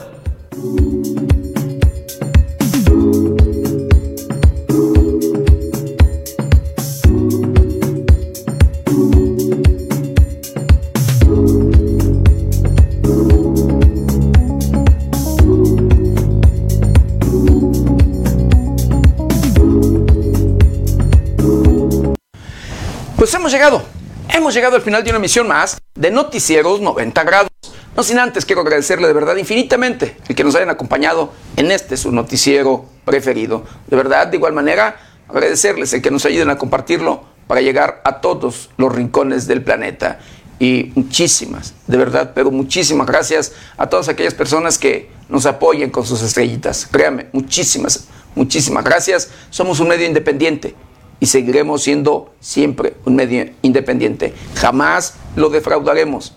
Hemos 23.34 23.52
llegado. 23.52 23.84
Hemos 24.30 24.54
llegado 24.54 24.76
al 24.76 24.82
final 24.82 25.04
de 25.04 25.10
una 25.10 25.20
emisión 25.20 25.48
más 25.48 25.82
de 25.96 26.12
Noticieros 26.12 26.82
90 26.82 27.24
grados. 27.24 27.50
No 27.96 28.04
sin 28.04 28.20
antes 28.20 28.46
quiero 28.46 28.62
agradecerle 28.62 29.08
de 29.08 29.14
verdad 29.14 29.36
infinitamente 29.36 30.18
el 30.28 30.36
que 30.36 30.44
nos 30.44 30.56
hayan 30.56 30.70
acompañado 30.70 31.32
en 31.56 31.72
este 31.72 31.98
su 31.98 32.12
noticiero 32.12 32.86
preferido. 33.06 33.66
De 33.88 33.96
verdad, 33.96 34.28
de 34.28 34.38
igual 34.38 34.54
manera, 34.54 35.00
agradecerles 35.28 35.94
el 35.94 36.02
que 36.02 36.12
nos 36.12 36.26
ayuden 36.26 36.50
a 36.50 36.58
compartirlo 36.58 37.24
para 37.48 37.62
llegar 37.62 38.02
a 38.04 38.22
todos 38.22 38.70
los 38.78 38.94
rincones 38.94 39.48
del 39.48 39.64
planeta. 39.64 40.20
Y 40.60 40.92
muchísimas, 40.96 41.74
de 41.88 41.98
verdad, 41.98 42.32
pero 42.36 42.52
muchísimas 42.52 43.08
gracias 43.08 43.54
a 43.78 43.88
todas 43.88 44.08
aquellas 44.10 44.34
personas 44.34 44.78
que 44.78 45.10
nos 45.28 45.46
apoyen 45.46 45.90
con 45.90 46.06
sus 46.06 46.22
estrellitas. 46.22 46.88
Créanme, 46.90 47.28
muchísimas, 47.34 48.06
muchísimas 48.36 48.84
gracias. 48.84 49.30
Somos 49.50 49.80
un 49.80 49.88
medio 49.88 50.06
independiente 50.06 50.76
y 51.22 51.28
seguiremos 51.28 51.84
siendo 51.84 52.34
siempre 52.42 52.96
un 53.06 53.16
medio 53.16 53.46
independiente. 53.62 54.34
Jamás 54.56 55.14
lo 55.36 55.50
defraudaremos. 55.50 56.34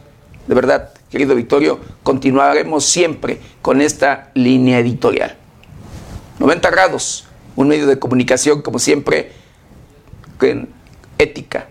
De 0.47 0.55
verdad, 0.55 0.93
querido 1.11 1.35
Victorio, 1.35 1.81
continuaremos 2.03 2.85
siempre 2.85 3.41
con 3.63 3.81
esta 3.81 4.31
línea 4.35 4.79
editorial. 4.79 5.37
90 6.39 6.71
grados, 6.71 7.27
un 7.57 7.69
medio 7.69 7.87
de 7.87 7.99
comunicación 7.99 8.61
como 8.61 8.79
siempre, 8.79 9.33
con 10.39 10.69
ética 11.17 11.69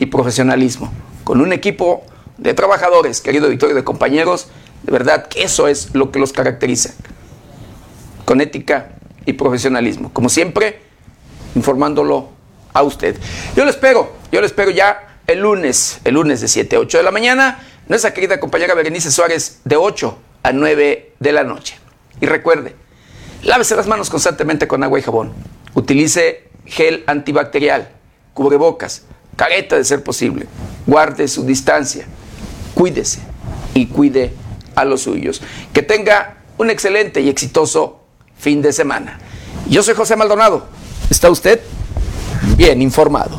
y 0.00 0.06
profesionalismo, 0.06 0.92
con 1.22 1.40
un 1.40 1.52
equipo 1.52 2.02
de 2.36 2.52
trabajadores, 2.52 3.20
querido 3.20 3.48
Victorio, 3.48 3.76
de 3.76 3.84
compañeros, 3.84 4.48
de 4.82 4.90
verdad 4.90 5.28
que 5.28 5.44
eso 5.44 5.68
es 5.68 5.94
lo 5.94 6.10
que 6.10 6.18
los 6.18 6.32
caracteriza, 6.32 6.94
con 8.24 8.40
ética 8.40 8.96
y 9.24 9.34
profesionalismo. 9.34 10.12
Como 10.12 10.28
siempre, 10.28 10.80
informándolo 11.54 12.35
a 12.76 12.82
usted. 12.82 13.16
Yo 13.56 13.64
lo 13.64 13.70
espero, 13.70 14.12
yo 14.30 14.40
lo 14.40 14.46
espero 14.46 14.70
ya 14.70 15.18
el 15.26 15.40
lunes, 15.40 15.98
el 16.04 16.14
lunes 16.14 16.42
de 16.42 16.48
7 16.48 16.76
a 16.76 16.80
8 16.80 16.98
de 16.98 17.04
la 17.04 17.10
mañana. 17.10 17.58
Nuestra 17.88 18.12
querida 18.12 18.38
compañera 18.38 18.74
Berenice 18.74 19.10
Suárez 19.10 19.60
de 19.64 19.76
8 19.76 20.18
a 20.42 20.52
9 20.52 21.14
de 21.18 21.32
la 21.32 21.42
noche. 21.42 21.78
Y 22.20 22.26
recuerde, 22.26 22.76
lávese 23.42 23.76
las 23.76 23.86
manos 23.86 24.10
constantemente 24.10 24.68
con 24.68 24.84
agua 24.84 24.98
y 24.98 25.02
jabón. 25.02 25.32
Utilice 25.74 26.48
gel 26.66 27.02
antibacterial, 27.06 27.88
cubrebocas, 28.34 29.04
careta 29.36 29.76
de 29.76 29.84
ser 29.84 30.02
posible. 30.02 30.46
Guarde 30.86 31.28
su 31.28 31.46
distancia. 31.46 32.06
Cuídese 32.74 33.20
y 33.72 33.86
cuide 33.86 34.32
a 34.74 34.84
los 34.84 35.02
suyos. 35.02 35.40
Que 35.72 35.82
tenga 35.82 36.38
un 36.58 36.68
excelente 36.68 37.22
y 37.22 37.30
exitoso 37.30 38.02
fin 38.36 38.60
de 38.60 38.74
semana. 38.74 39.18
Yo 39.66 39.82
soy 39.82 39.94
José 39.94 40.14
Maldonado. 40.14 40.66
¿Está 41.08 41.30
usted? 41.30 41.60
bien 42.54 42.82
informado. 42.82 43.38